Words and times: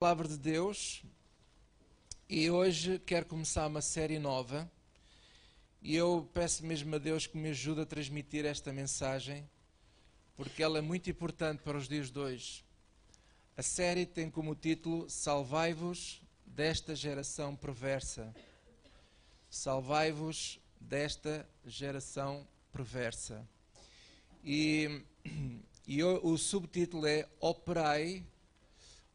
Palavra 0.00 0.26
de 0.26 0.38
Deus 0.38 1.02
e 2.26 2.50
hoje 2.50 2.98
quero 3.00 3.26
começar 3.26 3.66
uma 3.66 3.82
série 3.82 4.18
nova 4.18 4.66
e 5.82 5.94
eu 5.94 6.26
peço 6.32 6.64
mesmo 6.64 6.94
a 6.94 6.98
Deus 6.98 7.26
que 7.26 7.36
me 7.36 7.50
ajude 7.50 7.82
a 7.82 7.84
transmitir 7.84 8.46
esta 8.46 8.72
mensagem 8.72 9.46
porque 10.38 10.62
ela 10.62 10.78
é 10.78 10.80
muito 10.80 11.10
importante 11.10 11.62
para 11.62 11.76
os 11.76 11.86
dias 11.86 12.10
de 12.10 12.18
hoje. 12.18 12.64
A 13.58 13.62
série 13.62 14.06
tem 14.06 14.30
como 14.30 14.54
título 14.54 15.04
Salvai-vos 15.10 16.22
desta 16.46 16.96
geração 16.96 17.54
perversa. 17.54 18.34
Salvai-vos 19.50 20.58
desta 20.80 21.46
geração 21.66 22.48
perversa. 22.72 23.46
E, 24.42 25.02
e 25.86 26.02
o, 26.02 26.26
o 26.26 26.38
subtítulo 26.38 27.06
é 27.06 27.28
Operai 27.38 28.24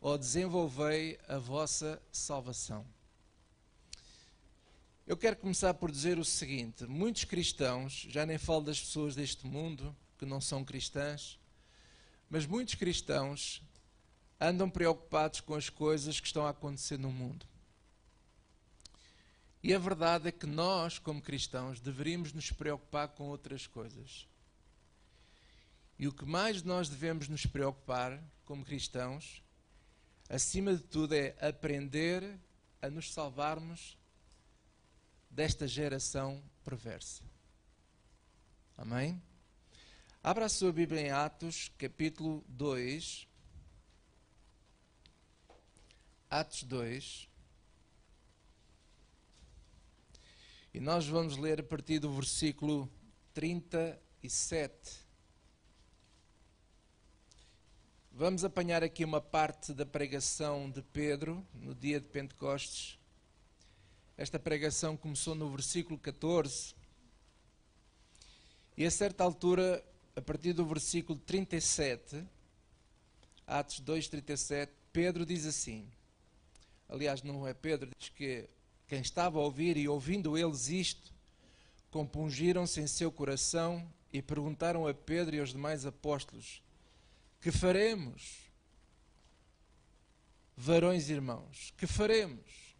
ou 0.05 0.19
desenvolvei 0.19 1.19
a 1.27 1.39
vossa 1.39 1.99
salvação. 2.11 2.85
Eu 5.07 5.17
quero 5.17 5.35
começar 5.35 5.73
por 5.73 5.89
dizer 5.89 6.19
o 6.19 6.23
seguinte: 6.23 6.85
muitos 6.85 7.23
cristãos, 7.23 8.05
já 8.07 8.23
nem 8.23 8.37
falo 8.37 8.61
das 8.61 8.79
pessoas 8.79 9.15
deste 9.15 9.47
mundo 9.47 9.95
que 10.19 10.23
não 10.23 10.39
são 10.39 10.63
cristãs, 10.63 11.39
mas 12.29 12.45
muitos 12.45 12.75
cristãos 12.75 13.63
andam 14.39 14.69
preocupados 14.69 15.41
com 15.41 15.55
as 15.55 15.71
coisas 15.71 16.19
que 16.19 16.27
estão 16.27 16.45
a 16.45 16.51
acontecer 16.51 16.99
no 16.99 17.11
mundo. 17.11 17.47
E 19.63 19.73
a 19.73 19.79
verdade 19.79 20.27
é 20.27 20.31
que 20.31 20.45
nós, 20.45 20.99
como 20.99 21.19
cristãos, 21.19 21.79
deveríamos 21.79 22.31
nos 22.31 22.51
preocupar 22.51 23.07
com 23.07 23.23
outras 23.23 23.65
coisas. 23.65 24.27
E 25.97 26.07
o 26.07 26.13
que 26.13 26.25
mais 26.25 26.61
nós 26.61 26.89
devemos 26.89 27.27
nos 27.27 27.47
preocupar, 27.47 28.23
como 28.43 28.63
cristãos, 28.63 29.43
acima 30.29 30.75
de 30.75 30.83
tudo, 30.83 31.13
é 31.13 31.35
aprender 31.39 32.39
a 32.81 32.89
nos 32.89 33.13
salvarmos 33.13 33.97
desta 35.29 35.67
geração 35.67 36.43
perversa. 36.63 37.23
Amém? 38.77 39.21
Abra 40.23 40.45
a 40.45 40.49
sua 40.49 40.73
Bíblia 40.73 41.01
em 41.01 41.11
Atos, 41.11 41.71
capítulo 41.77 42.43
2. 42.47 43.27
Atos 46.29 46.63
2. 46.63 47.29
E 50.73 50.79
nós 50.79 51.07
vamos 51.07 51.37
ler 51.37 51.61
a 51.61 51.63
partir 51.63 51.99
do 51.99 52.11
versículo 52.11 52.91
37. 53.33 55.04
Vamos 58.17 58.45
apanhar 58.45 58.81
aqui 58.81 59.03
uma 59.03 59.19
parte 59.19 59.73
da 59.73 59.85
pregação 59.85 60.71
de 60.71 60.81
Pedro 60.81 61.45
no 61.53 61.75
dia 61.75 61.99
de 61.99 62.07
Pentecostes. 62.07 62.97
Esta 64.17 64.39
pregação 64.39 64.95
começou 64.95 65.35
no 65.35 65.49
versículo 65.51 65.99
14. 65.99 66.73
E 68.77 68.85
a 68.85 68.89
certa 68.89 69.21
altura, 69.21 69.83
a 70.15 70.21
partir 70.21 70.53
do 70.53 70.65
versículo 70.65 71.19
37, 71.19 72.25
Atos 73.45 73.81
2, 73.81 74.07
37, 74.07 74.71
Pedro 74.93 75.25
diz 75.25 75.45
assim: 75.45 75.85
aliás, 76.87 77.21
não 77.21 77.45
é 77.45 77.53
Pedro, 77.53 77.89
diz 77.99 78.07
que 78.07 78.47
quem 78.87 79.01
estava 79.01 79.39
a 79.39 79.41
ouvir 79.41 79.75
e 79.75 79.89
ouvindo 79.89 80.37
eles 80.37 80.69
isto, 80.69 81.11
compungiram-se 81.91 82.79
em 82.79 82.87
seu 82.87 83.11
coração 83.11 83.85
e 84.13 84.21
perguntaram 84.21 84.87
a 84.87 84.93
Pedro 84.93 85.35
e 85.35 85.41
aos 85.41 85.49
demais 85.49 85.85
apóstolos 85.85 86.63
que 87.41 87.51
faremos? 87.51 88.45
Varões 90.57 91.09
irmãos, 91.09 91.73
que 91.77 91.85
faremos? 91.85 92.75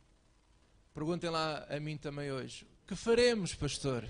Perguntem 0.94 1.30
lá 1.30 1.66
a 1.70 1.80
mim 1.80 1.98
também 1.98 2.32
hoje. 2.32 2.66
Que 2.88 2.96
faremos, 2.96 3.54
pastor? 3.54 4.08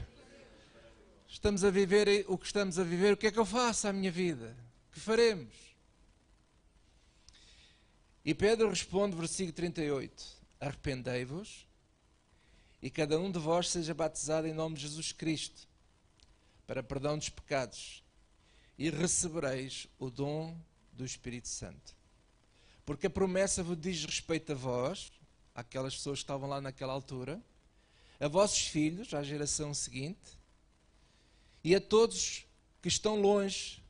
Estamos 1.27 1.63
a 1.63 1.71
viver 1.71 2.25
o 2.27 2.37
que 2.37 2.45
estamos 2.45 2.77
a 2.77 2.83
viver, 2.83 3.13
o 3.13 3.17
que 3.17 3.27
é 3.27 3.31
que 3.31 3.39
eu 3.39 3.45
faço 3.45 3.87
à 3.87 3.93
minha 3.93 4.11
vida? 4.11 4.55
Que 4.91 4.99
faremos? 4.99 5.75
E 8.23 8.33
Pedro 8.33 8.69
responde, 8.69 9.15
versículo 9.15 9.53
38: 9.53 10.23
Arrependei-vos 10.59 11.67
e 12.81 12.89
cada 12.91 13.19
um 13.19 13.31
de 13.31 13.39
vós 13.39 13.69
seja 13.69 13.95
batizado 13.95 14.47
em 14.47 14.53
nome 14.53 14.75
de 14.75 14.83
Jesus 14.83 15.11
Cristo, 15.11 15.67
para 16.67 16.83
perdão 16.83 17.17
dos 17.17 17.29
pecados 17.29 18.04
e 18.77 18.89
recebereis 18.89 19.87
o 19.97 20.09
dom 20.09 20.57
do 20.91 21.05
Espírito 21.05 21.47
Santo. 21.47 21.95
Porque 22.85 23.07
a 23.07 23.09
promessa 23.09 23.63
vos 23.63 23.79
diz 23.79 24.03
respeito 24.05 24.51
a 24.51 24.55
vós, 24.55 25.11
aquelas 25.53 25.95
pessoas 25.95 26.19
que 26.19 26.23
estavam 26.23 26.49
lá 26.49 26.61
naquela 26.61 26.93
altura, 26.93 27.41
a 28.19 28.27
vossos 28.27 28.67
filhos, 28.67 29.13
à 29.13 29.23
geração 29.23 29.73
seguinte, 29.73 30.39
e 31.63 31.73
a 31.75 31.81
todos 31.81 32.45
que 32.81 32.87
estão 32.87 33.19
longe, 33.19 33.83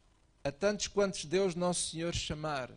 a 0.44 0.52
tantos 0.52 0.88
quantos 0.88 1.26
Deus 1.26 1.56
Nosso 1.56 1.92
Senhor 1.92 2.14
chamar. 2.14 2.72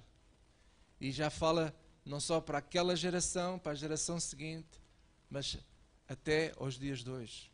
E 1.00 1.12
já 1.12 1.30
fala 1.30 1.74
não 2.04 2.18
só 2.18 2.40
para 2.40 2.58
aquela 2.58 2.96
geração, 2.96 3.58
para 3.58 3.72
a 3.72 3.76
geração 3.76 4.18
seguinte, 4.18 4.82
mas 5.30 5.58
até 6.08 6.52
aos 6.56 6.78
dias 6.78 7.04
de 7.04 7.10
hoje. 7.10 7.52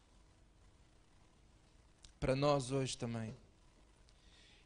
Para 2.18 2.34
nós 2.34 2.70
hoje 2.70 2.96
também. 2.96 3.36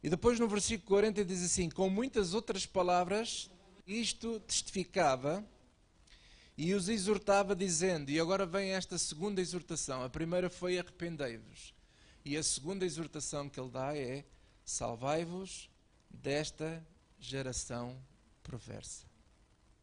E 0.01 0.09
depois 0.09 0.39
no 0.39 0.47
versículo 0.47 0.87
40 0.87 1.25
diz 1.25 1.43
assim: 1.43 1.69
Com 1.69 1.89
muitas 1.89 2.33
outras 2.33 2.65
palavras, 2.65 3.49
isto 3.85 4.39
testificava 4.41 5.45
e 6.57 6.73
os 6.73 6.89
exortava, 6.89 7.55
dizendo: 7.55 8.09
E 8.09 8.19
agora 8.19 8.45
vem 8.45 8.71
esta 8.71 8.97
segunda 8.97 9.41
exortação. 9.41 10.03
A 10.03 10.09
primeira 10.09 10.49
foi: 10.49 10.77
Arrependei-vos. 10.77 11.73
E 12.23 12.37
a 12.37 12.43
segunda 12.43 12.85
exortação 12.85 13.49
que 13.49 13.59
ele 13.59 13.69
dá 13.69 13.95
é: 13.95 14.25
Salvai-vos 14.63 15.69
desta 16.09 16.85
geração 17.19 17.97
perversa. 18.43 19.05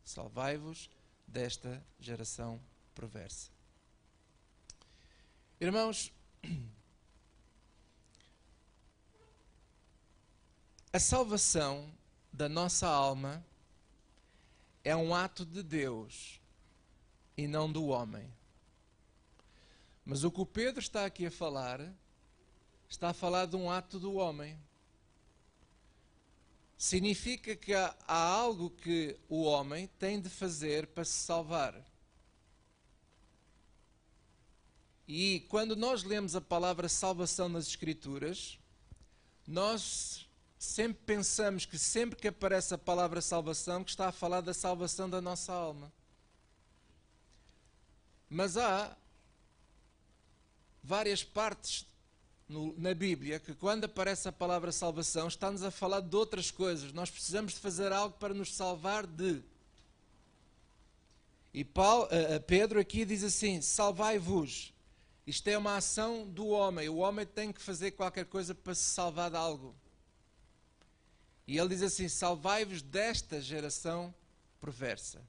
Salvai-vos 0.05 0.89
desta 1.27 1.85
geração 1.99 2.61
perversa. 2.95 3.51
Irmãos, 5.61 6.13
A 10.97 10.99
salvação 10.99 11.93
da 12.33 12.49
nossa 12.49 12.89
alma 12.89 13.45
é 14.83 14.97
um 14.97 15.15
ato 15.15 15.45
de 15.45 15.63
Deus 15.63 16.41
e 17.37 17.47
não 17.47 17.71
do 17.71 17.89
homem. 17.89 18.27
Mas 20.07 20.25
o 20.25 20.31
que 20.31 20.41
o 20.41 20.47
Pedro 20.47 20.81
está 20.81 21.05
aqui 21.05 21.27
a 21.27 21.31
falar, 21.31 21.83
está 22.89 23.11
a 23.11 23.13
falar 23.13 23.45
de 23.45 23.57
um 23.57 23.71
ato 23.71 24.01
do 24.01 24.15
homem. 24.15 24.59
Significa 26.79 27.55
que 27.55 27.75
há, 27.75 27.95
algo 28.09 28.71
que 28.71 29.21
o 29.29 29.43
homem 29.43 29.89
tem 29.99 30.19
de 30.19 30.31
fazer 30.31 30.87
para 30.87 31.05
se 31.05 31.13
salvar. 31.13 31.79
E 35.07 35.41
quando 35.51 35.77
nós 35.77 36.05
lemos 36.05 36.35
a 36.35 36.41
palavra 36.41 36.89
salvação 36.89 37.51
nas 37.51 37.67
Escrituras, 37.67 38.59
nós 39.47 40.26
sempre 40.59 41.03
pensamos 41.05 41.67
que 41.67 41.79
sempre 41.79 42.17
que 42.17 42.29
aparece 42.29 42.75
a 42.75 42.79
palavra 42.79 43.21
salvação, 43.21 43.85
que 43.85 43.91
está 43.91 44.09
a 44.09 44.13
falar 44.13 44.41
da 44.41 44.55
salvação 44.55 45.09
da 45.09 45.21
nossa 45.21 45.53
alma. 45.53 45.93
Mas 48.29 48.57
há 48.57 48.97
várias 50.83 51.23
partes 51.23 51.87
no, 52.49 52.75
na 52.79 52.95
Bíblia 52.95 53.41
que 53.41 53.55
quando 53.55 53.85
aparece 53.85 54.29
a 54.29 54.33
palavra 54.33 54.71
salvação 54.71 55.29
está-nos 55.29 55.63
a 55.63 55.71
falar 55.71 56.01
de 56.01 56.15
outras 56.15 56.51
coisas. 56.51 56.93
Nós 56.93 57.11
precisamos 57.11 57.53
de 57.53 57.61
fazer 57.61 57.93
algo 57.93 58.17
para 58.19 58.35
nos 58.35 58.55
salvar 58.55 59.07
de. 59.07 59.43
E 61.53 61.65
Paulo, 61.65 62.05
uh, 62.07 62.41
Pedro 62.43 62.79
aqui 62.79 63.05
diz 63.05 63.23
assim: 63.25 63.61
salvai-vos. 63.61 64.73
Isto 65.27 65.49
é 65.49 65.59
uma 65.59 65.77
ação 65.77 66.25
do 66.25 66.47
homem. 66.49 66.89
O 66.89 66.99
homem 66.99 67.27
tem 67.27 67.53
que 67.53 67.61
fazer 67.61 67.93
qualquer 67.93 68.27
coisa 68.27 68.55
para 68.55 68.75
se 68.75 68.85
salvar 68.85 69.31
de 69.31 69.37
algo. 69.37 69.75
E 71.47 71.59
ele 71.59 71.69
diz 71.69 71.83
assim: 71.83 72.09
Salvai-vos 72.09 72.83
desta 72.83 73.41
geração 73.41 74.15
perversa. 74.61 75.23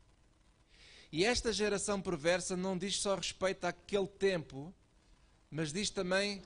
E 1.12 1.24
esta 1.24 1.54
geração 1.54 2.02
perversa 2.02 2.58
não 2.58 2.78
diz 2.78 3.00
só 3.00 3.16
respeito 3.16 3.66
àquele 3.66 4.08
tempo, 4.08 4.74
mas 5.50 5.72
diz 5.72 5.90
também 5.90 6.40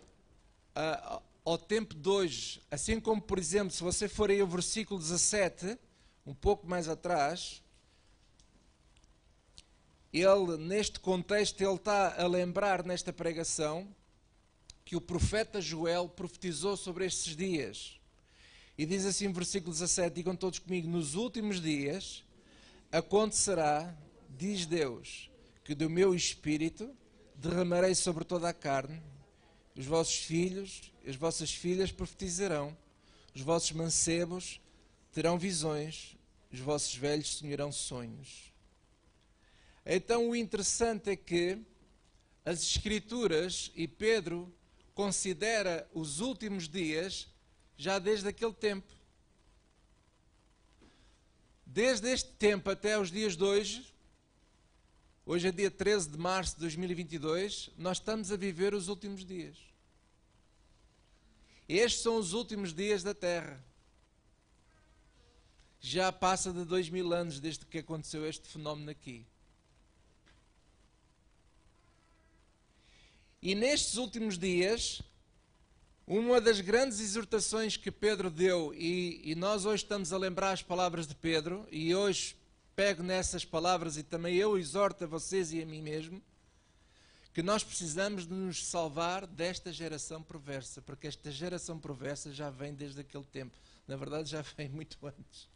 uh, 0.75 1.21
ao 1.43 1.57
tempo 1.57 1.95
de 1.95 2.09
hoje. 2.09 2.61
Assim 2.69 2.99
como, 2.99 3.21
por 3.21 3.39
exemplo, 3.39 3.71
se 3.71 3.81
você 3.81 4.07
for 4.07 4.29
aí 4.29 4.39
ao 4.39 4.47
versículo 4.47 4.99
17, 4.99 5.77
um 6.25 6.33
pouco 6.33 6.67
mais 6.67 6.87
atrás, 6.87 7.63
ele, 10.13 10.57
neste 10.57 10.99
contexto, 10.99 11.61
ele 11.61 11.75
está 11.75 12.21
a 12.21 12.27
lembrar 12.27 12.83
nesta 12.83 13.13
pregação 13.13 13.87
que 14.83 14.95
o 14.95 15.01
profeta 15.01 15.61
Joel 15.61 16.09
profetizou 16.09 16.75
sobre 16.75 17.05
estes 17.05 17.35
dias. 17.35 18.00
E 18.81 18.85
diz 18.87 19.05
assim, 19.05 19.31
versículo 19.31 19.71
17: 19.71 20.11
Digam 20.11 20.35
todos 20.35 20.57
comigo, 20.57 20.89
nos 20.89 21.13
últimos 21.13 21.61
dias 21.61 22.23
acontecerá, 22.91 23.95
diz 24.27 24.65
Deus, 24.65 25.29
que 25.63 25.75
do 25.75 25.87
meu 25.87 26.15
espírito 26.15 26.89
derramarei 27.35 27.93
sobre 27.93 28.23
toda 28.23 28.49
a 28.49 28.53
carne, 28.53 28.99
os 29.77 29.85
vossos 29.85 30.15
filhos 30.15 30.91
as 31.07 31.15
vossas 31.15 31.53
filhas 31.53 31.91
profetizarão, 31.91 32.75
os 33.35 33.41
vossos 33.43 33.71
mancebos 33.71 34.59
terão 35.11 35.37
visões, 35.37 36.17
os 36.51 36.59
vossos 36.59 36.95
velhos 36.95 37.35
sonharão 37.35 37.71
sonhos. 37.71 38.51
Então 39.85 40.27
o 40.27 40.35
interessante 40.35 41.11
é 41.11 41.15
que 41.15 41.59
as 42.43 42.63
Escrituras 42.63 43.71
e 43.75 43.87
Pedro 43.87 44.51
considera 44.95 45.87
os 45.93 46.19
últimos 46.19 46.67
dias 46.67 47.30
já 47.81 47.97
desde 47.97 48.27
aquele 48.27 48.53
tempo. 48.53 48.87
Desde 51.65 52.11
este 52.11 52.29
tempo 52.33 52.69
até 52.69 52.95
os 52.95 53.09
dias 53.09 53.35
de 53.35 53.43
hoje, 53.43 53.91
hoje 55.25 55.47
é 55.47 55.51
dia 55.51 55.71
13 55.71 56.09
de 56.11 56.17
março 56.19 56.53
de 56.53 56.59
2022, 56.61 57.71
nós 57.79 57.97
estamos 57.97 58.31
a 58.31 58.37
viver 58.37 58.75
os 58.75 58.87
últimos 58.87 59.25
dias. 59.25 59.57
Estes 61.67 62.03
são 62.03 62.17
os 62.17 62.33
últimos 62.33 62.71
dias 62.71 63.01
da 63.01 63.15
Terra. 63.15 63.59
Já 65.79 66.11
passa 66.11 66.53
de 66.53 66.63
dois 66.63 66.87
mil 66.87 67.11
anos 67.11 67.39
desde 67.39 67.65
que 67.65 67.79
aconteceu 67.79 68.27
este 68.29 68.47
fenómeno 68.47 68.91
aqui. 68.91 69.25
E 73.41 73.55
nestes 73.55 73.97
últimos 73.97 74.37
dias, 74.37 75.01
uma 76.05 76.41
das 76.41 76.59
grandes 76.59 76.99
exortações 76.99 77.77
que 77.77 77.91
Pedro 77.91 78.29
deu, 78.29 78.73
e, 78.73 79.21
e, 79.23 79.35
nós 79.35 79.65
hoje 79.65 79.83
estamos 79.83 80.11
a 80.11 80.17
lembrar 80.17 80.51
as 80.51 80.61
palavras 80.61 81.07
de 81.07 81.15
Pedro, 81.15 81.67
e 81.71 81.95
hoje 81.95 82.35
pego 82.75 83.03
nessas 83.03 83.45
palavras 83.45 83.97
e 83.97 84.03
também 84.03 84.35
eu 84.35 84.57
exorto 84.57 85.03
a 85.03 85.07
vocês 85.07 85.53
e 85.53 85.61
a 85.61 85.65
mim 85.65 85.81
mesmo, 85.81 86.21
que 87.33 87.41
nós 87.41 87.63
precisamos 87.63 88.27
de 88.27 88.33
nos 88.33 88.65
salvar 88.65 89.25
desta 89.25 89.71
geração 89.71 90.21
perversa, 90.21 90.81
porque 90.81 91.07
esta 91.07 91.31
geração 91.31 91.79
perversa 91.79 92.33
já 92.33 92.49
vem 92.49 92.73
desde 92.73 92.99
aquele 92.99 93.23
tempo. 93.23 93.57
Na 93.87 93.95
verdade, 93.95 94.29
já 94.29 94.41
vem 94.57 94.67
muito 94.69 94.97
antes. 95.05 95.47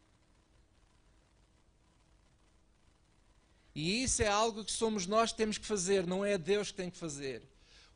E 3.73 4.03
isso 4.03 4.23
é 4.23 4.27
algo 4.27 4.63
que 4.63 4.71
somos 4.71 5.05
nós 5.05 5.33
que 5.33 5.37
temos 5.37 5.57
que 5.57 5.65
fazer, 5.65 6.07
não 6.07 6.23
é 6.23 6.37
Deus 6.37 6.71
que 6.71 6.77
tem 6.77 6.89
que 6.89 6.97
fazer. 6.97 7.43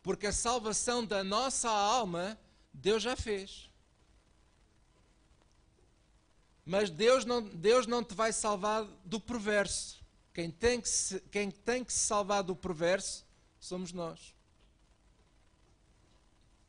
Porque 0.02 0.28
a 0.28 0.34
salvação 0.34 1.06
da 1.06 1.24
nossa 1.24 1.70
alma 1.70 2.40
Deus 2.74 3.04
já 3.04 3.16
fez. 3.16 3.70
Mas 6.66 6.90
Deus 6.90 7.26
não, 7.26 7.42
Deus 7.42 7.88
não 7.88 8.04
te 8.04 8.14
vai 8.14 8.32
salvar 8.32 8.86
do 9.04 9.20
perverso. 9.20 10.00
Quem 10.34 10.52
tem, 10.52 10.80
que 10.80 10.88
se, 10.88 11.20
quem 11.32 11.50
tem 11.50 11.84
que 11.84 11.92
se 11.92 12.00
salvar 12.00 12.44
do 12.44 12.56
perverso 12.56 13.26
somos 13.60 13.92
nós. 13.92 14.34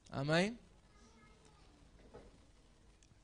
Amém? 0.08 0.58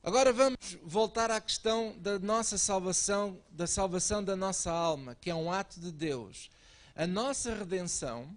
Agora 0.03 0.33
vamos 0.33 0.79
voltar 0.85 1.33
à 1.33 1.41
questão 1.41 1.97
da 1.99 2.17
nossa 2.19 2.57
salvação, 2.57 3.43
da 3.51 3.67
salvação 3.67 4.23
da 4.23 4.37
nossa 4.37 4.71
alma, 4.71 5.17
que 5.17 5.31
é 5.31 5.35
um 5.35 5.51
ato 5.51 5.81
de 5.81 5.91
Deus. 5.91 6.49
A 6.95 7.09
nossa 7.09 7.53
redenção 7.53 8.37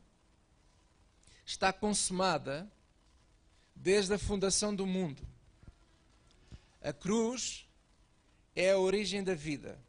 está 1.50 1.74
consumada 1.74 2.72
desde 3.76 4.14
a 4.14 4.20
fundação 4.20 4.76
do 4.76 4.86
mundo. 4.86 5.28
A 6.80 6.94
cruz 6.94 7.68
é 8.56 8.70
a 8.70 8.78
origem 8.78 9.24
da 9.24 9.34
vida. 9.34 9.80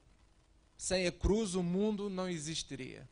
Sem 0.74 1.06
a 1.06 1.12
cruz, 1.12 1.54
o 1.54 1.62
mundo 1.62 2.08
não 2.08 2.26
existiria. 2.26 3.06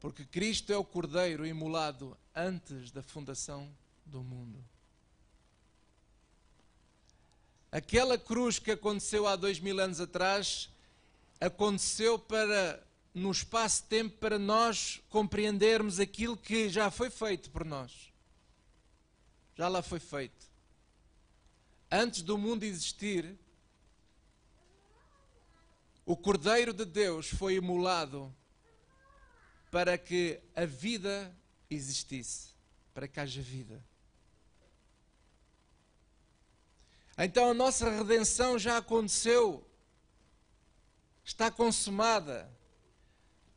Porque 0.00 0.24
Cristo 0.24 0.72
é 0.72 0.76
o 0.76 0.84
Cordeiro 0.84 1.46
imolado 1.46 2.18
antes 2.34 2.90
da 2.90 3.00
fundação 3.00 3.72
do 4.04 4.20
mundo. 4.20 4.62
Aquela 7.70 8.18
cruz 8.18 8.58
que 8.58 8.72
aconteceu 8.72 9.28
há 9.28 9.36
dois 9.36 9.60
mil 9.60 9.78
anos 9.78 10.00
atrás 10.00 10.68
aconteceu 11.40 12.18
para, 12.18 12.84
no 13.14 13.30
espaço-tempo, 13.30 14.18
para 14.18 14.38
nós 14.38 15.00
compreendermos 15.08 16.00
aquilo 16.00 16.36
que 16.36 16.68
já 16.68 16.90
foi 16.90 17.08
feito 17.08 17.48
por 17.50 17.64
nós 17.64 18.12
já 19.56 19.68
lá 19.68 19.82
foi 19.82 20.00
feito. 20.00 20.46
Antes 21.90 22.22
do 22.22 22.36
mundo 22.36 22.64
existir, 22.64 23.38
o 26.04 26.16
Cordeiro 26.16 26.72
de 26.72 26.84
Deus 26.84 27.30
foi 27.30 27.54
imolado 27.54 28.34
para 29.70 29.96
que 29.96 30.40
a 30.54 30.64
vida 30.64 31.34
existisse, 31.70 32.48
para 32.92 33.06
que 33.06 33.20
haja 33.20 33.40
vida. 33.40 33.82
Então 37.16 37.50
a 37.50 37.54
nossa 37.54 37.88
redenção 37.88 38.58
já 38.58 38.78
aconteceu, 38.78 39.64
está 41.24 41.50
consumada. 41.50 42.52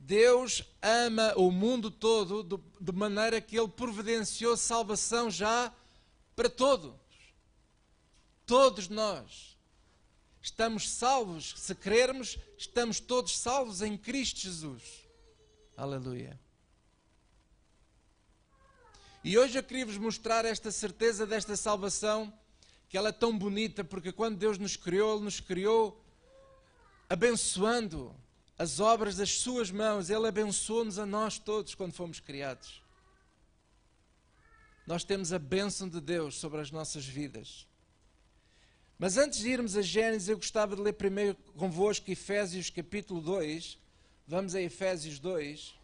Deus 0.08 0.64
ama 0.82 1.34
o 1.36 1.52
mundo 1.52 1.92
todo 1.92 2.64
de 2.80 2.92
maneira 2.94 3.42
que 3.42 3.60
Ele 3.60 3.68
providenciou 3.68 4.56
salvação 4.56 5.30
já 5.30 5.70
para 6.34 6.50
todos. 6.50 6.96
Todos 8.46 8.88
nós 8.88 9.58
estamos 10.42 10.90
salvos. 10.90 11.56
Se 11.58 11.76
crermos, 11.76 12.38
estamos 12.58 13.02
todos 13.02 13.38
salvos 13.38 13.82
em 13.82 13.98
Cristo 13.98 14.40
Jesus. 14.40 14.82
Aleluia. 15.76 16.40
E 19.26 19.38
hoje 19.38 19.60
eu 19.60 19.64
queria 19.64 19.86
vos 19.86 19.98
mostrar 19.98 20.46
esta 20.46 20.72
certeza 20.72 21.28
desta 21.28 21.58
salvação, 21.58 22.32
que 22.88 22.98
ela 22.98 23.10
é 23.10 23.12
tão 23.12 23.38
bonita, 23.38 23.84
porque 23.84 24.14
quando 24.14 24.38
Deus 24.38 24.58
nos 24.58 24.78
criou, 24.78 25.16
Ele 25.16 25.26
nos 25.26 25.42
criou 25.42 26.02
abençoando 27.10 28.16
as 28.58 28.80
obras 28.80 29.16
das 29.18 29.32
Suas 29.32 29.72
mãos. 29.72 30.10
Ele 30.10 30.28
abençoou-nos 30.28 30.98
a 31.00 31.06
nós 31.06 31.38
todos 31.38 31.76
quando 31.76 31.94
fomos 31.94 32.20
criados 32.20 32.82
nós 34.88 35.04
temos 35.04 35.34
a 35.34 35.38
bênção 35.38 35.90
de 35.90 36.00
Deus 36.00 36.36
sobre 36.36 36.62
as 36.62 36.72
nossas 36.72 37.06
vidas. 37.06 37.68
Mas 38.98 39.18
antes 39.18 39.40
de 39.40 39.50
irmos 39.50 39.76
a 39.76 39.82
Gênesis, 39.82 40.30
eu 40.30 40.38
gostava 40.38 40.78
de 40.78 40.82
ler 40.82 40.94
primeiro 40.94 41.36
convosco 41.58 42.10
Efésios 42.10 42.70
capítulo 42.70 43.20
2. 43.20 43.78
Vamos 44.26 44.56
a 44.56 44.62
Efésios 44.62 45.20
2. 45.20 45.76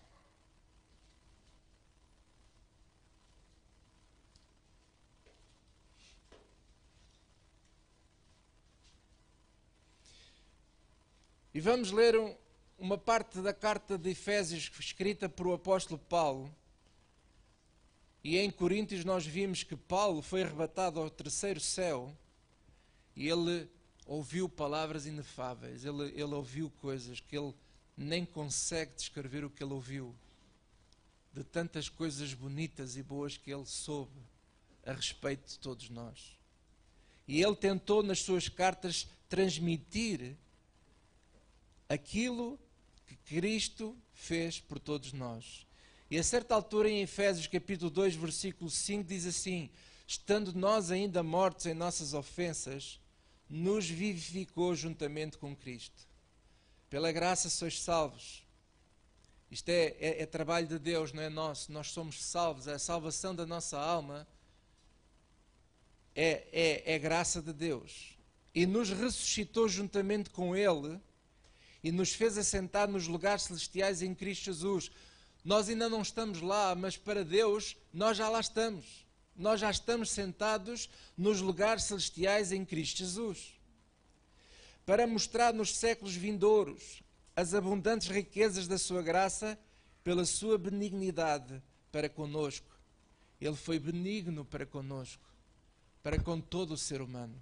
E 11.53 11.59
vamos 11.59 11.91
ler 11.91 12.17
um, 12.17 12.33
uma 12.83 12.97
parte 12.97 13.39
da 13.39 13.53
carta 13.53 13.97
de 13.97 14.09
Efésios 14.09 14.69
escrita 14.77 15.29
por 15.29 15.47
o 15.47 15.53
apóstolo 15.53 15.97
Paulo. 15.97 16.53
E 18.21 18.37
em 18.37 18.51
Coríntios 18.51 19.05
nós 19.05 19.25
vimos 19.25 19.63
que 19.63 19.77
Paulo 19.77 20.21
foi 20.21 20.43
arrebatado 20.43 20.99
ao 20.99 21.09
terceiro 21.09 21.61
céu 21.61 22.13
e 23.15 23.29
ele 23.29 23.69
ouviu 24.05 24.49
palavras 24.49 25.05
inefáveis, 25.05 25.85
ele, 25.85 26.09
ele 26.09 26.33
ouviu 26.33 26.69
coisas 26.81 27.21
que 27.21 27.37
ele 27.37 27.53
nem 27.95 28.25
consegue 28.25 28.93
descrever 28.95 29.45
o 29.45 29.49
que 29.49 29.63
ele 29.63 29.71
ouviu, 29.71 30.13
de 31.31 31.41
tantas 31.41 31.87
coisas 31.87 32.33
bonitas 32.33 32.97
e 32.97 33.01
boas 33.01 33.37
que 33.37 33.53
ele 33.53 33.65
soube 33.65 34.19
a 34.85 34.91
respeito 34.91 35.47
de 35.47 35.57
todos 35.57 35.89
nós. 35.89 36.37
E 37.29 37.41
ele 37.41 37.55
tentou 37.55 38.03
nas 38.03 38.19
suas 38.19 38.49
cartas 38.49 39.07
transmitir 39.29 40.35
aquilo 41.87 42.59
que 43.05 43.15
Cristo 43.15 43.97
fez 44.13 44.59
por 44.59 44.79
todos 44.79 45.13
nós. 45.13 45.65
E 46.09 46.17
a 46.17 46.23
certa 46.23 46.53
altura, 46.53 46.89
em 46.89 47.01
Efésios 47.01 47.47
capítulo 47.47 47.89
2, 47.89 48.15
versículo 48.15 48.69
5, 48.69 49.03
diz 49.03 49.25
assim: 49.25 49.69
Estando 50.05 50.53
nós 50.53 50.91
ainda 50.91 51.23
mortos 51.23 51.65
em 51.65 51.73
nossas 51.73 52.13
ofensas, 52.13 52.99
nos 53.49 53.89
vivificou 53.89 54.75
juntamente 54.75 55.37
com 55.37 55.55
Cristo. 55.55 56.07
Pela 56.89 57.11
graça 57.11 57.49
sois 57.49 57.81
salvos. 57.81 58.43
Isto 59.49 59.69
é, 59.69 59.95
é, 59.99 60.21
é, 60.21 60.25
trabalho 60.25 60.67
de 60.67 60.79
Deus, 60.79 61.13
não 61.13 61.21
é 61.21 61.29
nosso. 61.29 61.71
Nós 61.71 61.91
somos 61.91 62.23
salvos. 62.23 62.67
A 62.67 62.79
salvação 62.79 63.35
da 63.35 63.45
nossa 63.45 63.79
alma 63.79 64.27
é, 66.15 66.47
é, 66.51 66.95
é 66.95 66.99
graça 66.99 67.41
de 67.41 67.53
Deus. 67.53 68.17
E 68.53 68.65
nos 68.65 68.89
ressuscitou 68.89 69.67
juntamente 69.67 70.29
com 70.29 70.55
Ele 70.55 70.99
e 71.83 71.91
nos 71.91 72.13
fez 72.13 72.37
assentar 72.37 72.87
nos 72.87 73.07
lugares 73.07 73.43
celestiais 73.43 74.01
em 74.01 74.15
Cristo 74.15 74.45
Jesus 74.45 74.89
nós 75.43 75.67
ainda 75.67 75.89
não 75.89 76.01
estamos 76.01 76.41
lá, 76.41 76.73
mas 76.73 76.95
para 76.95 77.25
Deus 77.25 77.75
nós 77.93 78.15
já 78.17 78.29
lá 78.29 78.39
estamos. 78.39 79.05
Nós 79.35 79.59
já 79.59 79.69
estamos 79.69 80.09
sentados 80.11 80.89
nos 81.17 81.41
lugares 81.41 81.83
celestiais 81.83 82.51
em 82.51 82.63
Cristo 82.63 82.99
Jesus. 82.99 83.59
Para 84.85 85.07
mostrar 85.07 85.53
nos 85.53 85.75
séculos 85.75 86.15
vindouros 86.15 87.03
as 87.35 87.53
abundantes 87.53 88.07
riquezas 88.07 88.67
da 88.67 88.77
sua 88.77 89.01
graça 89.01 89.57
pela 90.03 90.23
sua 90.25 90.57
benignidade 90.57 91.61
para 91.91 92.07
conosco. 92.07 92.67
Ele 93.41 93.55
foi 93.55 93.79
benigno 93.79 94.45
para 94.45 94.65
conosco, 94.65 95.23
para 96.01 96.21
com 96.21 96.39
todo 96.39 96.71
o 96.71 96.77
ser 96.77 97.01
humano. 97.01 97.35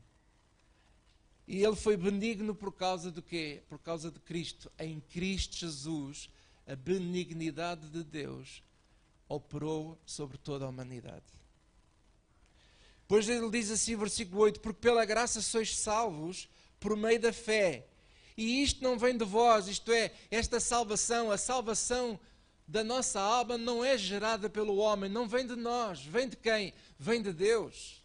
E 1.48 1.64
ele 1.64 1.76
foi 1.76 1.98
benigno 1.98 2.56
por 2.56 2.72
causa 2.72 3.12
do 3.12 3.22
quê? 3.22 3.64
Por 3.68 3.80
causa 3.80 4.12
de 4.12 4.20
Cristo. 4.20 4.72
Em 4.80 5.00
Cristo 5.00 5.58
Jesus, 5.58 6.30
a 6.68 6.76
benignidade 6.76 7.90
de 7.90 8.04
Deus 8.04 8.64
operou 9.28 9.98
sobre 10.06 10.38
toda 10.38 10.66
a 10.66 10.70
humanidade. 10.70 11.26
Pois 13.08 13.28
ele 13.28 13.50
diz 13.50 13.70
assim, 13.70 13.96
versículo 13.96 14.42
8: 14.42 14.60
Porque 14.62 14.80
pela 14.80 15.04
graça 15.04 15.42
sois 15.42 15.76
salvos 15.76 16.48
por 16.80 16.96
meio 16.96 17.20
da 17.20 17.34
fé. 17.34 17.88
E 18.38 18.64
isto 18.64 18.82
não 18.84 18.98
vem 18.98 19.18
de 19.18 19.26
vós, 19.26 19.68
isto 19.68 19.92
é, 19.92 20.14
esta 20.30 20.60
salvação, 20.60 21.30
a 21.30 21.38
salvação 21.38 22.20
da 22.68 22.84
nossa 22.84 23.20
alma 23.20 23.58
não 23.58 23.84
é 23.84 23.98
gerada 23.98 24.50
pelo 24.50 24.78
homem, 24.78 25.10
não 25.10 25.28
vem 25.28 25.46
de 25.46 25.58
nós. 25.58 26.02
Vem 26.06 26.30
de 26.30 26.38
quem? 26.38 26.74
Vem 26.98 27.22
de 27.22 27.34
Deus. 27.34 28.02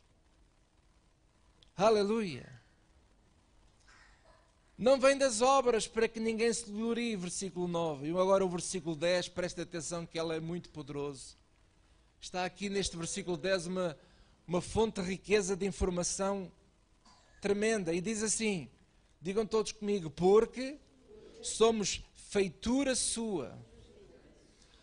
Aleluia. 1.77 2.56
Não 4.79 5.01
vem 5.01 5.17
das 5.17 5.41
obras 5.41 5.87
para 5.87 6.07
que 6.07 6.21
ninguém 6.21 6.53
se 6.53 6.71
glorie, 6.71 7.17
versículo 7.17 7.67
9. 7.67 8.09
E 8.09 8.11
agora 8.11 8.45
o 8.45 8.49
versículo 8.49 8.95
10, 8.95 9.31
preste 9.31 9.59
atenção 9.59 10.05
que 10.05 10.19
ela 10.19 10.35
é 10.35 10.41
muito 10.41 10.69
poderoso. 10.69 11.35
Está 12.21 12.45
aqui 12.45 12.69
neste 12.69 12.95
versículo 12.95 13.39
10 13.39 13.69
uma, 13.69 13.99
uma 14.47 14.61
fonte 14.61 15.01
de 15.01 15.09
riqueza 15.09 15.57
de 15.57 15.65
informação 15.65 16.53
tremenda. 17.41 17.95
E 17.95 18.03
diz 18.03 18.23
assim: 18.23 18.69
digam 19.19 19.47
todos 19.47 19.73
comigo, 19.73 20.11
porque 20.11 20.77
somos 21.43 22.03
feitura 22.29 22.95
sua. 22.95 23.59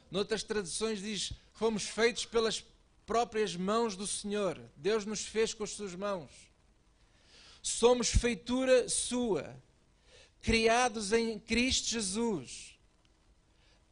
Noutras 0.09 0.41
traduções 0.41 1.01
diz: 1.03 1.33
fomos 1.51 1.83
feitos 1.83 2.25
pelas 2.25 2.65
próprias 3.05 3.55
mãos 3.55 3.95
do 3.95 4.07
Senhor. 4.07 4.59
Deus 4.75 5.05
nos 5.05 5.23
fez 5.23 5.53
com 5.53 5.63
as 5.63 5.69
suas 5.69 5.93
mãos. 5.93 6.31
Somos 7.61 8.09
feitura 8.09 8.89
sua 8.89 9.55
criados 10.43 11.13
em 11.13 11.39
Cristo 11.39 11.87
Jesus 11.87 12.77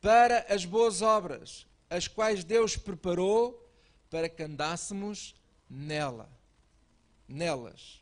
para 0.02 0.46
as 0.50 0.66
boas 0.66 1.02
obras, 1.02 1.66
as 1.90 2.08
quais 2.08 2.44
Deus 2.44 2.76
preparou 2.76 3.68
para 4.10 4.28
que 4.28 4.44
andássemos 4.44 5.34
nela, 5.70 6.30
nelas. 7.28 8.02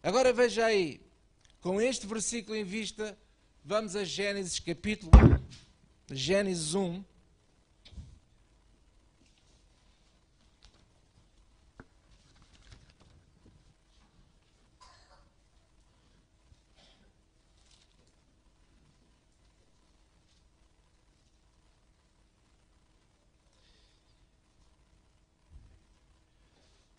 Agora 0.00 0.32
veja 0.32 0.64
aí, 0.64 1.00
com 1.60 1.80
este 1.80 2.06
versículo 2.06 2.56
em 2.56 2.64
vista, 2.64 3.18
vamos 3.64 3.96
a 3.96 4.04
Gênesis 4.04 4.60
capítulo 4.60 5.10
Gênesis 6.10 6.74
1. 6.74 7.04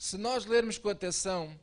Se 0.09 0.17
nós 0.17 0.43
lermos 0.43 0.79
com 0.79 0.89
atenção 0.89 1.55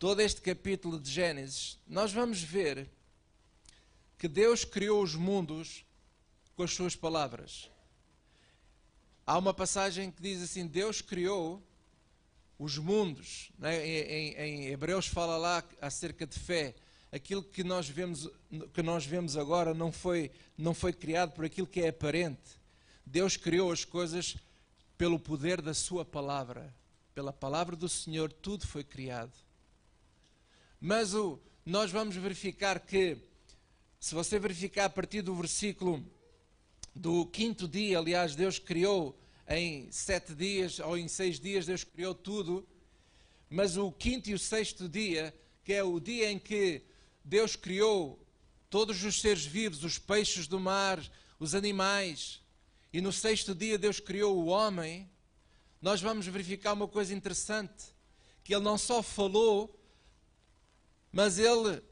todo 0.00 0.20
este 0.20 0.40
capítulo 0.40 0.98
de 0.98 1.08
Gênesis, 1.08 1.78
nós 1.86 2.12
vamos 2.12 2.42
ver 2.42 2.90
que 4.18 4.26
Deus 4.26 4.64
criou 4.64 5.00
os 5.00 5.14
mundos 5.14 5.86
com 6.56 6.64
as 6.64 6.72
suas 6.74 6.96
palavras. 6.96 7.70
Há 9.24 9.38
uma 9.38 9.54
passagem 9.54 10.10
que 10.10 10.20
diz 10.20 10.42
assim: 10.42 10.66
Deus 10.66 11.00
criou 11.00 11.62
os 12.58 12.78
mundos. 12.78 13.52
Né? 13.56 13.86
Em, 13.86 14.34
em, 14.34 14.66
Hebreus 14.72 15.06
fala 15.06 15.36
lá 15.36 15.62
acerca 15.80 16.26
de 16.26 16.36
fé. 16.36 16.74
Aquilo 17.12 17.44
que 17.44 17.62
nós 17.62 17.88
vemos, 17.88 18.28
que 18.74 18.82
nós 18.82 19.06
vemos 19.06 19.36
agora 19.36 19.72
não 19.72 19.92
foi, 19.92 20.32
não 20.58 20.74
foi 20.74 20.92
criado 20.92 21.30
por 21.30 21.44
aquilo 21.44 21.68
que 21.68 21.80
é 21.80 21.90
aparente. 21.90 22.60
Deus 23.06 23.36
criou 23.36 23.70
as 23.70 23.84
coisas 23.84 24.36
pelo 25.02 25.18
poder 25.18 25.60
da 25.60 25.74
Sua 25.74 26.04
palavra, 26.04 26.72
pela 27.12 27.32
palavra 27.32 27.74
do 27.74 27.88
Senhor, 27.88 28.32
tudo 28.32 28.68
foi 28.68 28.84
criado. 28.84 29.32
Mas 30.80 31.12
o, 31.12 31.40
nós 31.66 31.90
vamos 31.90 32.14
verificar 32.14 32.78
que, 32.78 33.18
se 33.98 34.14
você 34.14 34.38
verificar 34.38 34.84
a 34.84 34.88
partir 34.88 35.20
do 35.20 35.34
versículo 35.34 36.08
do 36.94 37.26
quinto 37.26 37.66
dia, 37.66 37.98
aliás, 37.98 38.36
Deus 38.36 38.60
criou 38.60 39.18
em 39.48 39.90
sete 39.90 40.36
dias 40.36 40.78
ou 40.78 40.96
em 40.96 41.08
seis 41.08 41.40
dias, 41.40 41.66
Deus 41.66 41.82
criou 41.82 42.14
tudo, 42.14 42.64
mas 43.50 43.76
o 43.76 43.90
quinto 43.90 44.30
e 44.30 44.34
o 44.34 44.38
sexto 44.38 44.88
dia, 44.88 45.34
que 45.64 45.72
é 45.72 45.82
o 45.82 45.98
dia 45.98 46.30
em 46.30 46.38
que 46.38 46.80
Deus 47.24 47.56
criou 47.56 48.24
todos 48.70 49.02
os 49.02 49.20
seres 49.20 49.44
vivos, 49.44 49.82
os 49.82 49.98
peixes 49.98 50.46
do 50.46 50.60
mar, 50.60 51.02
os 51.40 51.56
animais, 51.56 52.40
e 52.92 53.00
no 53.00 53.12
sexto 53.12 53.54
dia 53.54 53.78
Deus 53.78 53.98
criou 53.98 54.36
o 54.36 54.46
homem, 54.46 55.10
nós 55.80 56.00
vamos 56.00 56.26
verificar 56.26 56.74
uma 56.74 56.86
coisa 56.86 57.14
interessante: 57.14 57.94
que 58.44 58.54
Ele 58.54 58.62
não 58.62 58.76
só 58.76 59.02
falou, 59.02 59.80
mas 61.10 61.38
Ele 61.38 61.82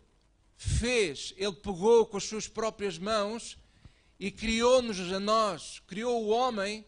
fez, 0.57 1.33
Ele 1.37 1.55
pegou 1.55 2.05
com 2.05 2.19
as 2.19 2.25
suas 2.25 2.47
próprias 2.47 2.99
mãos 2.99 3.57
e 4.19 4.31
criou-nos 4.31 5.01
a 5.11 5.19
nós, 5.19 5.81
criou 5.87 6.23
o 6.23 6.29
homem 6.29 6.85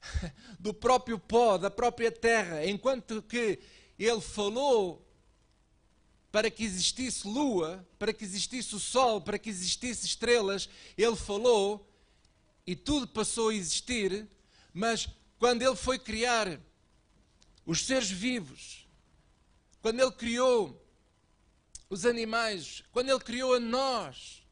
do 0.58 0.74
próprio 0.74 1.18
pó, 1.18 1.56
da 1.56 1.70
própria 1.70 2.10
terra, 2.10 2.66
enquanto 2.66 3.22
que 3.22 3.60
Ele 3.96 4.20
falou 4.20 5.06
para 6.32 6.50
que 6.50 6.64
existisse 6.64 7.26
lua, 7.26 7.86
para 7.98 8.12
que 8.12 8.24
existisse 8.24 8.74
o 8.74 8.80
sol, 8.80 9.20
para 9.20 9.38
que 9.38 9.48
existisse 9.48 10.04
estrelas, 10.04 10.68
Ele 10.96 11.16
falou 11.16 11.87
e 12.68 12.76
tudo 12.76 13.08
passou 13.08 13.48
a 13.48 13.54
existir, 13.54 14.28
mas 14.74 15.08
quando 15.38 15.62
ele 15.62 15.74
foi 15.74 15.98
criar 15.98 16.60
os 17.64 17.86
seres 17.86 18.10
vivos, 18.10 18.86
quando 19.80 20.00
ele 20.00 20.12
criou 20.12 20.78
os 21.88 22.04
animais, 22.04 22.84
quando 22.92 23.08
ele 23.08 23.20
criou 23.20 23.54
a 23.54 23.58
nós, 23.58 24.46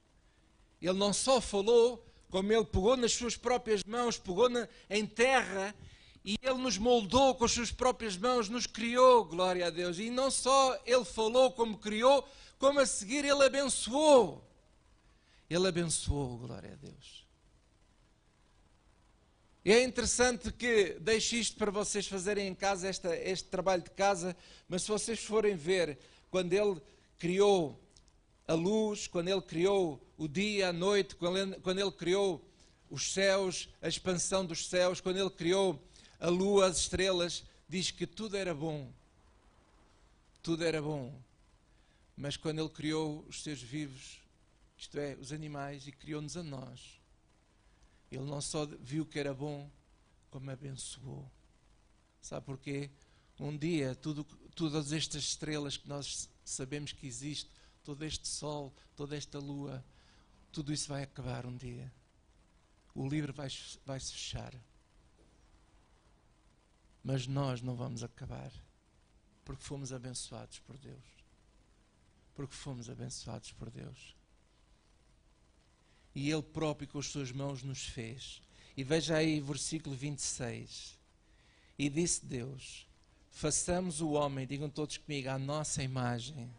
ele 0.81 0.99
não 0.99 1.13
só 1.13 1.43
falou, 1.43 2.11
como 2.31 2.51
ele 2.51 2.65
pegou 2.65 2.97
nas 2.97 3.13
suas 3.13 3.37
próprias 3.37 3.85
mãos, 3.85 4.17
pegou 4.17 4.49
na, 4.49 4.67
em 4.89 5.05
terra 5.05 5.75
e 6.25 6.39
ele 6.41 6.57
nos 6.57 6.79
moldou 6.79 7.35
com 7.35 7.45
as 7.45 7.53
suas 7.53 7.71
próprias 7.71 8.17
mãos, 8.17 8.49
nos 8.49 8.67
criou, 8.67 9.27
glória 9.27 9.67
a 9.67 9.71
Deus. 9.71 9.99
E 9.99 10.09
não 10.09 10.31
só 10.31 10.75
ele 10.87 11.05
falou 11.05 11.53
como 11.53 11.77
criou, 11.77 12.27
como 12.59 12.81
a 12.81 12.87
seguir 12.87 13.27
ele 13.27 13.45
abençoou. 13.45 14.43
Ele 15.51 15.69
abençoou, 15.69 16.39
glória 16.39 16.73
a 16.73 16.77
Deus. 16.77 17.26
E 19.67 19.73
é 19.73 19.83
interessante 19.83 20.53
que 20.53 20.97
deixe 21.01 21.41
isto 21.41 21.57
para 21.57 21.73
vocês 21.73 22.07
fazerem 22.07 22.47
em 22.47 22.55
casa, 22.55 22.87
esta, 22.87 23.17
este 23.17 23.49
trabalho 23.49 23.83
de 23.83 23.91
casa, 23.91 24.37
mas 24.69 24.83
se 24.83 24.89
vocês 24.89 25.19
forem 25.19 25.57
ver, 25.57 25.99
quando 26.31 26.53
ele 26.53 26.81
criou 27.19 27.77
a 28.47 28.55
luz, 28.55 29.09
quando 29.09 29.27
ele 29.27 29.43
criou 29.43 30.01
o 30.17 30.29
dia, 30.29 30.69
a 30.69 30.73
noite, 30.73 31.17
quando 31.17 31.37
ele, 31.39 31.61
quando 31.63 31.81
ele 31.81 31.91
criou 31.91 32.49
os 32.89 33.13
céus, 33.13 33.69
a 33.83 33.89
expansão 33.89 34.47
dos 34.47 34.69
céus, 34.69 35.01
quando 35.01 35.17
ele 35.17 35.31
criou 35.31 35.83
a 36.21 36.29
lua, 36.29 36.67
as 36.67 36.79
estrelas, 36.79 37.43
diz 37.69 37.91
que 37.91 38.07
tudo 38.07 38.37
era 38.37 38.55
bom. 38.55 38.89
Tudo 40.45 40.63
era 40.65 40.81
bom. 40.81 41.13
Mas 42.17 42.37
quando 42.37 42.61
ele 42.61 42.69
criou 42.71 43.25
os 43.29 43.43
seres 43.43 43.63
vivos, 43.63 44.21
isto 44.79 44.97
é, 44.97 45.17
os 45.21 45.33
animais, 45.33 45.89
e 45.89 45.91
criou-nos 45.91 46.37
a 46.37 46.43
nós, 46.45 47.01
ele 48.11 48.25
não 48.25 48.41
só 48.41 48.67
viu 48.67 49.05
que 49.05 49.19
era 49.19 49.35
bom, 49.35 49.71
como 50.31 50.51
abençoou. 50.51 51.31
Sabe 52.21 52.47
porquê? 52.47 52.91
Um 53.39 53.57
dia, 53.57 53.95
tudo, 53.95 54.25
todas 54.55 54.93
estas 54.93 55.25
estrelas 55.25 55.77
que 55.77 55.89
nós 55.89 56.29
sabemos 56.45 56.93
que 56.93 57.07
existe, 57.07 57.51
todo 57.83 58.05
este 58.05 58.27
sol, 58.27 58.75
toda 58.95 59.17
esta 59.17 59.39
lua, 59.39 59.85
tudo 60.53 60.73
isso 60.73 60.89
vai 60.89 61.03
acabar 61.03 61.47
um 61.47 61.57
dia. 61.57 61.93
O 62.95 63.09
livro 63.09 63.33
vai, 63.33 63.49
vai 63.85 64.01
se 64.01 64.13
fechar. 64.13 64.55
Mas 67.05 67.27
nós 67.27 67.61
não 67.61 67.77
vamos 67.77 68.03
acabar. 68.03 68.53
Porque 69.45 69.63
fomos 69.63 69.93
abençoados 69.93 70.59
por 70.61 70.77
Deus. 70.79 71.05
Porque 72.35 72.55
fomos 72.55 72.89
abençoados 72.89 73.53
por 73.53 73.71
Deus 73.71 74.17
e 76.17 76.31
Ele 76.31 76.43
próprio 76.43 76.89
com 76.89 76.99
as 76.99 77.09
suas 77.09 77.31
mãos 77.31 77.63
nos 77.63 77.85
fez. 77.85 78.41
E 78.75 78.83
veja 78.83 79.19
aí 79.19 79.39
versículo 79.39 79.95
26. 79.95 80.99
E 81.79 81.91
disse 81.91 82.25
Deus: 82.25 82.87
Façamos 83.31 84.01
o 84.01 84.13
homem, 84.13 84.47
digam 84.47 84.71
todos 84.71 84.97
comigo, 84.97 85.29
à 85.29 85.39
nossa 85.39 85.83
imagem. 85.83 86.51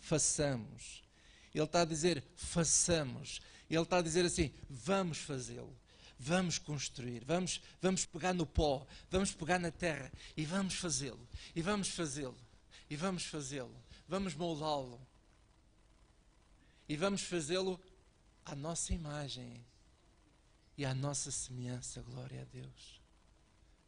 façamos. 0.00 1.04
Ele 1.54 1.62
está 1.62 1.82
a 1.82 1.84
dizer 1.84 2.24
façamos. 2.34 3.42
Ele 3.68 3.82
está 3.82 3.98
a 3.98 4.02
dizer 4.02 4.24
assim: 4.24 4.50
vamos 4.68 5.18
fazê-lo. 5.18 5.76
Vamos 6.18 6.58
construir, 6.58 7.22
vamos, 7.24 7.60
vamos 7.82 8.06
pegar 8.06 8.32
no 8.32 8.46
pó, 8.46 8.86
vamos 9.10 9.32
pegar 9.32 9.58
na 9.58 9.72
terra 9.72 10.10
e 10.36 10.44
vamos 10.46 10.74
fazê-lo, 10.74 11.28
e 11.56 11.60
vamos 11.60 11.88
fazê-lo, 11.88 12.38
e 12.88 12.94
vamos 12.94 13.24
fazê-lo, 13.24 13.74
vamos 14.08 14.32
moldá-lo, 14.32 14.98
e 16.88 16.96
vamos 16.96 17.22
fazê-lo 17.22 17.78
à 18.44 18.54
nossa 18.54 18.92
imagem 18.92 19.64
e 20.76 20.84
à 20.84 20.94
nossa 20.94 21.30
semelhança. 21.30 22.02
Glória 22.02 22.42
a 22.42 22.44
Deus. 22.44 23.00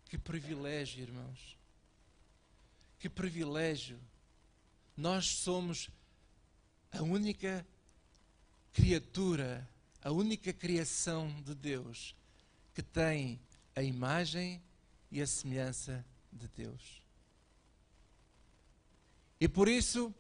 Que 0.09 0.17
privilégio, 0.17 1.03
irmãos. 1.03 1.57
Que 2.99 3.09
privilégio. 3.09 3.99
Nós 4.97 5.27
somos 5.27 5.91
a 6.93 7.03
única 7.03 7.67
criatura, 8.73 9.69
a 10.03 10.11
única 10.11 10.53
criação 10.53 11.29
de 11.43 11.55
Deus 11.55 12.15
que 12.73 12.83
tem 12.83 13.41
a 13.75 13.83
imagem 13.83 14.63
e 15.11 15.21
a 15.21 15.27
semelhança 15.27 16.05
de 16.33 16.49
Deus. 16.49 17.03
E 19.41 19.49
por 19.49 19.69
isso, 19.69 20.15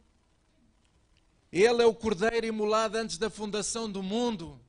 Ele 1.52 1.82
é 1.82 1.86
o 1.86 1.94
Cordeiro 1.94 2.46
imolado 2.46 2.98
antes 2.98 3.18
da 3.18 3.30
fundação 3.30 3.90
do 3.90 4.02
mundo. 4.02 4.60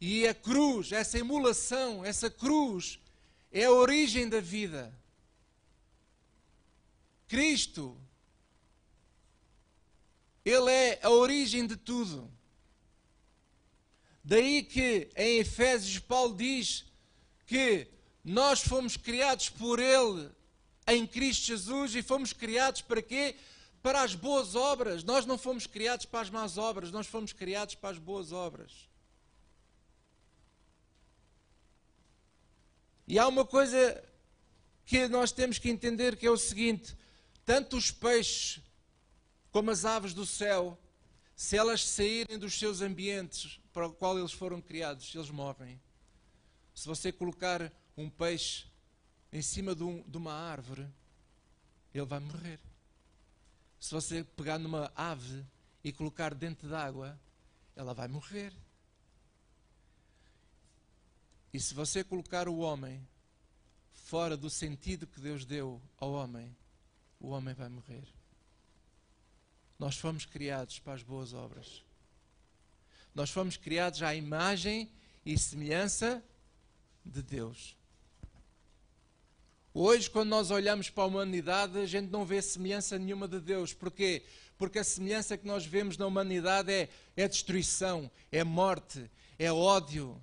E 0.00 0.26
a 0.26 0.34
cruz, 0.34 0.90
essa 0.90 1.18
emulação, 1.18 2.04
essa 2.04 2.28
cruz, 2.28 2.98
é 3.52 3.64
a 3.64 3.70
origem 3.70 4.28
da 4.28 4.40
vida. 4.40 4.92
Cristo, 7.28 7.96
Ele 10.44 10.70
é 10.70 10.98
a 11.02 11.10
origem 11.10 11.66
de 11.66 11.76
tudo. 11.76 12.30
Daí 14.24 14.62
que 14.62 15.10
em 15.16 15.38
Efésios 15.38 15.98
Paulo 15.98 16.36
diz 16.36 16.84
que 17.46 17.88
nós 18.24 18.60
fomos 18.60 18.96
criados 18.96 19.48
por 19.48 19.78
Ele 19.78 20.30
em 20.86 21.06
Cristo 21.06 21.46
Jesus 21.46 21.94
e 21.94 22.02
fomos 22.02 22.32
criados 22.32 22.82
para 22.82 23.02
quê? 23.02 23.36
Para 23.82 24.02
as 24.02 24.14
boas 24.14 24.54
obras. 24.54 25.02
Nós 25.02 25.26
não 25.26 25.36
fomos 25.36 25.66
criados 25.66 26.06
para 26.06 26.20
as 26.20 26.30
más 26.30 26.56
obras, 26.56 26.90
nós 26.90 27.06
fomos 27.06 27.32
criados 27.32 27.74
para 27.74 27.90
as 27.90 27.98
boas 27.98 28.32
obras. 28.32 28.88
E 33.06 33.18
há 33.18 33.26
uma 33.26 33.44
coisa 33.44 34.02
que 34.86 35.08
nós 35.08 35.32
temos 35.32 35.58
que 35.58 35.68
entender 35.68 36.16
que 36.16 36.26
é 36.26 36.30
o 36.30 36.36
seguinte: 36.36 36.96
tanto 37.44 37.76
os 37.76 37.90
peixes 37.90 38.60
como 39.50 39.70
as 39.70 39.84
aves 39.84 40.14
do 40.14 40.24
céu, 40.24 40.78
se 41.34 41.56
elas 41.56 41.86
saírem 41.86 42.38
dos 42.38 42.58
seus 42.58 42.80
ambientes 42.80 43.60
para 43.72 43.86
o 43.86 43.92
qual 43.92 44.18
eles 44.18 44.32
foram 44.32 44.60
criados, 44.60 45.14
eles 45.14 45.28
morrem. 45.28 45.80
Se 46.74 46.86
você 46.86 47.12
colocar 47.12 47.70
um 47.96 48.08
peixe 48.08 48.66
em 49.32 49.42
cima 49.42 49.74
de, 49.74 49.82
um, 49.82 50.02
de 50.02 50.16
uma 50.16 50.32
árvore, 50.32 50.86
ele 51.92 52.04
vai 52.06 52.20
morrer. 52.20 52.58
Se 53.82 53.92
você 53.92 54.22
pegar 54.22 54.60
numa 54.60 54.92
ave 54.94 55.44
e 55.82 55.92
colocar 55.92 56.34
dentro 56.34 56.68
d'água, 56.68 57.18
ela 57.74 57.92
vai 57.92 58.06
morrer. 58.06 58.52
E 61.52 61.58
se 61.58 61.74
você 61.74 62.04
colocar 62.04 62.46
o 62.46 62.58
homem 62.58 63.04
fora 63.92 64.36
do 64.36 64.48
sentido 64.48 65.04
que 65.04 65.20
Deus 65.20 65.44
deu 65.44 65.82
ao 65.98 66.12
homem, 66.12 66.56
o 67.18 67.30
homem 67.30 67.54
vai 67.54 67.68
morrer. 67.68 68.06
Nós 69.76 69.96
fomos 69.96 70.24
criados 70.24 70.78
para 70.78 70.94
as 70.94 71.02
boas 71.02 71.34
obras. 71.34 71.82
Nós 73.12 73.30
fomos 73.30 73.56
criados 73.56 74.00
à 74.00 74.14
imagem 74.14 74.92
e 75.26 75.36
semelhança 75.36 76.22
de 77.04 77.20
Deus. 77.20 77.76
Hoje, 79.74 80.10
quando 80.10 80.28
nós 80.28 80.50
olhamos 80.50 80.90
para 80.90 81.04
a 81.04 81.06
humanidade, 81.06 81.78
a 81.78 81.86
gente 81.86 82.10
não 82.10 82.24
vê 82.24 82.42
semelhança 82.42 82.98
nenhuma 82.98 83.26
de 83.26 83.40
Deus. 83.40 83.72
Porquê? 83.72 84.22
Porque 84.58 84.78
a 84.78 84.84
semelhança 84.84 85.36
que 85.36 85.46
nós 85.46 85.64
vemos 85.64 85.96
na 85.96 86.06
humanidade 86.06 86.70
é, 86.70 86.88
é 87.16 87.26
destruição, 87.26 88.10
é 88.30 88.44
morte, 88.44 89.10
é 89.38 89.50
ódio, 89.52 90.22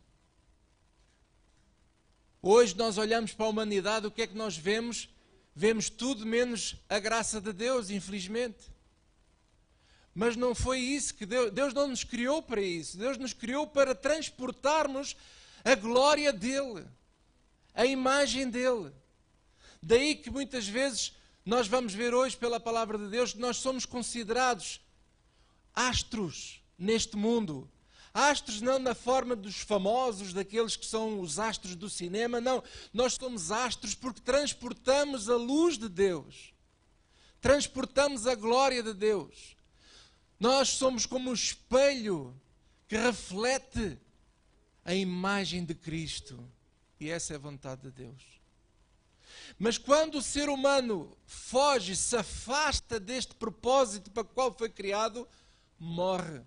Hoje 2.41 2.73
nós 2.77 2.97
olhamos 2.97 3.33
para 3.33 3.45
a 3.47 3.49
humanidade, 3.49 4.07
o 4.07 4.12
que 4.12 4.21
é 4.21 4.27
que 4.27 4.38
nós 4.38 4.55
vemos? 4.55 5.09
Vemos 5.53 5.89
tudo 5.89 6.25
menos 6.25 6.77
a 6.88 6.97
graça 6.97 7.41
de 7.41 7.51
Deus, 7.51 7.89
infelizmente. 7.89 8.71
Mas 10.15 10.38
não 10.38 10.55
foi 10.55 10.79
isso 10.79 11.15
que 11.15 11.25
Deus, 11.25 11.51
Deus 11.51 11.73
não 11.73 11.88
nos 11.88 12.05
criou 12.05 12.41
para 12.41 12.62
isso. 12.62 12.97
Deus 12.97 13.17
nos 13.17 13.33
criou 13.33 13.67
para 13.67 13.93
transportarmos 13.93 15.17
a 15.65 15.75
glória 15.75 16.31
dele, 16.31 16.85
a 17.73 17.85
imagem 17.85 18.49
dele. 18.49 18.93
Daí 19.82 20.15
que 20.15 20.30
muitas 20.30 20.68
vezes 20.68 21.13
nós 21.46 21.68
vamos 21.68 21.94
ver 21.94 22.13
hoje 22.13 22.36
pela 22.38 22.60
palavra 22.60 22.98
de 22.98 23.08
Deus 23.08 23.34
que 23.34 23.39
nós 23.39 23.58
somos 23.58 23.86
considerados 23.86 24.82
astros 25.74 26.62
neste 26.78 27.15
mundo, 27.15 27.70
Astros 28.13 28.60
não 28.60 28.80
na 28.80 28.96
forma 28.96 29.36
dos 29.36 29.58
famosos, 29.58 30.34
daqueles 30.34 30.76
que 30.76 30.86
são 30.86 31.20
os 31.20 31.38
astros 31.38 31.76
do 31.76 31.89
cinema, 31.89 32.42
não. 32.42 32.63
Nós 32.92 33.13
somos 33.13 33.52
astros 33.52 33.94
porque 33.94 34.22
transportamos 34.22 35.30
a 35.30 35.36
luz 35.36 35.78
de 35.78 35.88
Deus, 35.88 36.54
transportamos 37.39 38.26
a 38.26 38.34
glória 38.34 38.82
de 38.82 38.94
Deus. 38.94 39.56
Nós 40.39 40.70
somos 40.70 41.06
como 41.06 41.30
um 41.30 41.34
espelho 41.34 42.36
que 42.88 42.98
reflete 42.98 44.00
a 44.84 44.96
imagem 44.96 45.63
de 45.63 45.76
Cristo. 45.76 46.44
E 47.00 47.10
essa 47.10 47.34
é 47.34 47.36
a 47.36 47.39
vontade 47.39 47.84
de 47.84 47.92
Deus. 47.92 48.38
Mas 49.60 49.78
quando 49.78 50.15
o 50.15 50.22
ser 50.22 50.48
humano 50.48 51.17
foge, 51.26 51.93
se 51.93 52.15
afasta 52.15 52.98
deste 52.98 53.36
propósito 53.36 54.10
para 54.10 54.24
o 54.24 54.26
qual 54.26 54.58
foi 54.58 54.69
criado, 54.69 55.28
morre. 55.78 56.41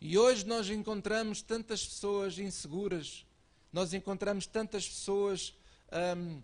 E 0.00 0.18
hoje 0.18 0.44
nós 0.44 0.68
encontramos 0.68 1.42
tantas 1.42 1.86
pessoas 1.86 2.36
inseguras, 2.40 3.24
nós 3.72 3.94
encontramos 3.94 4.46
tantas 4.46 4.88
pessoas 4.88 5.54
hum, 6.16 6.42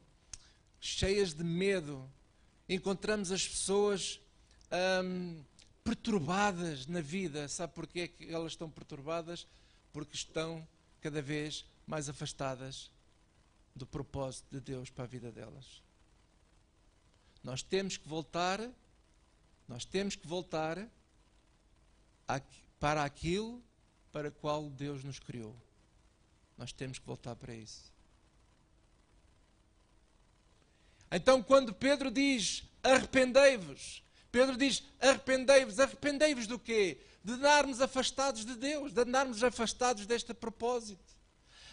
cheias 0.79 1.35
de 1.35 1.43
medo, 1.43 2.09
encontramos 2.69 3.33
as 3.33 3.49
pessoas 3.49 4.21
hum, 5.03 5.43
perturbadas 5.83 6.87
na 6.87 7.01
vida. 7.01 7.49
Sabe 7.49 7.73
porquê 7.73 8.07
que 8.07 8.33
elas 8.33 8.53
estão 8.53 8.71
perturbadas? 8.71 9.45
Porque 9.93 10.15
estão 10.15 10.65
cada 11.01 11.21
vez 11.21 11.65
mais 11.85 12.09
afastadas 12.09 12.95
do 13.77 13.87
propósito 13.87 14.47
de 14.51 14.61
Deus 14.61 14.89
para 14.89 15.05
a 15.05 15.07
vida 15.07 15.31
delas. 15.31 15.83
Nós 17.45 17.63
temos 17.63 17.99
que 17.99 18.09
voltar, 18.09 18.59
nós 19.69 19.85
temos 19.85 20.17
que 20.17 20.27
voltar 20.27 20.89
para 22.81 23.05
aquilo 23.05 23.63
para 24.11 24.31
qual 24.31 24.71
Deus 24.71 25.05
nos 25.05 25.19
criou. 25.19 25.55
Nós 26.57 26.73
temos 26.73 26.99
que 26.99 27.07
voltar 27.07 27.37
para 27.37 27.55
isso. 27.55 27.93
Então, 31.11 31.43
quando 31.43 31.75
Pedro 31.75 32.11
diz 32.11 32.65
arrependei-vos, 32.83 34.03
Pedro 34.33 34.57
diz 34.57 34.83
arrependei-vos, 34.99 35.79
arrependei-vos 35.79 36.47
do 36.47 36.59
quê? 36.59 37.01
De 37.23 37.35
andarmos 37.35 37.81
afastados 37.81 38.45
de 38.45 38.57
Deus, 38.57 38.93
de 38.93 39.01
andarmos 39.03 39.45
afastados 39.45 40.07
deste 40.07 40.33
propósito. 40.33 41.16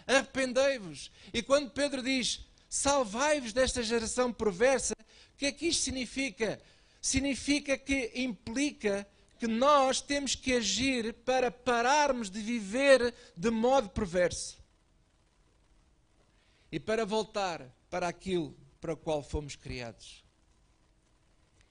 Arrependei-vos. 0.07 1.11
E 1.33 1.41
quando 1.41 1.71
Pedro 1.71 2.01
diz 2.01 2.45
salvai-vos 2.69 3.53
desta 3.53 3.83
geração 3.83 4.33
perversa, 4.33 4.93
o 5.33 5.37
que 5.37 5.45
é 5.45 5.51
que 5.51 5.67
isto 5.67 5.83
significa? 5.83 6.61
Significa 7.01 7.77
que 7.77 8.11
implica 8.15 9.07
que 9.37 9.47
nós 9.47 10.01
temos 10.01 10.35
que 10.35 10.53
agir 10.53 11.13
para 11.25 11.51
pararmos 11.51 12.29
de 12.29 12.41
viver 12.41 13.13
de 13.35 13.49
modo 13.49 13.89
perverso 13.89 14.57
e 16.71 16.79
para 16.79 17.05
voltar 17.05 17.61
para 17.89 18.07
aquilo 18.07 18.57
para 18.79 18.93
o 18.93 18.97
qual 18.97 19.21
fomos 19.21 19.55
criados. 19.55 20.23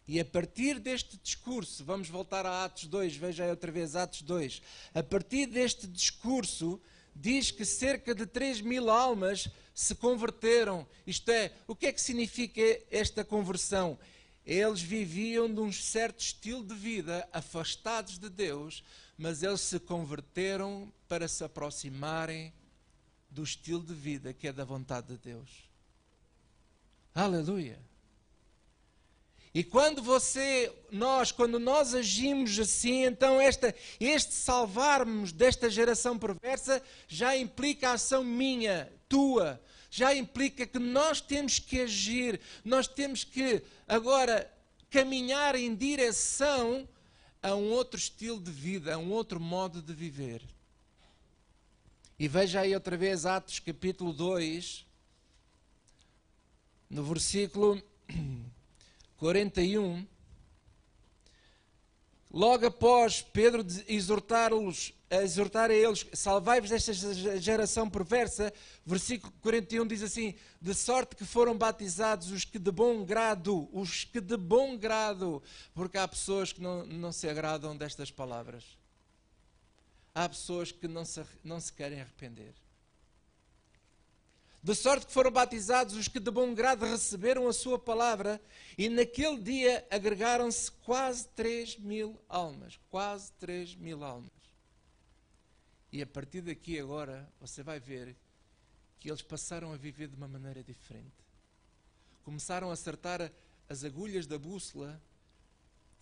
E 0.07 0.21
a 0.21 0.25
partir 0.25 0.79
deste 0.79 1.17
discurso, 1.17 1.85
vamos 1.85 2.09
voltar 2.09 2.45
a 2.45 2.65
Atos 2.65 2.87
2, 2.87 3.17
veja 3.17 3.45
aí 3.45 3.51
outra 3.51 3.73
vez 3.73 3.97
Atos 3.97 4.23
2. 4.23 4.63
A 4.95 5.03
partir 5.03 5.47
deste 5.47 5.87
discurso, 5.87 6.81
diz 7.15 7.51
que 7.51 7.65
cerca 7.65 8.15
de 8.15 8.27
3 8.27 8.61
mil 8.61 8.91
almas 8.91 9.49
se 9.75 9.95
converteram. 9.95 10.87
Isto 11.07 11.31
é, 11.31 11.53
o 11.67 11.75
que 11.75 11.87
é 11.87 11.93
que 11.93 12.01
significa 12.01 12.61
esta 12.91 13.25
conversão? 13.25 13.99
Eles 14.45 14.81
viviam 14.83 15.53
de 15.53 15.61
um 15.61 15.73
certo 15.73 16.21
estilo 16.21 16.65
de 16.65 16.75
vida, 16.75 17.29
afastados 17.33 18.19
de 18.19 18.29
Deus, 18.29 18.83
mas 19.17 19.43
eles 19.43 19.61
se 19.61 19.79
converteram 19.79 20.93
para 21.07 21.29
se 21.29 21.45
aproximarem 21.45 22.53
do 23.31 23.43
estilo 23.43 23.83
de 23.83 23.95
vida 23.95 24.33
que 24.33 24.49
é 24.49 24.53
da 24.53 24.65
vontade 24.65 25.09
de 25.09 25.19
Deus. 25.19 25.71
Aleluia! 27.15 27.79
E 29.55 29.63
quando 29.63 30.03
você, 30.03 30.73
nós, 30.91 31.31
quando 31.31 31.59
nós 31.59 31.95
agimos 31.95 32.59
assim, 32.59 33.05
então 33.05 33.39
esta, 33.39 33.75
este 34.01 34.33
salvarmos 34.33 35.31
desta 35.31 35.69
geração 35.69 36.19
perversa 36.19 36.83
já 37.07 37.37
implica 37.37 37.93
ação 37.93 38.25
minha, 38.25 38.91
tua, 39.11 39.61
já 39.91 40.15
implica 40.15 40.67
que 40.67 40.79
nós 40.79 41.21
temos 41.21 41.59
que 41.59 41.83
agir, 41.83 42.41
nós 42.65 42.89
temos 42.89 43.25
que 43.25 43.63
agora 43.87 44.51
caminhar 44.89 45.55
em 45.55 45.75
direção 45.75 46.89
a 47.43 47.55
um 47.55 47.71
outro 47.73 47.99
estilo 47.99 48.41
de 48.41 48.51
vida, 48.51 48.95
a 48.95 48.99
um 48.99 49.11
outro 49.11 49.39
modo 49.39 49.83
de 49.83 49.93
viver. 49.93 50.43
E 52.19 52.27
veja 52.27 52.61
aí 52.61 52.75
outra 52.75 52.97
vez 52.97 53.27
Atos 53.27 53.59
capítulo 53.59 54.15
2, 54.15 54.87
no 56.89 57.05
versículo 57.05 57.83
41. 59.23 60.05
Logo 62.29 62.67
após 62.67 63.23
Pedro 63.23 63.65
exortar-los, 63.87 64.93
exortar 65.09 65.71
a 65.71 65.75
eles, 65.75 66.05
salvai-vos 66.13 66.71
desta 66.71 66.93
geração 67.39 67.89
perversa, 67.89 68.53
versículo 68.85 69.33
41 69.41 69.87
diz 69.87 70.03
assim: 70.03 70.35
De 70.61 70.75
sorte 70.75 71.15
que 71.15 71.25
foram 71.25 71.57
batizados 71.57 72.33
os 72.33 72.45
que 72.45 72.59
de 72.59 72.73
bom 72.73 73.05
grado, 73.05 73.69
os 73.73 74.03
que 74.03 74.21
de 74.21 74.37
bom 74.37 74.77
grado, 74.77 75.41
porque 75.73 75.99
há 75.99 76.09
pessoas 76.09 76.53
que 76.53 76.61
não, 76.61 76.85
não 76.85 77.13
se 77.13 77.29
agradam 77.29 77.77
destas 77.77 78.11
palavras. 78.11 78.65
Há 80.13 80.29
pessoas 80.29 80.73
que 80.73 80.89
não 80.89 81.05
se, 81.05 81.23
não 81.45 81.61
se 81.61 81.73
querem 81.73 82.01
arrepender. 82.01 82.55
De 84.63 84.75
sorte 84.75 85.07
que 85.07 85.13
foram 85.13 85.31
batizados 85.31 85.97
os 85.97 86.07
que 86.07 86.21
de 86.21 86.31
bom 86.31 86.55
grado 86.55 86.85
receberam 86.85 87.49
a 87.49 87.53
sua 87.53 87.79
palavra, 87.79 88.41
e 88.79 88.89
naquele 88.89 89.41
dia 89.41 89.87
agregaram-se 89.91 90.71
quase 90.71 91.27
3 91.29 91.79
mil 91.79 92.21
almas. 92.29 92.79
Quase 92.89 93.33
3 93.41 93.75
mil 93.75 94.05
almas. 94.05 94.31
E 95.91 96.01
a 96.01 96.07
partir 96.07 96.43
daqui 96.43 96.79
agora, 96.79 97.29
você 97.41 97.63
vai 97.63 97.81
ver 97.81 98.17
que 99.01 99.11
eles 99.11 99.23
passaram 99.23 99.73
a 99.73 99.77
viver 99.77 100.07
de 100.07 100.15
uma 100.15 100.29
maneira 100.29 100.63
diferente. 100.63 101.11
Começaram 102.23 102.71
a 102.71 102.73
acertar 102.73 103.33
as 103.69 103.83
agulhas 103.83 104.27
da 104.27 104.39
bússola 104.39 105.03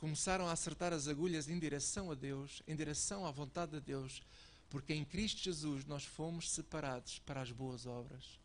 começaram 0.00 0.48
a 0.48 0.52
acertar 0.52 0.94
as 0.94 1.06
agulhas 1.06 1.46
em 1.50 1.58
direção 1.58 2.10
a 2.10 2.14
Deus, 2.14 2.62
em 2.66 2.74
direção 2.74 3.26
à 3.26 3.30
vontade 3.30 3.72
de 3.72 3.80
Deus, 3.80 4.22
porque 4.70 4.94
em 4.94 5.04
Cristo 5.04 5.42
Jesus 5.42 5.84
nós 5.84 6.06
fomos 6.06 6.50
separados 6.50 7.18
para 7.18 7.42
as 7.42 7.52
boas 7.52 7.84
obras. 7.84 8.39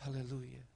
Aleluia. 0.00 0.66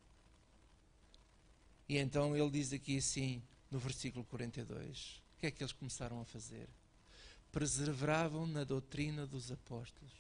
E 1.88 1.98
então 1.98 2.36
ele 2.36 2.50
diz 2.50 2.72
aqui 2.72 2.98
assim, 2.98 3.42
no 3.70 3.78
versículo 3.78 4.24
42, 4.24 5.22
o 5.36 5.40
que 5.40 5.46
é 5.46 5.50
que 5.50 5.62
eles 5.62 5.72
começaram 5.72 6.20
a 6.20 6.24
fazer? 6.24 6.68
Preservavam 7.52 8.46
na 8.46 8.64
doutrina 8.64 9.26
dos 9.26 9.52
apóstolos, 9.52 10.12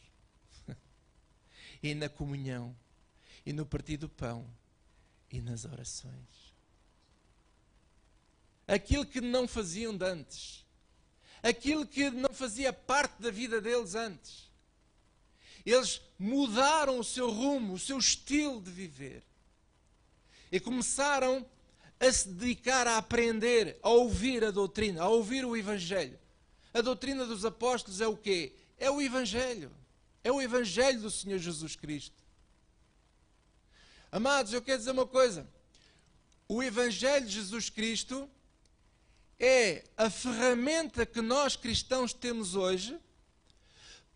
e 1.82 1.94
na 1.94 2.08
comunhão, 2.08 2.76
e 3.44 3.52
no 3.52 3.64
partir 3.64 3.96
do 3.96 4.08
pão, 4.08 4.48
e 5.30 5.40
nas 5.40 5.64
orações 5.64 6.54
aquilo 8.66 9.04
que 9.04 9.20
não 9.20 9.46
faziam 9.46 9.96
de 9.96 10.04
antes, 10.04 10.64
aquilo 11.42 11.86
que 11.86 12.10
não 12.10 12.32
fazia 12.32 12.72
parte 12.72 13.20
da 13.20 13.30
vida 13.30 13.60
deles 13.60 13.94
antes. 13.94 14.50
Eles 15.64 16.00
mudaram 16.18 16.98
o 16.98 17.04
seu 17.04 17.30
rumo, 17.30 17.74
o 17.74 17.78
seu 17.78 17.98
estilo 17.98 18.60
de 18.60 18.70
viver 18.70 19.22
e 20.54 20.60
começaram 20.60 21.44
a 21.98 22.12
se 22.12 22.28
dedicar 22.28 22.86
a 22.86 22.96
aprender, 22.96 23.76
a 23.82 23.88
ouvir 23.88 24.44
a 24.44 24.52
doutrina, 24.52 25.02
a 25.02 25.08
ouvir 25.08 25.44
o 25.44 25.56
Evangelho. 25.56 26.16
A 26.72 26.80
doutrina 26.80 27.26
dos 27.26 27.44
apóstolos 27.44 28.00
é 28.00 28.06
o 28.06 28.16
quê? 28.16 28.52
É 28.78 28.88
o 28.88 29.02
Evangelho. 29.02 29.72
É 30.22 30.30
o 30.30 30.40
Evangelho 30.40 31.00
do 31.00 31.10
Senhor 31.10 31.38
Jesus 31.40 31.74
Cristo. 31.74 32.22
Amados, 34.12 34.52
eu 34.52 34.62
quero 34.62 34.78
dizer 34.78 34.92
uma 34.92 35.06
coisa. 35.06 35.44
O 36.46 36.62
Evangelho 36.62 37.26
de 37.26 37.32
Jesus 37.32 37.68
Cristo 37.68 38.30
é 39.40 39.82
a 39.96 40.08
ferramenta 40.08 41.04
que 41.04 41.20
nós 41.20 41.56
cristãos 41.56 42.12
temos 42.12 42.54
hoje 42.54 42.96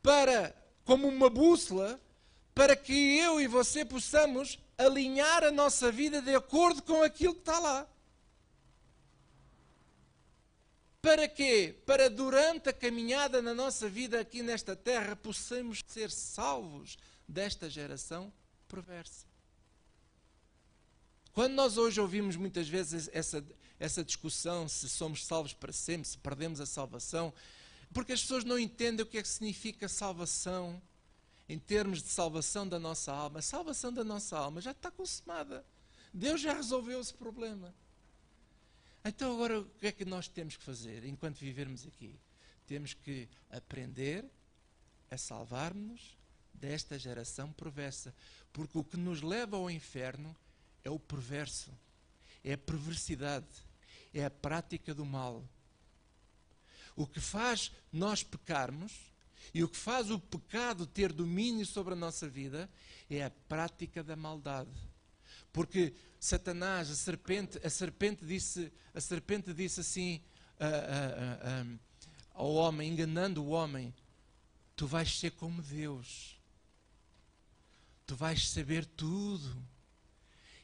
para, 0.01 0.55
como 0.89 1.07
uma 1.07 1.29
bússola, 1.29 2.01
para 2.55 2.75
que 2.75 3.19
eu 3.19 3.39
e 3.39 3.47
você 3.47 3.85
possamos 3.85 4.59
alinhar 4.79 5.45
a 5.45 5.51
nossa 5.51 5.93
vida 5.93 6.23
de 6.23 6.35
acordo 6.35 6.81
com 6.83 7.03
aquilo 7.03 7.35
que 7.35 7.41
está 7.41 7.59
lá. 7.59 7.87
Para 11.03 11.29
quê? 11.29 11.77
Para 11.85 12.09
durante 12.09 12.71
a 12.71 12.73
caminhada 12.73 13.43
na 13.43 13.53
nossa 13.53 13.87
vida 13.87 14.19
aqui 14.19 14.43
nesta 14.43 14.75
terra 14.75 15.15
possamos 15.15 15.85
ser 15.87 16.11
salvos 16.11 16.97
desta 17.29 17.69
geração 17.69 18.33
perversa. 18.67 19.27
Quando 21.35 21.53
nós 21.53 21.77
hoje 21.77 22.01
ouvimos 22.01 22.35
muitas 22.35 22.67
vezes 22.67 23.11
essa, 23.13 23.45
essa 23.79 24.03
discussão 24.03 24.67
se 24.67 24.89
somos 24.89 25.27
salvos 25.27 25.53
para 25.53 25.71
sempre, 25.71 26.09
se 26.09 26.17
perdemos 26.17 26.63
a 26.63 26.67
salvação, 26.67 27.31
porque 27.93 28.13
as 28.13 28.21
pessoas 28.23 28.45
não 28.45 28.59
entendem 28.59 29.05
o 29.05 29.07
que 29.09 29.19
é 29.19 29.23
que 29.23 29.29
significa 29.29 29.89
salvação 29.89 30.81
em 31.49 31.59
termos 31.59 32.03
de 32.03 32.09
salvação 32.09 32.69
da 32.69 32.79
nossa 32.79 33.13
alma. 33.13 33.39
A 33.39 33.43
salvação 33.43 33.93
da 33.93 34.05
nossa 34.05 34.37
alma 34.37 34.61
já 34.61 34.73
está 34.73 34.91
consumada. 34.91 35.65
Deus 36.13 36.41
já 36.41 36.53
resolveu 36.53 37.01
esse 37.01 37.15
problema. 37.15 37.75
Então 39.05 39.35
agora 39.35 39.61
o 39.61 39.65
que 39.65 39.87
é 39.87 39.93
que 39.93 40.05
nós 40.05 40.29
temos 40.29 40.57
que 40.57 40.65
fazer 40.65 41.05
enquanto 41.05 41.39
vivermos 41.39 41.87
aqui? 41.87 42.15
Temos 42.67 42.93
que 42.93 43.29
aprender 43.51 44.25
a 45.11 45.17
salvar-nos 45.17 46.19
desta 46.53 46.99
geração 46.99 47.51
perversa, 47.53 48.15
porque 48.53 48.77
o 48.77 48.85
que 48.85 48.97
nos 48.97 49.23
leva 49.23 49.57
ao 49.57 49.71
inferno 49.71 50.37
é 50.85 50.91
o 50.91 50.99
perverso, 50.99 51.73
é 52.45 52.53
a 52.53 52.59
perversidade, 52.59 53.47
é 54.13 54.25
a 54.25 54.31
prática 54.31 54.95
do 54.95 55.07
mal. 55.07 55.43
O 56.99 57.07
que 57.07 57.21
faz 57.21 57.71
nós 57.93 58.25
pecarmos 58.25 58.93
e 59.55 59.63
o 59.63 59.69
que 59.69 59.77
faz 59.77 60.11
o 60.11 60.19
pecado 60.19 60.85
ter 60.85 61.13
domínio 61.13 61.65
sobre 61.65 61.93
a 61.93 61.97
nossa 61.97 62.29
vida 62.29 62.69
é 63.09 63.23
a 63.23 63.31
prática 63.31 64.03
da 64.03 64.17
maldade. 64.17 64.73
Porque 65.53 65.95
Satanás, 66.19 66.91
a 66.91 66.97
serpente, 66.97 67.65
a 67.65 67.71
serpente 67.71 68.27
disse, 68.27 68.73
a 68.93 69.01
serpente 69.01 69.55
disse 69.55 69.79
assim 69.79 70.21
ao 72.35 72.53
homem, 72.55 72.91
enganando 72.91 73.45
o 73.45 73.51
homem: 73.51 73.95
Tu 74.75 74.85
vais 74.85 75.21
ser 75.21 75.31
como 75.31 75.63
Deus. 75.63 76.37
Tu 78.09 78.17
vais 78.17 78.49
saber 78.51 78.85
tudo. 78.85 79.57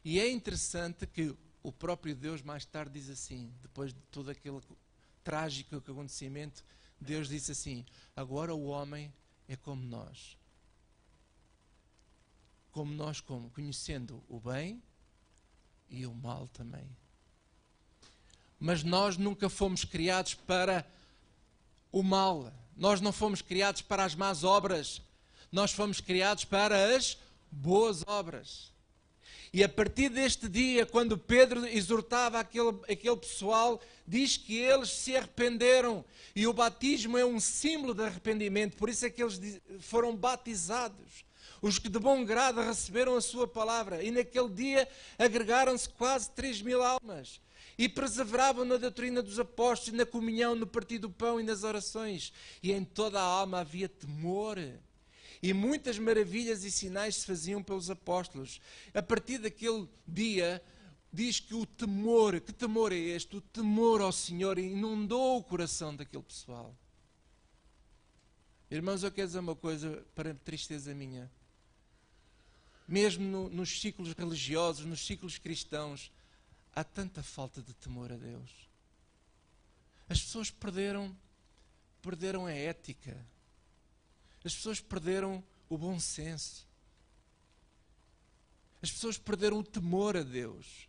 E 0.05 0.19
é 0.19 0.29
interessante 0.29 1.07
que 1.07 1.33
o 1.63 1.71
próprio 1.71 2.17
Deus 2.17 2.43
mais 2.43 2.65
tarde 2.65 2.99
diz 2.99 3.09
assim, 3.09 3.55
depois 3.63 3.95
de 3.95 4.01
todo 4.11 4.31
aquele 4.31 4.61
trágico 5.25 5.77
acontecimento, 5.77 6.63
Deus 7.01 7.29
disse 7.29 7.53
assim: 7.53 7.85
agora 8.15 8.55
o 8.55 8.67
homem 8.67 9.13
é 9.49 9.57
como 9.57 9.83
nós. 9.83 10.37
Como 12.71 12.93
nós, 12.93 13.21
como? 13.21 13.51
Conhecendo 13.51 14.23
o 14.29 14.39
bem 14.39 14.83
e 15.89 16.07
o 16.07 16.15
mal 16.15 16.49
também. 16.49 16.89
Mas 18.59 18.83
nós 18.83 19.17
nunca 19.17 19.49
fomos 19.49 19.85
criados 19.85 20.35
para 20.35 20.87
o 21.93 22.03
mal. 22.03 22.53
Nós 22.77 23.01
não 23.01 23.13
fomos 23.13 23.41
criados 23.41 23.83
para 23.83 24.05
as 24.05 24.15
más 24.15 24.43
obras. 24.43 25.01
Nós 25.53 25.73
fomos 25.73 26.01
criados 26.01 26.45
para 26.45 26.97
as 26.97 27.17
boas 27.51 28.03
obras. 28.07 28.74
E 29.55 29.63
a 29.63 29.69
partir 29.69 30.09
deste 30.09 30.49
dia, 30.49 30.85
quando 30.85 31.17
Pedro 31.17 31.65
exortava 31.65 32.41
aquele, 32.41 32.77
aquele 32.91 33.17
pessoal, 33.17 33.81
diz 34.05 34.37
que 34.37 34.57
eles 34.59 34.91
se 34.91 35.17
arrependeram. 35.17 36.05
E 36.35 36.45
o 36.45 36.53
batismo 36.53 37.17
é 37.17 37.25
um 37.25 37.39
símbolo 37.39 37.95
de 37.95 38.03
arrependimento, 38.03 38.77
por 38.77 38.89
isso 38.89 39.07
é 39.07 39.11
que 39.11 39.23
eles 39.23 39.61
foram 39.79 40.17
batizados. 40.17 41.25
Os 41.63 41.79
que 41.79 41.89
de 41.89 42.01
bom 42.01 42.25
grado 42.25 42.61
receberam 42.63 43.15
a 43.15 43.21
sua 43.21 43.47
palavra. 43.47 44.03
E 44.03 44.11
naquele 44.11 44.49
dia 44.49 44.89
agregaram-se 45.17 45.89
quase 45.89 46.31
3 46.33 46.61
mil 46.61 46.83
almas. 46.83 47.41
E 47.79 47.89
perseveravam 47.89 48.65
na 48.65 48.77
doutrina 48.77 49.23
dos 49.23 49.39
apóstolos, 49.39 49.97
na 49.97 50.05
comunhão, 50.05 50.57
no 50.57 50.67
partir 50.67 50.99
do 50.99 51.09
pão 51.09 51.39
e 51.39 51.45
nas 51.45 51.63
orações. 51.63 52.33
E 52.61 52.73
em 52.73 52.83
toda 52.83 53.21
a 53.21 53.25
alma 53.25 53.61
havia 53.61 53.89
temor. 53.89 54.59
E 55.45 55.53
muitas 55.53 55.99
maravilhas 55.99 56.65
e 56.65 56.71
sinais 56.71 57.17
se 57.17 57.27
faziam 57.27 57.63
pelos 57.63 57.91
apóstolos. 57.91 58.63
A 58.95 59.03
partir 59.03 59.37
daquele 59.37 59.87
dia, 60.09 60.65
diz 61.13 61.39
que 61.39 61.55
o 61.55 61.67
temor, 61.67 62.41
que 62.41 62.51
temor 62.51 62.95
é 62.95 62.97
este? 62.97 63.37
O 63.37 63.43
temor 63.43 64.01
ao 64.01 64.11
Senhor 64.11 64.59
inundou 64.59 65.37
o 65.37 65.45
coração 65.45 65.95
daquele 65.95 66.23
pessoal. 66.23 66.75
Irmãos, 68.71 69.03
eu 69.03 69.13
quero 69.13 69.27
dizer 69.27 69.41
uma 69.41 69.55
coisa 69.55 70.03
para 70.15 70.33
tristeza 70.33 70.95
minha. 70.95 71.31
Mesmo 72.89 73.23
no, 73.29 73.51
nos 73.51 73.83
ciclos 73.83 74.15
religiosos, 74.15 74.87
nos 74.87 75.05
ciclos 75.05 75.37
cristãos, 75.37 76.11
há 76.75 76.83
tanta 76.83 77.23
falta 77.23 77.61
de 77.61 77.75
temor 77.75 78.11
a 78.11 78.17
Deus. 78.17 78.51
As 80.09 80.23
pessoas 80.23 80.51
perderam 80.51 81.15
perderam 82.01 82.47
a 82.47 82.53
ética. 82.53 83.34
As 84.45 84.55
pessoas 84.55 84.79
perderam 84.79 85.43
o 85.69 85.79
bom 85.79 85.99
senso. 85.99 86.67
As 88.83 88.93
pessoas 88.93 89.17
perderam 89.17 89.59
o 89.61 89.65
temor 89.65 90.17
a 90.17 90.23
Deus. 90.23 90.87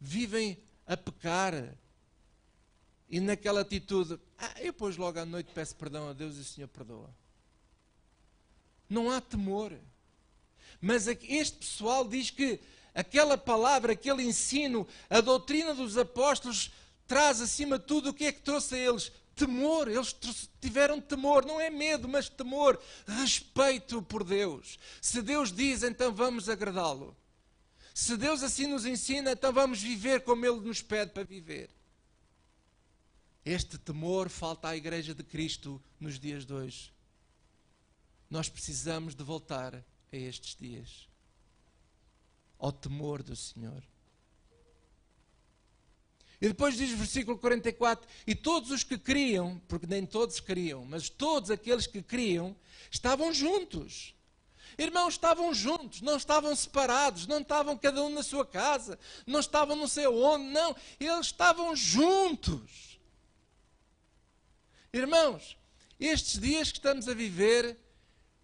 Vivem 0.00 0.56
a 0.86 0.96
pecar. 0.96 1.76
E 3.10 3.18
naquela 3.18 3.62
atitude, 3.62 4.20
ah, 4.38 4.54
eu 4.58 4.66
depois 4.66 4.96
logo 4.96 5.18
à 5.18 5.24
noite 5.24 5.50
peço 5.52 5.74
perdão 5.74 6.08
a 6.08 6.12
Deus 6.12 6.36
e 6.36 6.40
o 6.40 6.44
Senhor 6.44 6.68
perdoa. 6.68 7.12
Não 8.88 9.10
há 9.10 9.20
temor. 9.20 9.76
Mas 10.80 11.08
este 11.08 11.58
pessoal 11.58 12.06
diz 12.06 12.30
que 12.30 12.60
aquela 12.94 13.36
palavra, 13.36 13.92
aquele 13.92 14.22
ensino, 14.22 14.86
a 15.10 15.20
doutrina 15.20 15.74
dos 15.74 15.98
apóstolos 15.98 16.70
traz 17.06 17.40
acima 17.40 17.78
de 17.78 17.86
tudo 17.86 18.10
o 18.10 18.14
que 18.14 18.26
é 18.26 18.32
que 18.32 18.42
trouxe 18.42 18.76
a 18.76 18.78
eles? 18.78 19.10
Temor. 19.38 19.88
Eles 19.88 20.14
tiveram 20.60 21.00
temor, 21.00 21.46
não 21.46 21.60
é 21.60 21.70
medo, 21.70 22.08
mas 22.08 22.28
temor, 22.28 22.80
respeito 23.06 24.02
por 24.02 24.24
Deus. 24.24 24.78
Se 25.00 25.22
Deus 25.22 25.52
diz, 25.52 25.82
então 25.82 26.12
vamos 26.12 26.48
agradá-lo. 26.48 27.16
Se 27.94 28.16
Deus 28.16 28.42
assim 28.42 28.66
nos 28.66 28.84
ensina, 28.84 29.32
então 29.32 29.52
vamos 29.52 29.80
viver 29.80 30.22
como 30.22 30.44
Ele 30.44 30.60
nos 30.60 30.82
pede 30.82 31.12
para 31.12 31.24
viver. 31.24 31.70
Este 33.44 33.78
temor 33.78 34.28
falta 34.28 34.68
à 34.68 34.76
Igreja 34.76 35.14
de 35.14 35.24
Cristo 35.24 35.82
nos 35.98 36.18
dias 36.18 36.44
de 36.44 36.52
hoje. 36.52 36.92
Nós 38.28 38.48
precisamos 38.48 39.14
de 39.14 39.24
voltar 39.24 39.74
a 39.74 40.16
estes 40.16 40.54
dias, 40.54 41.08
ao 42.58 42.70
temor 42.70 43.22
do 43.22 43.34
Senhor. 43.34 43.82
E 46.40 46.48
depois 46.48 46.76
diz 46.76 46.92
o 46.92 46.96
versículo 46.96 47.36
44: 47.36 48.08
E 48.26 48.34
todos 48.34 48.70
os 48.70 48.84
que 48.84 48.96
criam, 48.96 49.60
porque 49.66 49.86
nem 49.86 50.06
todos 50.06 50.38
queriam, 50.40 50.84
mas 50.84 51.08
todos 51.08 51.50
aqueles 51.50 51.86
que 51.86 52.02
criam, 52.02 52.56
estavam 52.90 53.32
juntos. 53.32 54.14
Irmãos, 54.78 55.14
estavam 55.14 55.52
juntos, 55.52 56.00
não 56.00 56.16
estavam 56.16 56.54
separados, 56.54 57.26
não 57.26 57.40
estavam 57.40 57.76
cada 57.76 58.00
um 58.02 58.10
na 58.10 58.22
sua 58.22 58.46
casa, 58.46 58.96
não 59.26 59.40
estavam 59.40 59.74
não 59.74 59.88
sei 59.88 60.06
onde, 60.06 60.44
não, 60.44 60.76
eles 61.00 61.26
estavam 61.26 61.74
juntos. 61.74 63.00
Irmãos, 64.92 65.56
estes 65.98 66.40
dias 66.40 66.70
que 66.70 66.78
estamos 66.78 67.08
a 67.08 67.14
viver 67.14 67.76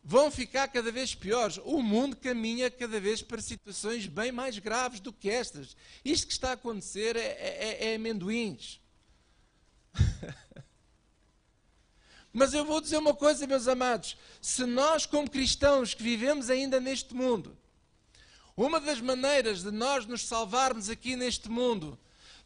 vão 0.04 0.30
ficar 0.30 0.68
cada 0.68 0.92
vez 0.92 1.14
piores. 1.14 1.58
O 1.64 1.82
mundo 1.82 2.14
caminha 2.14 2.70
cada 2.70 3.00
vez 3.00 3.22
para 3.22 3.40
situações 3.40 4.06
bem 4.06 4.30
mais 4.30 4.58
graves 4.58 5.00
do 5.00 5.12
que 5.12 5.30
estas. 5.30 5.74
Isto 6.04 6.26
que 6.26 6.34
está 6.34 6.50
a 6.50 6.52
acontecer 6.52 7.16
é, 7.16 7.20
é, 7.20 7.92
é 7.92 7.94
amendoins. 7.94 8.80
Mas 12.32 12.52
eu 12.52 12.64
vou 12.64 12.80
dizer 12.80 12.98
uma 12.98 13.14
coisa, 13.14 13.46
meus 13.46 13.66
amados: 13.66 14.18
se 14.42 14.66
nós, 14.66 15.06
como 15.06 15.30
cristãos 15.30 15.94
que 15.94 16.02
vivemos 16.02 16.50
ainda 16.50 16.78
neste 16.80 17.14
mundo, 17.14 17.56
uma 18.56 18.78
das 18.80 19.00
maneiras 19.00 19.62
de 19.62 19.70
nós 19.70 20.04
nos 20.04 20.26
salvarmos 20.26 20.90
aqui 20.90 21.16
neste 21.16 21.48
mundo, 21.48 21.98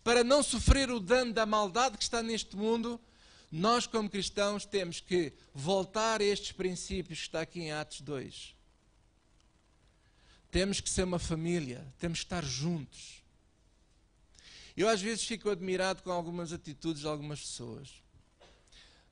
para 0.04 0.22
não 0.22 0.42
sofrer 0.42 0.90
o 0.90 1.00
dano 1.00 1.32
da 1.32 1.44
maldade 1.44 1.96
que 1.96 2.02
está 2.04 2.22
neste 2.22 2.54
mundo, 2.56 3.00
nós, 3.50 3.86
como 3.86 4.10
cristãos, 4.10 4.66
temos 4.66 5.00
que 5.00 5.32
voltar 5.54 6.20
a 6.20 6.24
estes 6.24 6.52
princípios 6.52 7.20
que 7.20 7.26
está 7.26 7.40
aqui 7.40 7.60
em 7.60 7.72
Atos 7.72 8.02
2. 8.02 8.54
Temos 10.50 10.80
que 10.80 10.90
ser 10.90 11.04
uma 11.04 11.18
família, 11.18 11.86
temos 11.98 12.20
que 12.20 12.26
estar 12.26 12.44
juntos. 12.44 13.22
Eu 14.76 14.88
às 14.88 15.00
vezes 15.00 15.24
fico 15.24 15.50
admirado 15.50 16.02
com 16.02 16.10
algumas 16.10 16.52
atitudes 16.52 17.02
de 17.02 17.08
algumas 17.08 17.40
pessoas. 17.40 18.02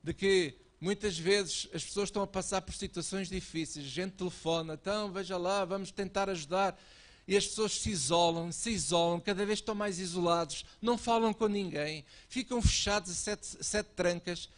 De 0.02 0.14
que 0.14 0.54
muitas 0.80 1.18
vezes 1.18 1.68
as 1.74 1.84
pessoas 1.84 2.08
estão 2.08 2.22
a 2.22 2.26
passar 2.26 2.60
por 2.62 2.74
situações 2.74 3.28
difíceis, 3.28 3.86
gente 3.86 4.12
telefona, 4.12 4.74
então 4.74 5.10
veja 5.10 5.36
lá, 5.36 5.64
vamos 5.64 5.90
tentar 5.90 6.28
ajudar 6.28 6.78
e 7.26 7.36
as 7.36 7.46
pessoas 7.46 7.72
se 7.72 7.90
isolam, 7.90 8.52
se 8.52 8.70
isolam, 8.70 9.20
cada 9.20 9.44
vez 9.44 9.58
estão 9.58 9.74
mais 9.74 9.98
isolados, 9.98 10.64
não 10.80 10.96
falam 10.96 11.34
com 11.34 11.48
ninguém, 11.48 12.04
ficam 12.28 12.62
fechados 12.62 13.10
a 13.10 13.14
sete, 13.14 13.46
sete 13.60 13.88
trancas. 13.96 14.48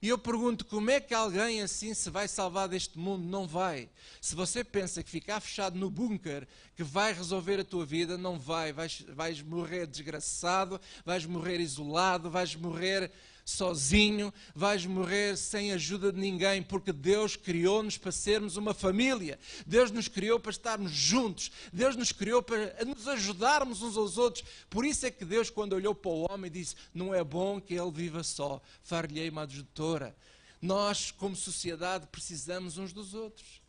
E 0.00 0.08
eu 0.08 0.18
pergunto 0.18 0.64
como 0.64 0.90
é 0.90 0.98
que 1.00 1.14
alguém 1.14 1.62
assim 1.62 1.94
se 1.94 2.10
vai 2.10 2.26
salvar 2.26 2.68
deste 2.68 2.98
mundo? 2.98 3.24
Não 3.24 3.46
vai. 3.46 3.88
Se 4.20 4.34
você 4.34 4.64
pensa 4.64 5.00
que 5.00 5.08
ficar 5.08 5.38
fechado 5.38 5.78
no 5.78 5.88
bunker 5.88 6.46
que 6.74 6.82
vai 6.82 7.12
resolver 7.12 7.60
a 7.60 7.64
tua 7.64 7.86
vida, 7.86 8.18
não 8.18 8.36
vai. 8.36 8.72
Vais, 8.72 9.04
vais 9.10 9.40
morrer 9.40 9.86
desgraçado, 9.86 10.80
vais 11.04 11.24
morrer 11.24 11.60
isolado, 11.60 12.28
vais 12.28 12.56
morrer 12.56 13.12
sozinho, 13.44 14.32
vais 14.54 14.86
morrer 14.86 15.36
sem 15.36 15.72
ajuda 15.72 16.12
de 16.12 16.18
ninguém, 16.18 16.62
porque 16.62 16.92
Deus 16.92 17.36
criou-nos 17.36 17.98
para 17.98 18.12
sermos 18.12 18.56
uma 18.56 18.72
família. 18.72 19.38
Deus 19.66 19.90
nos 19.90 20.08
criou 20.08 20.38
para 20.38 20.50
estarmos 20.50 20.92
juntos. 20.92 21.50
Deus 21.72 21.96
nos 21.96 22.12
criou 22.12 22.42
para 22.42 22.84
nos 22.84 23.08
ajudarmos 23.08 23.82
uns 23.82 23.96
aos 23.96 24.18
outros. 24.18 24.44
Por 24.70 24.84
isso 24.84 25.06
é 25.06 25.10
que 25.10 25.24
Deus, 25.24 25.50
quando 25.50 25.74
olhou 25.74 25.94
para 25.94 26.10
o 26.10 26.26
homem, 26.30 26.50
disse: 26.50 26.76
Não 26.94 27.14
é 27.14 27.22
bom 27.22 27.60
que 27.60 27.74
ele 27.74 27.90
viva 27.90 28.22
só. 28.22 28.60
Far-lhe 28.82 29.28
uma 29.28 29.42
adjutora. 29.42 30.14
Nós, 30.60 31.10
como 31.10 31.34
sociedade, 31.34 32.06
precisamos 32.06 32.78
uns 32.78 32.92
dos 32.92 33.14
outros. 33.14 33.60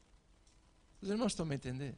Os 1.01 1.09
irmãos 1.09 1.31
estão 1.31 1.49
a 1.49 1.55
entender? 1.55 1.95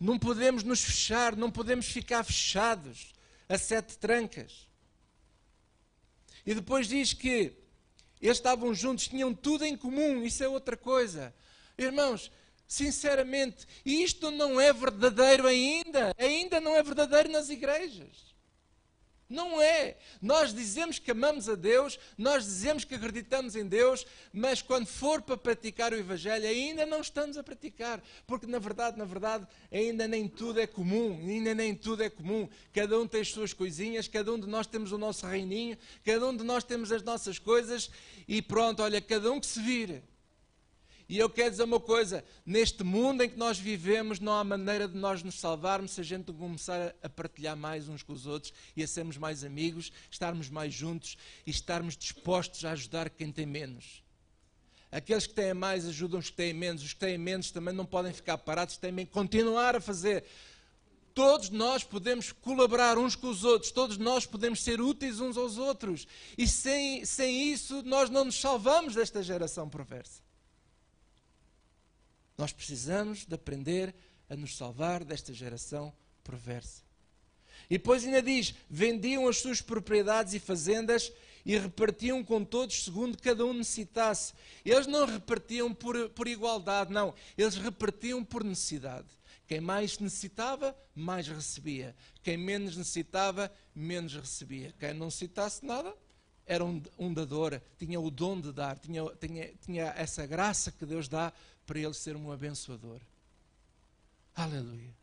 Não 0.00 0.18
podemos 0.18 0.62
nos 0.62 0.80
fechar, 0.82 1.36
não 1.36 1.50
podemos 1.50 1.86
ficar 1.86 2.24
fechados 2.24 3.12
a 3.48 3.58
sete 3.58 3.98
trancas. 3.98 4.66
E 6.44 6.54
depois 6.54 6.88
diz 6.88 7.12
que 7.12 7.52
eles 8.20 8.36
estavam 8.36 8.74
juntos, 8.74 9.08
tinham 9.08 9.34
tudo 9.34 9.64
em 9.64 9.76
comum, 9.76 10.24
isso 10.24 10.42
é 10.42 10.48
outra 10.48 10.76
coisa. 10.76 11.34
Irmãos, 11.76 12.30
sinceramente, 12.66 13.66
isto 13.84 14.30
não 14.30 14.60
é 14.60 14.72
verdadeiro 14.72 15.46
ainda, 15.46 16.14
ainda 16.16 16.60
não 16.60 16.76
é 16.76 16.82
verdadeiro 16.82 17.30
nas 17.30 17.48
igrejas. 17.48 18.31
Não 19.32 19.60
é. 19.60 19.96
Nós 20.20 20.54
dizemos 20.54 20.98
que 20.98 21.10
amamos 21.10 21.48
a 21.48 21.54
Deus, 21.54 21.98
nós 22.18 22.44
dizemos 22.44 22.84
que 22.84 22.94
acreditamos 22.94 23.56
em 23.56 23.66
Deus, 23.66 24.06
mas 24.32 24.60
quando 24.60 24.86
for 24.86 25.22
para 25.22 25.36
praticar 25.36 25.92
o 25.92 25.96
Evangelho, 25.96 26.46
ainda 26.46 26.84
não 26.84 27.00
estamos 27.00 27.38
a 27.38 27.42
praticar. 27.42 28.02
Porque 28.26 28.46
na 28.46 28.58
verdade, 28.58 28.98
na 28.98 29.06
verdade, 29.06 29.46
ainda 29.72 30.06
nem 30.06 30.28
tudo 30.28 30.60
é 30.60 30.66
comum, 30.66 31.18
ainda 31.26 31.54
nem 31.54 31.74
tudo 31.74 32.02
é 32.02 32.10
comum. 32.10 32.48
Cada 32.72 32.98
um 33.00 33.06
tem 33.06 33.22
as 33.22 33.28
suas 33.28 33.52
coisinhas, 33.54 34.06
cada 34.06 34.32
um 34.32 34.38
de 34.38 34.46
nós 34.46 34.66
temos 34.66 34.92
o 34.92 34.98
nosso 34.98 35.26
reininho, 35.26 35.78
cada 36.04 36.26
um 36.26 36.36
de 36.36 36.44
nós 36.44 36.62
temos 36.62 36.92
as 36.92 37.02
nossas 37.02 37.38
coisas 37.38 37.90
e 38.28 38.42
pronto, 38.42 38.82
olha, 38.82 39.00
cada 39.00 39.32
um 39.32 39.40
que 39.40 39.46
se 39.46 39.60
vire. 39.62 40.02
E 41.12 41.18
eu 41.18 41.28
quero 41.28 41.50
dizer 41.50 41.64
uma 41.64 41.78
coisa: 41.78 42.24
neste 42.46 42.82
mundo 42.82 43.22
em 43.22 43.28
que 43.28 43.36
nós 43.36 43.58
vivemos, 43.58 44.18
não 44.18 44.32
há 44.32 44.42
maneira 44.42 44.88
de 44.88 44.96
nós 44.96 45.22
nos 45.22 45.38
salvarmos 45.38 45.90
se 45.90 46.00
a 46.00 46.04
gente 46.04 46.32
começar 46.32 46.96
a 47.02 47.08
partilhar 47.08 47.54
mais 47.54 47.86
uns 47.86 48.02
com 48.02 48.14
os 48.14 48.26
outros 48.26 48.50
e 48.74 48.82
a 48.82 48.88
sermos 48.88 49.18
mais 49.18 49.44
amigos, 49.44 49.92
estarmos 50.10 50.48
mais 50.48 50.72
juntos 50.72 51.18
e 51.46 51.50
estarmos 51.50 51.98
dispostos 51.98 52.64
a 52.64 52.70
ajudar 52.70 53.10
quem 53.10 53.30
tem 53.30 53.44
menos. 53.44 54.02
Aqueles 54.90 55.26
que 55.26 55.34
têm 55.34 55.52
mais 55.52 55.86
ajudam 55.86 56.18
os 56.18 56.30
que 56.30 56.36
têm 56.36 56.54
menos, 56.54 56.82
os 56.82 56.94
que 56.94 57.00
têm 57.00 57.18
menos 57.18 57.50
também 57.50 57.74
não 57.74 57.84
podem 57.84 58.14
ficar 58.14 58.38
parados, 58.38 58.78
têm 58.78 58.96
que 58.96 59.04
continuar 59.04 59.76
a 59.76 59.82
fazer. 59.82 60.24
Todos 61.12 61.50
nós 61.50 61.84
podemos 61.84 62.32
colaborar 62.32 62.96
uns 62.96 63.14
com 63.14 63.28
os 63.28 63.44
outros, 63.44 63.70
todos 63.70 63.98
nós 63.98 64.24
podemos 64.24 64.62
ser 64.62 64.80
úteis 64.80 65.20
uns 65.20 65.36
aos 65.36 65.58
outros. 65.58 66.06
E 66.38 66.48
sem, 66.48 67.04
sem 67.04 67.52
isso, 67.52 67.82
nós 67.82 68.08
não 68.08 68.24
nos 68.24 68.40
salvamos 68.40 68.94
desta 68.94 69.22
geração 69.22 69.68
perversa. 69.68 70.31
Nós 72.42 72.52
precisamos 72.52 73.24
de 73.24 73.36
aprender 73.36 73.94
a 74.28 74.34
nos 74.34 74.56
salvar 74.56 75.04
desta 75.04 75.32
geração 75.32 75.92
perversa. 76.24 76.82
E 77.70 77.78
depois 77.78 78.04
ainda 78.04 78.20
diz: 78.20 78.52
vendiam 78.68 79.28
as 79.28 79.38
suas 79.38 79.60
propriedades 79.62 80.34
e 80.34 80.40
fazendas 80.40 81.12
e 81.46 81.56
repartiam 81.56 82.24
com 82.24 82.44
todos 82.44 82.82
segundo 82.82 83.16
cada 83.16 83.46
um 83.46 83.52
necessitasse. 83.52 84.34
Eles 84.64 84.88
não 84.88 85.06
repartiam 85.06 85.72
por, 85.72 86.10
por 86.10 86.26
igualdade, 86.26 86.92
não. 86.92 87.14
Eles 87.38 87.54
repartiam 87.54 88.24
por 88.24 88.42
necessidade. 88.42 89.06
Quem 89.46 89.60
mais 89.60 90.00
necessitava, 90.00 90.76
mais 90.96 91.28
recebia. 91.28 91.94
Quem 92.24 92.36
menos 92.36 92.76
necessitava, 92.76 93.52
menos 93.72 94.14
recebia. 94.14 94.74
Quem 94.80 94.94
não 94.94 95.06
necessitasse 95.06 95.64
nada, 95.64 95.94
era 96.44 96.64
um, 96.64 96.82
um 96.98 97.14
dador, 97.14 97.60
tinha 97.78 98.00
o 98.00 98.10
dom 98.10 98.40
de 98.40 98.52
dar, 98.52 98.78
tinha, 98.78 99.04
tinha, 99.20 99.50
tinha 99.64 99.94
essa 99.96 100.26
graça 100.26 100.72
que 100.72 100.84
Deus 100.84 101.08
dá 101.08 101.32
para 101.66 101.78
ele 101.78 101.94
ser 101.94 102.16
um 102.16 102.30
abençoador. 102.30 103.00
Aleluia. 104.34 105.02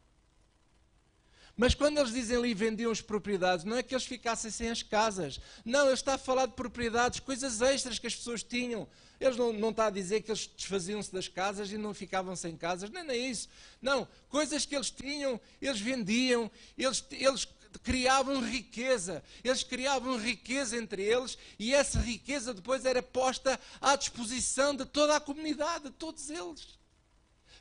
Mas 1.60 1.76
quando 1.76 1.98
eles 1.98 2.14
dizem 2.14 2.38
ali 2.38 2.54
vendiam 2.54 2.90
as 2.90 3.02
propriedades, 3.02 3.66
não 3.66 3.76
é 3.76 3.84
que 3.84 3.94
eles 3.94 4.06
ficassem 4.06 4.50
sem 4.50 4.70
as 4.70 4.82
casas. 4.82 5.42
Não, 5.66 5.88
ele 5.88 5.94
está 5.94 6.14
a 6.14 6.18
falar 6.18 6.46
de 6.46 6.54
propriedades, 6.54 7.20
coisas 7.20 7.62
extras 7.62 8.00
que 8.00 8.08
as 8.08 8.16
pessoas 8.16 8.42
tinham. 8.42 8.88
Eles 9.20 9.36
não, 9.36 9.52
não 9.52 9.70
está 9.72 9.88
a 9.88 9.90
dizer 9.90 10.22
que 10.22 10.32
eles 10.32 10.48
desfaziam-se 10.48 11.12
das 11.12 11.28
casas 11.28 11.70
e 11.70 11.78
não 11.78 11.94
ficavam 11.94 12.34
sem 12.34 12.56
casas, 12.56 12.90
nem 12.90 13.06
é 13.10 13.18
isso. 13.18 13.50
Não, 13.82 14.08
coisas 14.30 14.66
que 14.66 14.74
eles 14.74 14.90
tinham, 14.90 15.38
eles 15.62 15.82
vendiam, 15.82 16.50
eles, 16.78 17.04
eles 17.12 17.46
criavam 17.84 18.42
riqueza. 18.42 19.24
Eles 19.44 19.64
criavam 19.64 20.18
riqueza 20.18 20.78
entre 20.78 21.04
eles 21.04 21.38
e 21.58 21.74
essa 21.74 22.00
riqueza 22.00 22.54
depois 22.54 22.86
era 22.86 23.04
posta 23.04 23.60
à 23.80 23.96
disposição 23.96 24.76
de 24.76 24.86
toda 24.86 25.16
a 25.16 25.20
comunidade, 25.20 25.86
de 25.86 25.92
todos 25.92 26.30
eles. 26.30 26.80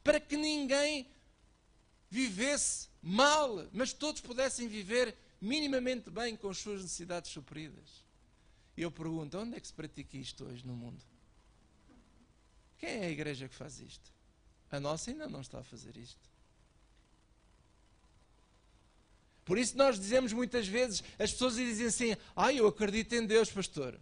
Para 0.03 0.19
que 0.19 0.37
ninguém 0.37 1.07
vivesse 2.09 2.89
mal, 3.03 3.67
mas 3.73 3.93
todos 3.93 4.21
pudessem 4.21 4.69
viver 4.69 5.15
minimamente 5.41 6.11
bem 6.11 6.37
com 6.37 6.49
as 6.49 6.59
suas 6.59 6.83
necessidades 6.83 7.31
supridas. 7.31 8.05
E 8.77 8.83
eu 8.83 8.91
pergunto: 8.91 9.39
onde 9.39 9.57
é 9.57 9.61
que 9.61 9.67
se 9.67 9.73
pratica 9.73 10.17
isto 10.17 10.45
hoje 10.45 10.67
no 10.67 10.75
mundo? 10.75 11.03
Quem 12.79 12.91
é 12.91 13.07
a 13.07 13.11
igreja 13.11 13.49
que 13.49 13.55
faz 13.55 13.81
isto? 13.81 14.13
A 14.71 14.79
nossa 14.79 15.11
ainda 15.11 15.29
não 15.29 15.41
está 15.41 15.59
a 15.59 15.65
fazer 15.65 15.97
isto. 15.97 16.21
Por 19.49 19.59
isso 19.59 19.77
nós 19.77 19.99
dizemos 19.99 20.33
muitas 20.33 20.69
vezes, 20.69 21.03
as 21.19 21.33
pessoas 21.33 21.57
dizem 21.57 21.87
assim: 21.87 22.17
"Ah, 22.37 22.53
eu 22.53 22.69
acredito 22.69 23.13
em 23.17 23.27
Deus, 23.27 23.51
pastor". 23.51 23.99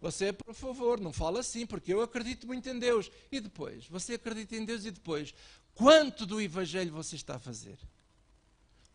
Você, 0.00 0.32
por 0.32 0.54
favor, 0.54 0.98
não 0.98 1.12
fala 1.12 1.40
assim, 1.40 1.64
porque 1.64 1.92
eu 1.92 2.02
acredito 2.02 2.46
muito 2.46 2.68
em 2.68 2.78
Deus. 2.78 3.08
E 3.30 3.38
depois? 3.38 3.86
Você 3.88 4.14
acredita 4.14 4.56
em 4.56 4.64
Deus 4.64 4.84
e 4.84 4.90
depois? 4.90 5.32
Quanto 5.74 6.26
do 6.26 6.40
evangelho 6.40 6.92
você 6.92 7.14
está 7.14 7.36
a 7.36 7.38
fazer? 7.38 7.78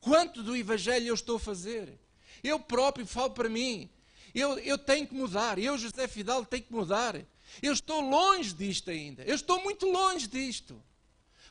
Quanto 0.03 0.43
do 0.43 0.53
Evangelho 0.53 1.07
eu 1.07 1.13
estou 1.13 1.37
a 1.37 1.39
fazer? 1.39 1.97
Eu 2.43 2.59
próprio 2.59 3.07
falo 3.07 3.31
para 3.31 3.47
mim. 3.47 3.89
Eu, 4.35 4.59
eu 4.59 4.77
tenho 4.77 5.07
que 5.07 5.13
mudar. 5.13 5.57
Eu, 5.57 5.77
José 5.77 6.09
Fidalgo, 6.09 6.45
tenho 6.45 6.63
que 6.63 6.73
mudar. 6.73 7.15
Eu 7.61 7.71
estou 7.71 8.01
longe 8.01 8.53
disto 8.53 8.91
ainda. 8.91 9.23
Eu 9.23 9.35
estou 9.35 9.63
muito 9.63 9.89
longe 9.89 10.27
disto. 10.27 10.81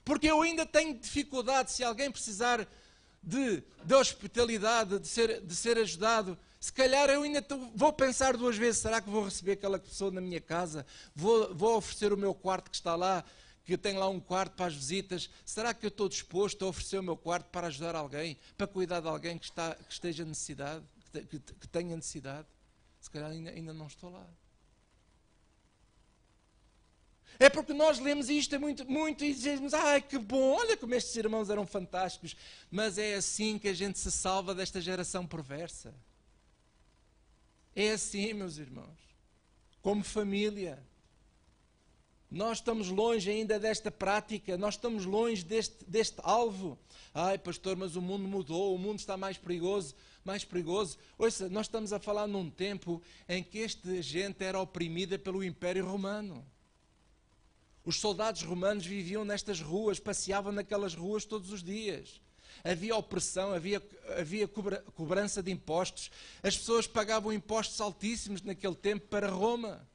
Porque 0.04 0.26
eu 0.26 0.42
ainda 0.42 0.66
tenho 0.66 0.98
dificuldade. 0.98 1.72
Se 1.72 1.82
alguém 1.82 2.10
precisar 2.10 2.68
de, 3.22 3.62
de 3.84 3.94
hospitalidade, 3.94 4.98
de 4.98 5.08
ser, 5.08 5.40
de 5.40 5.54
ser 5.54 5.78
ajudado, 5.78 6.38
se 6.58 6.72
calhar 6.72 7.08
eu 7.10 7.22
ainda 7.22 7.42
tô, 7.42 7.56
vou 7.74 7.92
pensar 7.92 8.36
duas 8.36 8.56
vezes: 8.56 8.80
será 8.80 9.00
que 9.00 9.10
vou 9.10 9.24
receber 9.24 9.52
aquela 9.52 9.78
pessoa 9.78 10.10
na 10.10 10.20
minha 10.20 10.40
casa? 10.40 10.86
Vou, 11.14 11.54
vou 11.54 11.76
oferecer 11.76 12.12
o 12.12 12.16
meu 12.16 12.34
quarto 12.34 12.70
que 12.70 12.76
está 12.76 12.94
lá 12.94 13.24
que 13.64 13.74
eu 13.74 13.78
tenho 13.78 14.00
lá 14.00 14.08
um 14.08 14.20
quarto 14.20 14.54
para 14.54 14.66
as 14.66 14.74
visitas, 14.74 15.30
será 15.44 15.72
que 15.72 15.86
eu 15.86 15.88
estou 15.88 16.08
disposto 16.08 16.64
a 16.64 16.68
oferecer 16.68 16.98
o 16.98 17.02
meu 17.02 17.16
quarto 17.16 17.46
para 17.46 17.68
ajudar 17.68 17.94
alguém, 17.94 18.36
para 18.56 18.66
cuidar 18.66 19.00
de 19.00 19.08
alguém 19.08 19.38
que, 19.38 19.44
está, 19.44 19.74
que 19.74 19.92
esteja 19.92 20.24
necessidade, 20.24 20.84
que, 21.12 21.24
que, 21.24 21.38
que 21.38 21.68
tenha 21.68 21.94
necessidade? 21.94 22.46
Se 23.00 23.10
calhar 23.10 23.30
ainda, 23.30 23.50
ainda 23.50 23.72
não 23.72 23.86
estou 23.86 24.10
lá. 24.10 24.26
É 27.42 27.50
porque 27.50 27.72
nós 27.72 27.98
lemos 27.98 28.30
isto 28.30 28.58
muito, 28.60 28.88
muito 28.88 29.24
e 29.24 29.34
dizemos, 29.34 29.74
ai 29.74 30.00
que 30.00 30.16
bom, 30.16 30.52
olha 30.52 30.76
como 30.76 30.94
estes 30.94 31.16
irmãos 31.16 31.50
eram 31.50 31.66
fantásticos. 31.66 32.36
Mas 32.70 32.98
é 32.98 33.14
assim 33.14 33.58
que 33.58 33.66
a 33.66 33.74
gente 33.74 33.98
se 33.98 34.12
salva 34.12 34.54
desta 34.54 34.80
geração 34.80 35.26
perversa. 35.26 35.92
É 37.74 37.90
assim, 37.90 38.32
meus 38.32 38.58
irmãos. 38.58 38.96
Como 39.80 40.04
família. 40.04 40.80
Nós 42.30 42.58
estamos 42.58 42.88
longe 42.90 43.28
ainda 43.28 43.58
desta 43.58 43.90
prática, 43.90 44.56
nós 44.56 44.74
estamos 44.74 45.04
longe 45.04 45.44
deste, 45.44 45.84
deste 45.84 46.18
alvo. 46.22 46.78
Ai, 47.12 47.38
pastor, 47.38 47.76
mas 47.76 47.96
o 47.96 48.00
mundo 48.00 48.26
mudou, 48.26 48.72
o 48.72 48.78
mundo 48.78 49.00
está 49.00 49.16
mais 49.16 49.36
perigoso, 49.36 49.96
mais 50.24 50.44
perigoso. 50.44 50.96
Ouça, 51.18 51.48
nós 51.48 51.66
estamos 51.66 51.92
a 51.92 51.98
falar 51.98 52.28
num 52.28 52.48
tempo 52.48 53.02
em 53.28 53.42
que 53.42 53.58
esta 53.58 54.00
gente 54.00 54.44
era 54.44 54.60
oprimida 54.60 55.18
pelo 55.18 55.42
Império 55.42 55.84
Romano. 55.84 56.46
Os 57.84 57.98
soldados 57.98 58.42
romanos 58.42 58.86
viviam 58.86 59.24
nestas 59.24 59.60
ruas, 59.60 59.98
passeavam 59.98 60.52
naquelas 60.52 60.94
ruas 60.94 61.24
todos 61.24 61.50
os 61.50 61.62
dias. 61.62 62.20
Havia 62.62 62.94
opressão, 62.96 63.52
havia, 63.52 63.82
havia 64.18 64.46
cobrança 64.46 65.42
de 65.42 65.50
impostos. 65.50 66.10
As 66.42 66.56
pessoas 66.56 66.86
pagavam 66.86 67.32
impostos 67.32 67.80
altíssimos 67.80 68.42
naquele 68.42 68.74
tempo 68.74 69.06
para 69.08 69.28
Roma. 69.28 69.88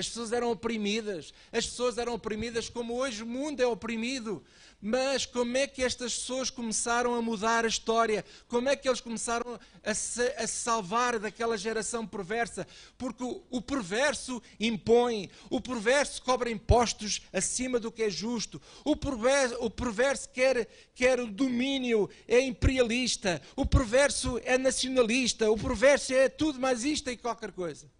As 0.00 0.08
pessoas 0.08 0.32
eram 0.32 0.50
oprimidas. 0.50 1.34
As 1.52 1.66
pessoas 1.66 1.98
eram 1.98 2.14
oprimidas 2.14 2.70
como 2.70 2.94
hoje 2.94 3.22
o 3.22 3.26
mundo 3.26 3.60
é 3.60 3.66
oprimido. 3.66 4.42
Mas 4.80 5.26
como 5.26 5.58
é 5.58 5.66
que 5.66 5.82
estas 5.82 6.14
pessoas 6.14 6.48
começaram 6.48 7.14
a 7.14 7.20
mudar 7.20 7.66
a 7.66 7.68
história? 7.68 8.24
Como 8.48 8.66
é 8.66 8.74
que 8.74 8.88
eles 8.88 9.02
começaram 9.02 9.60
a 9.84 9.92
se, 9.92 10.26
a 10.38 10.46
salvar 10.46 11.18
daquela 11.18 11.58
geração 11.58 12.06
perversa? 12.06 12.66
Porque 12.96 13.22
o, 13.22 13.42
o 13.50 13.60
perverso 13.60 14.42
impõe, 14.58 15.28
o 15.50 15.60
perverso 15.60 16.22
cobra 16.22 16.50
impostos 16.50 17.20
acima 17.30 17.78
do 17.78 17.92
que 17.92 18.04
é 18.04 18.08
justo, 18.08 18.60
o 18.82 18.96
perverso, 18.96 19.56
o 19.60 19.68
perverso 19.68 20.30
quer, 20.30 20.66
quer 20.94 21.20
o 21.20 21.26
domínio, 21.26 22.08
é 22.26 22.40
imperialista, 22.40 23.42
o 23.54 23.66
perverso 23.66 24.40
é 24.44 24.56
nacionalista, 24.56 25.50
o 25.50 25.58
perverso 25.58 26.14
é 26.14 26.26
tudo 26.26 26.58
mais 26.58 26.84
isto 26.84 27.10
e 27.10 27.18
qualquer 27.18 27.52
coisa. 27.52 27.99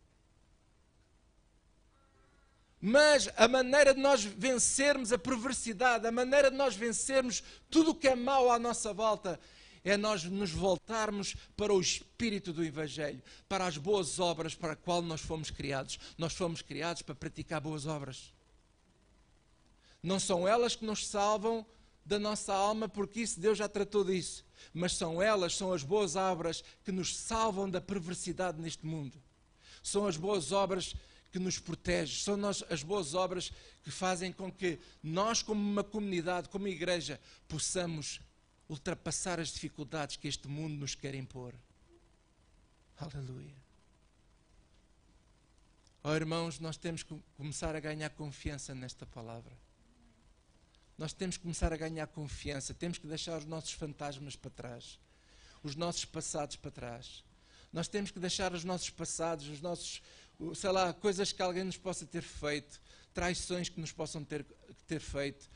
Mas 2.80 3.28
a 3.36 3.46
maneira 3.46 3.92
de 3.92 4.00
nós 4.00 4.24
vencermos 4.24 5.12
a 5.12 5.18
perversidade, 5.18 6.06
a 6.06 6.12
maneira 6.12 6.50
de 6.50 6.56
nós 6.56 6.74
vencermos 6.74 7.42
tudo 7.68 7.90
o 7.90 7.94
que 7.94 8.08
é 8.08 8.14
mau 8.14 8.50
à 8.50 8.58
nossa 8.58 8.92
volta, 8.92 9.38
é 9.84 9.96
nós 9.96 10.24
nos 10.24 10.50
voltarmos 10.50 11.36
para 11.56 11.72
o 11.72 11.80
espírito 11.80 12.52
do 12.52 12.64
Evangelho, 12.64 13.22
para 13.48 13.66
as 13.66 13.76
boas 13.76 14.18
obras 14.18 14.54
para 14.54 14.72
a 14.72 14.76
qual 14.76 15.02
nós 15.02 15.20
fomos 15.20 15.50
criados. 15.50 15.98
Nós 16.16 16.34
fomos 16.34 16.62
criados 16.62 17.02
para 17.02 17.14
praticar 17.14 17.60
boas 17.60 17.86
obras. 17.86 18.32
Não 20.02 20.18
são 20.18 20.48
elas 20.48 20.74
que 20.74 20.84
nos 20.84 21.06
salvam 21.06 21.64
da 22.04 22.18
nossa 22.18 22.54
alma, 22.54 22.88
porque 22.88 23.20
isso 23.20 23.38
Deus 23.38 23.58
já 23.58 23.68
tratou 23.68 24.04
disso. 24.04 24.44
Mas 24.72 24.94
são 24.94 25.20
elas, 25.22 25.56
são 25.56 25.72
as 25.72 25.82
boas 25.82 26.16
obras 26.16 26.64
que 26.84 26.92
nos 26.92 27.16
salvam 27.16 27.68
da 27.68 27.80
perversidade 27.80 28.60
neste 28.60 28.86
mundo. 28.86 29.20
São 29.82 30.06
as 30.06 30.16
boas 30.16 30.52
obras 30.52 30.92
que 30.92 30.98
nos 31.38 31.58
protege, 31.58 32.22
são 32.22 32.36
nós, 32.36 32.64
as 32.68 32.82
boas 32.82 33.14
obras 33.14 33.52
que 33.82 33.90
fazem 33.90 34.32
com 34.32 34.50
que 34.50 34.78
nós, 35.02 35.42
como 35.42 35.60
uma 35.60 35.84
comunidade, 35.84 36.48
como 36.48 36.66
igreja, 36.66 37.20
possamos 37.46 38.20
ultrapassar 38.68 39.40
as 39.40 39.48
dificuldades 39.48 40.16
que 40.16 40.28
este 40.28 40.48
mundo 40.48 40.74
nos 40.74 40.94
quer 40.94 41.14
impor. 41.14 41.54
Aleluia. 42.96 43.56
Oh 46.02 46.14
irmãos, 46.14 46.58
nós 46.58 46.76
temos 46.76 47.02
que 47.02 47.14
começar 47.36 47.76
a 47.76 47.80
ganhar 47.80 48.10
confiança 48.10 48.74
nesta 48.74 49.04
palavra. 49.04 49.56
Nós 50.96 51.12
temos 51.12 51.36
que 51.36 51.42
começar 51.42 51.72
a 51.72 51.76
ganhar 51.76 52.06
confiança, 52.06 52.74
temos 52.74 52.98
que 52.98 53.06
deixar 53.06 53.38
os 53.38 53.44
nossos 53.44 53.72
fantasmas 53.72 54.36
para 54.36 54.50
trás, 54.50 54.98
os 55.62 55.74
nossos 55.74 56.04
passados 56.04 56.56
para 56.56 56.70
trás. 56.70 57.24
Nós 57.72 57.88
temos 57.88 58.10
que 58.10 58.18
deixar 58.18 58.52
os 58.52 58.64
nossos 58.64 58.90
passados, 58.90 59.48
os 59.48 59.60
nossos 59.60 60.02
sei 60.54 60.70
lá, 60.70 60.92
coisas 60.92 61.32
que 61.32 61.42
alguém 61.42 61.64
nos 61.64 61.76
possa 61.76 62.06
ter 62.06 62.22
feito, 62.22 62.80
traições 63.12 63.68
que 63.68 63.80
nos 63.80 63.92
possam 63.92 64.24
ter, 64.24 64.44
ter 64.86 65.00
feito, 65.00 65.48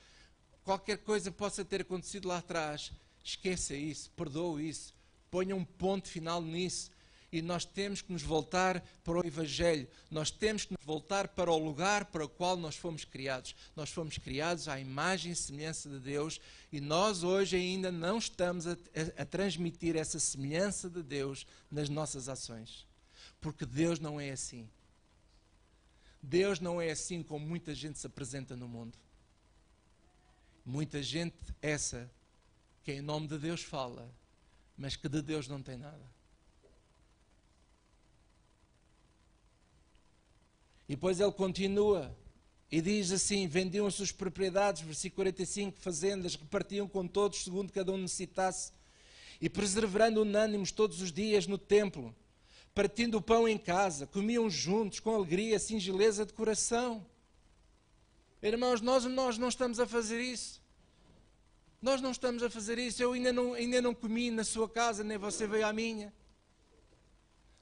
qualquer 0.62 0.98
coisa 0.98 1.30
possa 1.30 1.64
ter 1.64 1.82
acontecido 1.82 2.28
lá 2.28 2.38
atrás, 2.38 2.92
esqueça 3.22 3.74
isso, 3.74 4.10
perdoe 4.10 4.68
isso, 4.68 4.94
ponha 5.30 5.54
um 5.54 5.64
ponto 5.64 6.08
final 6.08 6.40
nisso. 6.42 6.92
E 7.32 7.42
nós 7.42 7.64
temos 7.64 8.00
que 8.00 8.12
nos 8.12 8.22
voltar 8.22 8.80
para 9.02 9.18
o 9.18 9.26
Evangelho, 9.26 9.88
nós 10.08 10.30
temos 10.30 10.64
que 10.64 10.72
nos 10.72 10.84
voltar 10.84 11.26
para 11.26 11.50
o 11.50 11.58
lugar 11.58 12.04
para 12.04 12.24
o 12.24 12.28
qual 12.28 12.56
nós 12.56 12.76
fomos 12.76 13.04
criados. 13.04 13.56
Nós 13.74 13.90
fomos 13.90 14.18
criados 14.18 14.68
à 14.68 14.78
imagem 14.78 15.32
e 15.32 15.36
semelhança 15.36 15.88
de 15.88 15.98
Deus 15.98 16.40
e 16.70 16.80
nós 16.80 17.24
hoje 17.24 17.56
ainda 17.56 17.90
não 17.90 18.18
estamos 18.18 18.68
a, 18.68 18.72
a, 18.72 19.22
a 19.22 19.24
transmitir 19.24 19.96
essa 19.96 20.20
semelhança 20.20 20.88
de 20.88 21.02
Deus 21.02 21.44
nas 21.68 21.88
nossas 21.88 22.28
ações. 22.28 22.86
Porque 23.44 23.66
Deus 23.66 24.00
não 24.00 24.18
é 24.18 24.30
assim. 24.30 24.66
Deus 26.22 26.60
não 26.60 26.80
é 26.80 26.90
assim 26.90 27.22
como 27.22 27.44
muita 27.44 27.74
gente 27.74 27.98
se 27.98 28.06
apresenta 28.06 28.56
no 28.56 28.66
mundo. 28.66 28.96
Muita 30.64 31.02
gente, 31.02 31.36
essa, 31.60 32.10
que 32.82 32.92
em 32.92 33.02
nome 33.02 33.28
de 33.28 33.36
Deus 33.36 33.62
fala, 33.62 34.10
mas 34.78 34.96
que 34.96 35.10
de 35.10 35.20
Deus 35.20 35.46
não 35.46 35.62
tem 35.62 35.76
nada. 35.76 36.00
E 40.88 40.94
depois 40.94 41.20
ele 41.20 41.32
continua 41.32 42.16
e 42.72 42.80
diz 42.80 43.12
assim: 43.12 43.46
vendiam 43.46 43.86
as 43.86 43.92
suas 43.92 44.10
propriedades, 44.10 44.80
versículo 44.80 45.16
45, 45.16 45.78
fazendas, 45.80 46.34
repartiam 46.34 46.88
com 46.88 47.06
todos, 47.06 47.44
segundo 47.44 47.70
cada 47.70 47.92
um 47.92 47.98
necessitasse, 47.98 48.72
e 49.38 49.50
preservando 49.50 50.22
unânimes 50.22 50.72
todos 50.72 51.02
os 51.02 51.12
dias 51.12 51.46
no 51.46 51.58
templo 51.58 52.16
partindo 52.74 53.18
o 53.18 53.22
pão 53.22 53.46
em 53.46 53.56
casa, 53.56 54.06
comiam 54.06 54.50
juntos 54.50 54.98
com 54.98 55.14
alegria, 55.14 55.58
singeleza 55.58 56.26
de 56.26 56.32
coração. 56.32 57.06
Irmãos, 58.42 58.80
nós, 58.80 59.04
nós 59.04 59.38
não 59.38 59.48
estamos 59.48 59.78
a 59.78 59.86
fazer 59.86 60.20
isso. 60.20 60.60
Nós 61.80 62.00
não 62.00 62.10
estamos 62.10 62.42
a 62.42 62.50
fazer 62.50 62.78
isso. 62.78 63.02
Eu 63.02 63.12
ainda 63.12 63.32
não, 63.32 63.54
ainda 63.54 63.80
não 63.80 63.94
comi 63.94 64.30
na 64.30 64.42
sua 64.42 64.68
casa, 64.68 65.04
nem 65.04 65.16
você 65.16 65.46
veio 65.46 65.66
à 65.66 65.72
minha. 65.72 66.12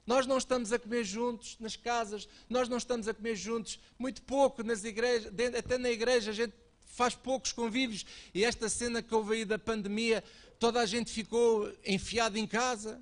Nós 0.07 0.27
não 0.27 0.39
estamos 0.39 0.73
a 0.73 0.79
comer 0.79 1.05
juntos 1.05 1.57
nas 1.61 1.77
casas, 1.77 2.29
nós 2.49 2.69
não 2.69 2.77
estamos 2.77 3.07
a 3.07 3.15
comer 3.15 3.37
juntos, 3.37 3.79
muito 3.97 4.21
pouco 4.23 4.65
nas 4.65 4.83
igrejas, 4.83 5.33
até 5.57 5.79
na 5.79 5.91
igreja 5.91 6.33
a 6.33 6.35
gente 6.35 6.55
faz 6.85 7.15
poucos 7.15 7.53
convívios. 7.53 8.05
E 8.35 8.45
esta 8.45 8.69
cena 8.69 9.03
que 9.03 9.15
houve 9.15 9.37
aí 9.37 9.45
da 9.45 9.59
pandemia, 9.59 10.25
toda 10.59 10.81
a 10.81 10.87
gente 10.87 11.13
ficou 11.13 11.73
enfiada 11.87 12.39
em 12.39 12.47
casa. 12.47 13.01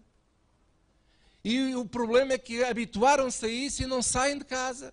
E 1.44 1.74
o 1.74 1.84
problema 1.84 2.34
é 2.34 2.38
que 2.38 2.62
habituaram-se 2.62 3.46
a 3.46 3.48
isso 3.48 3.82
e 3.82 3.86
não 3.86 4.02
saem 4.02 4.38
de 4.38 4.44
casa. 4.44 4.92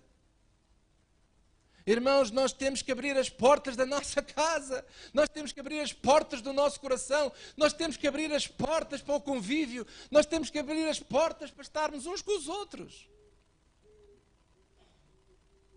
Irmãos, 1.86 2.30
nós 2.30 2.52
temos 2.52 2.82
que 2.82 2.92
abrir 2.92 3.16
as 3.16 3.30
portas 3.30 3.74
da 3.74 3.86
nossa 3.86 4.20
casa, 4.20 4.84
nós 5.14 5.26
temos 5.26 5.52
que 5.52 5.60
abrir 5.60 5.80
as 5.80 5.90
portas 5.90 6.42
do 6.42 6.52
nosso 6.52 6.78
coração, 6.80 7.32
nós 7.56 7.72
temos 7.72 7.96
que 7.96 8.06
abrir 8.06 8.30
as 8.30 8.46
portas 8.46 9.00
para 9.00 9.14
o 9.14 9.20
convívio, 9.20 9.86
nós 10.10 10.26
temos 10.26 10.50
que 10.50 10.58
abrir 10.58 10.86
as 10.86 11.00
portas 11.00 11.50
para 11.50 11.62
estarmos 11.62 12.04
uns 12.04 12.20
com 12.20 12.36
os 12.36 12.46
outros. 12.46 13.08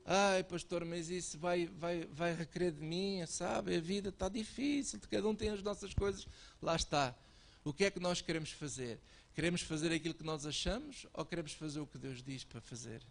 Ai, 0.05 0.43
pastor, 0.43 0.83
mas 0.83 1.09
isso 1.09 1.39
vai, 1.39 1.67
vai, 1.67 2.05
vai 2.11 2.33
requerer 2.33 2.73
de 2.73 2.83
mim, 2.83 3.25
sabe? 3.25 3.77
A 3.77 3.79
vida 3.79 4.09
está 4.09 4.27
difícil, 4.27 4.99
cada 5.09 5.25
um 5.29 5.33
tem 5.33 5.49
as 5.49 5.63
nossas 5.63 5.93
coisas. 5.93 6.27
Lá 6.61 6.75
está. 6.75 7.15
O 7.63 7.71
que 7.71 7.85
é 7.85 7.91
que 7.91 8.01
nós 8.01 8.19
queremos 8.19 8.51
fazer? 8.51 8.99
Queremos 9.33 9.61
fazer 9.61 9.93
aquilo 9.93 10.13
que 10.13 10.23
nós 10.23 10.45
achamos 10.45 11.07
ou 11.13 11.25
queremos 11.25 11.53
fazer 11.53 11.79
o 11.79 11.87
que 11.87 11.97
Deus 11.97 12.21
diz 12.21 12.43
para 12.43 12.59
fazer? 12.59 13.01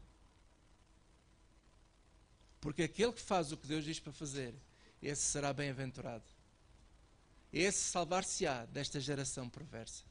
Porque 2.61 2.83
aquele 2.83 3.13
que 3.13 3.23
faz 3.23 3.53
o 3.53 3.57
que 3.57 3.67
Deus 3.67 3.85
diz 3.85 3.99
para 3.99 4.13
fazer, 4.13 4.55
esse 5.03 5.23
será 5.23 5.53
bem-aventurado. 5.53 6.25
Esse 7.53 7.79
salvar-se-á 7.79 8.67
desta 8.67 9.01
geração 9.01 9.49
perversa. 9.49 10.05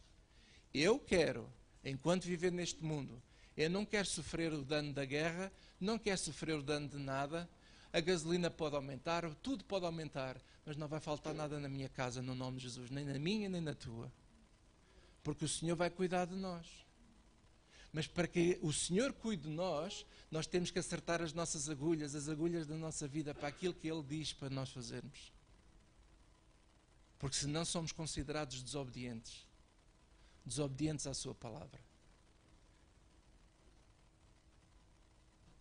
Eu 0.73 0.99
quero, 0.99 1.47
enquanto 1.83 2.23
viver 2.23 2.51
neste 2.51 2.83
mundo, 2.83 3.21
eu 3.55 3.69
não 3.69 3.85
quero 3.85 4.07
sofrer 4.07 4.51
o 4.51 4.63
dano 4.63 4.91
da 4.91 5.05
guerra, 5.05 5.51
não 5.79 5.99
quero 5.99 6.17
sofrer 6.17 6.55
o 6.55 6.63
dano 6.63 6.87
de 6.87 6.97
nada. 6.97 7.47
A 7.93 7.99
gasolina 7.99 8.49
pode 8.49 8.75
aumentar, 8.75 9.29
tudo 9.35 9.63
pode 9.63 9.85
aumentar, 9.85 10.37
mas 10.65 10.75
não 10.75 10.87
vai 10.87 10.99
faltar 10.99 11.33
nada 11.33 11.59
na 11.59 11.69
minha 11.69 11.89
casa, 11.89 12.21
no 12.21 12.35
nome 12.35 12.57
de 12.57 12.63
Jesus, 12.63 12.89
nem 12.89 13.05
na 13.05 13.17
minha 13.19 13.47
nem 13.47 13.61
na 13.61 13.73
tua. 13.73 14.11
Porque 15.23 15.45
o 15.45 15.49
Senhor 15.49 15.75
vai 15.75 15.89
cuidar 15.89 16.25
de 16.25 16.35
nós. 16.35 16.85
Mas 17.91 18.07
para 18.07 18.27
que 18.27 18.59
o 18.61 18.71
Senhor 18.71 19.13
cuide 19.13 19.43
de 19.43 19.49
nós, 19.49 20.05
nós 20.29 20.45
temos 20.45 20.69
que 20.69 20.79
acertar 20.79 21.21
as 21.21 21.33
nossas 21.33 21.69
agulhas, 21.69 22.13
as 22.13 22.29
agulhas 22.29 22.67
da 22.67 22.75
nossa 22.75 23.07
vida, 23.07 23.33
para 23.33 23.47
aquilo 23.47 23.73
que 23.73 23.87
Ele 23.87 24.03
diz 24.03 24.31
para 24.31 24.49
nós 24.49 24.69
fazermos. 24.69 25.33
Porque 27.17 27.35
senão 27.35 27.65
somos 27.65 27.91
considerados 27.91 28.61
desobedientes 28.61 29.47
desobedientes 30.45 31.05
à 31.05 31.13
Sua 31.13 31.35
palavra. 31.35 31.79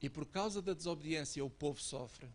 E 0.01 0.09
por 0.09 0.27
causa 0.27 0.63
da 0.63 0.73
desobediência 0.73 1.45
o 1.45 1.51
povo 1.51 1.81
sofre. 1.81 2.29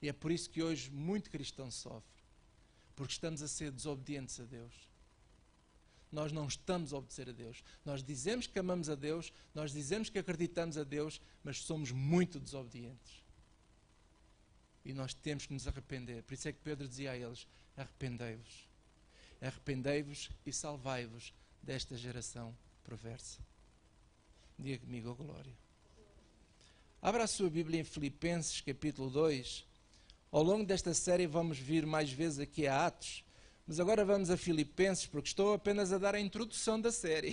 E 0.00 0.08
é 0.08 0.12
por 0.12 0.30
isso 0.30 0.48
que 0.48 0.62
hoje 0.62 0.90
muito 0.90 1.28
cristão 1.28 1.70
sofre. 1.70 2.22
Porque 2.94 3.12
estamos 3.12 3.42
a 3.42 3.48
ser 3.48 3.70
desobedientes 3.70 4.38
a 4.40 4.44
Deus 4.44 4.89
nós 6.12 6.32
não 6.32 6.46
estamos 6.46 6.92
a 6.92 6.98
obedecer 6.98 7.28
a 7.28 7.32
Deus. 7.32 7.62
Nós 7.84 8.02
dizemos 8.02 8.46
que 8.46 8.58
amamos 8.58 8.88
a 8.88 8.94
Deus, 8.94 9.32
nós 9.54 9.72
dizemos 9.72 10.10
que 10.10 10.18
acreditamos 10.18 10.76
a 10.76 10.84
Deus, 10.84 11.20
mas 11.44 11.58
somos 11.62 11.92
muito 11.92 12.40
desobedientes. 12.40 13.22
E 14.84 14.92
nós 14.92 15.14
temos 15.14 15.46
que 15.46 15.52
nos 15.52 15.68
arrepender. 15.68 16.22
Por 16.24 16.34
isso 16.34 16.48
é 16.48 16.52
que 16.52 16.58
Pedro 16.60 16.88
dizia 16.88 17.12
a 17.12 17.16
eles: 17.16 17.46
arrependei-vos. 17.76 18.68
Arrependei-vos 19.40 20.30
e 20.44 20.52
salvai-vos 20.52 21.32
desta 21.62 21.96
geração 21.96 22.56
perversa. 22.82 23.38
Diga 24.58 24.78
comigo 24.78 25.10
a 25.10 25.14
glória. 25.14 25.52
Abra 27.00 27.24
a 27.24 27.26
sua 27.26 27.48
Bíblia 27.48 27.80
em 27.80 27.84
Filipenses, 27.84 28.60
capítulo 28.60 29.08
2. 29.10 29.64
Ao 30.30 30.42
longo 30.42 30.64
desta 30.64 30.92
série 30.92 31.26
vamos 31.26 31.58
vir 31.58 31.86
mais 31.86 32.10
vezes 32.12 32.38
aqui 32.38 32.66
a 32.66 32.86
Atos 32.86 33.24
mas 33.70 33.78
agora 33.78 34.04
vamos 34.04 34.30
a 34.30 34.36
Filipenses, 34.36 35.06
porque 35.06 35.28
estou 35.28 35.54
apenas 35.54 35.92
a 35.92 35.98
dar 35.98 36.16
a 36.16 36.18
introdução 36.18 36.80
da 36.80 36.90
série. 36.90 37.30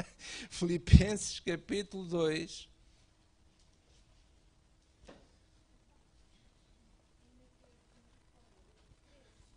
Filipenses 0.50 1.40
capítulo 1.40 2.04
2. 2.04 2.68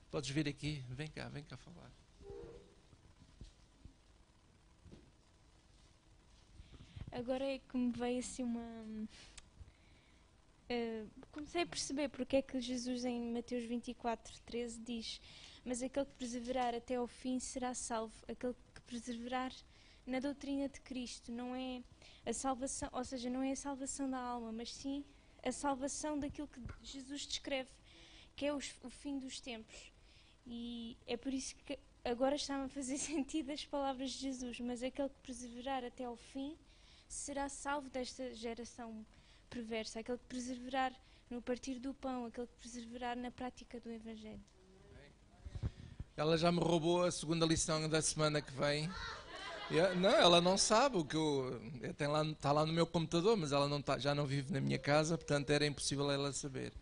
Podes 0.09 0.29
vir 0.29 0.47
aqui, 0.47 0.81
vem 0.87 1.09
cá, 1.09 1.27
vem 1.27 1.43
cá 1.43 1.57
falar. 1.57 1.91
Agora 7.11 7.43
é 7.43 7.59
que 7.59 7.77
me 7.77 7.91
veio 7.91 8.19
assim 8.19 8.43
uma. 8.43 8.63
Uh, 10.71 11.09
comecei 11.31 11.63
a 11.63 11.65
perceber 11.65 12.07
porque 12.07 12.37
é 12.37 12.41
que 12.41 12.61
Jesus 12.61 13.03
em 13.03 13.33
Mateus 13.33 13.65
24, 13.65 14.39
13 14.45 14.79
diz 14.79 15.21
mas 15.63 15.81
aquele 15.81 16.05
que 16.05 16.13
perseverar 16.13 16.73
até 16.73 16.95
ao 16.95 17.07
fim 17.07 17.39
será 17.39 17.73
salvo. 17.73 18.13
Aquele 18.27 18.55
que 18.73 18.81
perseverar 18.81 19.53
na 20.05 20.19
doutrina 20.19 20.67
de 20.67 20.81
Cristo 20.81 21.31
não 21.31 21.55
é 21.55 21.83
a 22.25 22.33
salvação, 22.33 22.89
ou 22.91 23.03
seja, 23.03 23.29
não 23.29 23.43
é 23.43 23.51
a 23.51 23.55
salvação 23.55 24.09
da 24.09 24.19
alma, 24.19 24.51
mas 24.51 24.73
sim 24.73 25.05
a 25.43 25.51
salvação 25.51 26.17
daquilo 26.17 26.47
que 26.47 26.61
Jesus 26.81 27.25
descreve, 27.25 27.69
que 28.35 28.45
é 28.45 28.53
o, 28.53 28.57
o 28.57 28.89
fim 28.89 29.19
dos 29.19 29.39
tempos. 29.39 29.91
E 30.45 30.97
é 31.05 31.15
por 31.15 31.33
isso 31.33 31.55
que 31.57 31.77
agora 32.03 32.35
está 32.35 32.63
a 32.63 32.67
fazer 32.67 32.97
sentido 32.99 33.51
as 33.51 33.63
palavras 33.63 34.11
de 34.11 34.19
Jesus, 34.19 34.59
mas 34.59 34.81
aquele 34.81 35.09
que 35.09 35.19
perseverar 35.21 35.83
até 35.83 36.05
ao 36.05 36.15
fim 36.15 36.57
será 37.07 37.49
salvo 37.49 37.89
desta 37.89 38.33
geração 38.33 39.05
perversa, 39.51 39.99
aquele 39.99 40.17
que 40.17 40.25
perseverar 40.25 40.93
no 41.29 41.41
partir 41.41 41.77
do 41.79 41.93
pão, 41.93 42.25
aquele 42.25 42.47
que 42.47 42.55
perseverar 42.55 43.17
na 43.17 43.29
prática 43.29 43.79
do 43.79 43.91
Evangelho. 43.91 44.43
Ela 46.15 46.37
já 46.37 46.51
me 46.51 46.59
roubou 46.59 47.03
a 47.03 47.11
segunda 47.11 47.45
lição 47.45 47.87
da 47.89 48.01
semana 48.01 48.41
que 48.41 48.51
vem. 48.53 48.89
Eu, 49.69 49.95
não, 49.95 50.09
ela 50.09 50.41
não 50.41 50.57
sabe 50.57 50.97
o 50.97 51.05
que 51.05 51.15
eu. 51.15 51.61
eu 51.81 52.11
lá, 52.11 52.23
está 52.25 52.51
lá 52.51 52.65
no 52.65 52.73
meu 52.73 52.85
computador, 52.85 53.37
mas 53.37 53.51
ela 53.51 53.67
não 53.67 53.81
tá, 53.81 53.97
já 53.97 54.13
não 54.13 54.25
vive 54.25 54.51
na 54.53 54.59
minha 54.59 54.77
casa, 54.79 55.17
portanto 55.17 55.49
era 55.49 55.65
impossível 55.65 56.09
ela 56.11 56.31
saber. 56.33 56.73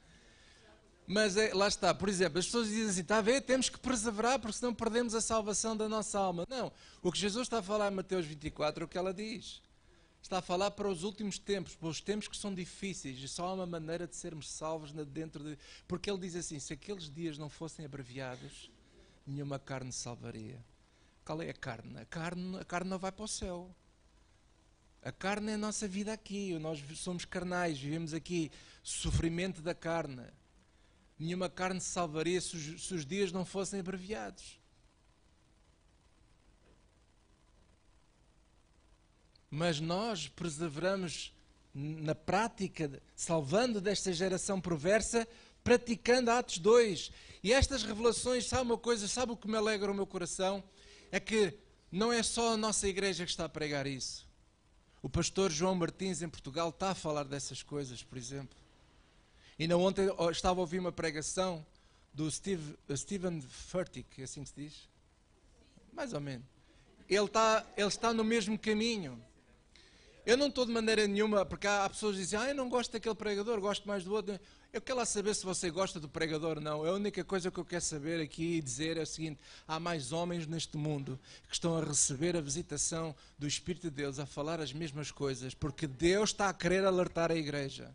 Mas 1.07 1.37
é, 1.37 1.53
lá 1.53 1.67
está, 1.67 1.93
por 1.93 2.07
exemplo, 2.07 2.37
as 2.39 2.45
pessoas 2.45 2.67
dizem 2.67 2.89
assim: 2.89 3.01
está 3.01 3.17
a 3.17 3.21
ver, 3.21 3.41
temos 3.41 3.69
que 3.69 3.79
perseverar 3.79 4.39
porque 4.39 4.57
senão 4.57 4.73
perdemos 4.73 5.15
a 5.15 5.21
salvação 5.21 5.75
da 5.75 5.87
nossa 5.89 6.19
alma. 6.19 6.45
Não, 6.49 6.71
o 7.01 7.11
que 7.11 7.19
Jesus 7.19 7.43
está 7.43 7.59
a 7.59 7.63
falar 7.63 7.91
em 7.91 7.95
Mateus 7.95 8.25
24 8.25 8.83
é 8.83 8.85
o 8.85 8.87
que 8.87 8.97
ela 8.97 9.13
diz. 9.13 9.61
Está 10.21 10.39
a 10.39 10.41
falar 10.41 10.71
para 10.71 10.87
os 10.87 11.03
últimos 11.03 11.39
tempos, 11.39 11.75
para 11.75 11.87
os 11.87 12.01
tempos 12.01 12.27
que 12.27 12.37
são 12.37 12.53
difíceis 12.53 13.17
e 13.19 13.27
só 13.27 13.47
há 13.47 13.53
uma 13.53 13.65
maneira 13.65 14.07
de 14.07 14.15
sermos 14.15 14.49
salvos 14.49 14.91
dentro 14.91 15.43
de. 15.43 15.57
Porque 15.87 16.09
ele 16.09 16.19
diz 16.19 16.35
assim: 16.35 16.59
se 16.59 16.73
aqueles 16.73 17.09
dias 17.09 17.37
não 17.37 17.49
fossem 17.49 17.85
abreviados 17.85 18.69
nenhuma 19.25 19.59
carne 19.59 19.91
salvaria. 19.91 20.63
Qual 21.23 21.41
é 21.41 21.49
a 21.49 21.53
carne? 21.53 21.99
A 21.99 22.05
carne, 22.05 22.57
a 22.57 22.65
carne 22.65 22.89
não 22.89 22.97
vai 22.97 23.11
para 23.11 23.25
o 23.25 23.27
céu. 23.27 23.73
A 25.01 25.11
carne 25.11 25.51
é 25.51 25.53
a 25.53 25.57
nossa 25.57 25.87
vida 25.87 26.11
aqui. 26.11 26.57
Nós 26.59 26.83
somos 26.97 27.23
carnais, 27.23 27.79
vivemos 27.79 28.13
aqui. 28.13 28.51
Sofrimento 28.83 29.61
da 29.61 29.75
carne. 29.75 30.25
Nenhuma 31.17 31.49
carne 31.49 31.79
salvaria 31.79 32.41
se 32.41 32.55
os, 32.55 32.87
se 32.87 32.93
os 32.93 33.05
dias 33.05 33.31
não 33.31 33.45
fossem 33.45 33.79
abreviados. 33.79 34.58
Mas 39.49 39.79
nós 39.79 40.27
perseveramos 40.27 41.33
na 41.73 42.15
prática, 42.15 43.01
salvando 43.15 43.79
desta 43.79 44.11
geração 44.11 44.59
perversa, 44.59 45.27
praticando 45.63 46.31
Atos 46.31 46.57
2. 46.57 47.11
E 47.43 47.53
estas 47.53 47.83
revelações, 47.83 48.47
sabe 48.47 48.63
uma 48.63 48.77
coisa, 48.77 49.07
sabe 49.07 49.31
o 49.31 49.37
que 49.37 49.47
me 49.47 49.57
alegra 49.57 49.91
o 49.91 49.95
meu 49.95 50.05
coração? 50.07 50.63
É 51.11 51.19
que 51.19 51.57
não 51.91 52.11
é 52.11 52.21
só 52.21 52.53
a 52.53 52.57
nossa 52.57 52.87
igreja 52.87 53.25
que 53.25 53.31
está 53.31 53.45
a 53.45 53.49
pregar 53.49 53.87
isso. 53.87 54.27
O 55.01 55.09
pastor 55.09 55.49
João 55.49 55.75
Martins, 55.75 56.21
em 56.21 56.29
Portugal, 56.29 56.69
está 56.69 56.91
a 56.91 56.95
falar 56.95 57.23
dessas 57.23 57.63
coisas, 57.63 58.03
por 58.03 58.17
exemplo. 58.17 58.57
E 59.57 59.67
na 59.67 59.77
ontem 59.77 60.07
estava 60.31 60.59
a 60.59 60.61
ouvir 60.61 60.79
uma 60.79 60.91
pregação 60.91 61.65
do 62.13 62.29
Steve, 62.29 62.77
Stephen 62.95 63.41
Furtick, 63.41 64.21
é 64.21 64.23
assim 64.23 64.43
que 64.43 64.49
se 64.49 64.55
diz? 64.55 64.89
Mais 65.93 66.13
ou 66.13 66.19
menos. 66.19 66.45
Ele 67.07 67.25
está, 67.25 67.65
ele 67.77 67.87
está 67.87 68.13
no 68.13 68.23
mesmo 68.23 68.57
caminho. 68.57 69.21
Eu 70.29 70.37
não 70.37 70.45
estou 70.45 70.63
de 70.63 70.71
maneira 70.71 71.07
nenhuma, 71.07 71.43
porque 71.43 71.65
há, 71.65 71.85
há 71.85 71.89
pessoas 71.89 72.15
que 72.15 72.21
dizem, 72.21 72.37
ah, 72.37 72.49
eu 72.49 72.53
não 72.53 72.69
gosto 72.69 72.91
daquele 72.91 73.15
pregador, 73.15 73.59
gosto 73.59 73.87
mais 73.87 74.03
do 74.03 74.13
outro. 74.13 74.39
Eu 74.71 74.79
quero 74.79 74.99
lá 74.99 75.03
saber 75.03 75.33
se 75.33 75.43
você 75.43 75.71
gosta 75.71 75.99
do 75.99 76.07
pregador 76.07 76.57
ou 76.57 76.61
não. 76.61 76.85
A 76.85 76.91
única 76.91 77.23
coisa 77.23 77.49
que 77.49 77.59
eu 77.59 77.65
quero 77.65 77.81
saber 77.81 78.21
aqui 78.21 78.57
e 78.57 78.61
dizer 78.61 78.97
é 78.97 79.01
o 79.01 79.07
seguinte: 79.07 79.41
há 79.67 79.79
mais 79.79 80.11
homens 80.11 80.45
neste 80.45 80.77
mundo 80.77 81.19
que 81.47 81.55
estão 81.55 81.75
a 81.75 81.83
receber 81.83 82.37
a 82.37 82.41
visitação 82.41 83.15
do 83.39 83.47
Espírito 83.47 83.89
de 83.89 83.95
Deus, 83.95 84.19
a 84.19 84.25
falar 84.27 84.61
as 84.61 84.71
mesmas 84.71 85.09
coisas, 85.09 85.55
porque 85.55 85.87
Deus 85.87 86.29
está 86.29 86.47
a 86.47 86.53
querer 86.53 86.85
alertar 86.85 87.31
a 87.31 87.35
igreja. 87.35 87.91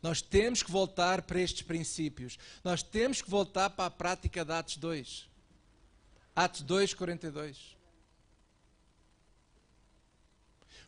Nós 0.00 0.22
temos 0.22 0.62
que 0.62 0.70
voltar 0.70 1.22
para 1.22 1.40
estes 1.40 1.62
princípios. 1.62 2.38
Nós 2.62 2.84
temos 2.84 3.20
que 3.20 3.28
voltar 3.28 3.70
para 3.70 3.86
a 3.86 3.90
prática 3.90 4.44
de 4.44 4.52
Atos 4.52 4.76
2. 4.76 5.28
Atos 6.36 6.62
2, 6.62 6.94
42. 6.94 7.81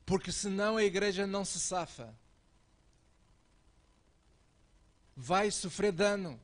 Porque 0.07 0.31
senão 0.31 0.77
a 0.77 0.85
igreja 0.85 1.27
não 1.27 1.45
se 1.45 1.59
safa. 1.59 2.15
Vai 5.17 5.51
sofrer 5.51 5.93
dano. 5.93 6.41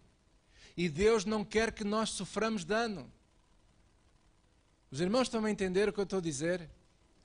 E 0.76 0.88
Deus 0.88 1.24
não 1.24 1.44
quer 1.44 1.72
que 1.72 1.84
nós 1.84 2.11
soframos 2.11 2.64
dano. 2.64 3.11
Os 4.90 5.00
irmãos 5.00 5.22
estão 5.22 5.44
a 5.44 5.50
entender 5.50 5.88
o 5.88 5.92
que 5.92 6.00
eu 6.00 6.04
estou 6.04 6.18
a 6.18 6.22
dizer? 6.22 6.68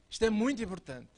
Isto 0.10 0.26
é 0.26 0.30
muito 0.30 0.62
importante. 0.62 1.10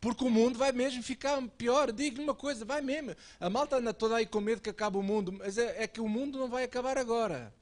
Porque 0.00 0.24
o 0.24 0.30
mundo 0.30 0.58
vai 0.58 0.72
mesmo 0.72 1.02
ficar 1.02 1.40
pior. 1.50 1.92
Digo-lhe 1.92 2.24
uma 2.24 2.34
coisa, 2.34 2.64
vai 2.64 2.80
mesmo. 2.80 3.14
A 3.38 3.50
malta 3.50 3.76
anda 3.76 3.92
toda 3.92 4.16
aí 4.16 4.26
com 4.26 4.40
medo 4.40 4.62
que 4.62 4.70
acabe 4.70 4.96
o 4.96 5.02
mundo, 5.02 5.30
mas 5.30 5.58
é, 5.58 5.82
é 5.82 5.86
que 5.86 6.00
o 6.00 6.08
mundo 6.08 6.38
não 6.38 6.48
vai 6.48 6.64
acabar 6.64 6.96
agora. 6.96 7.52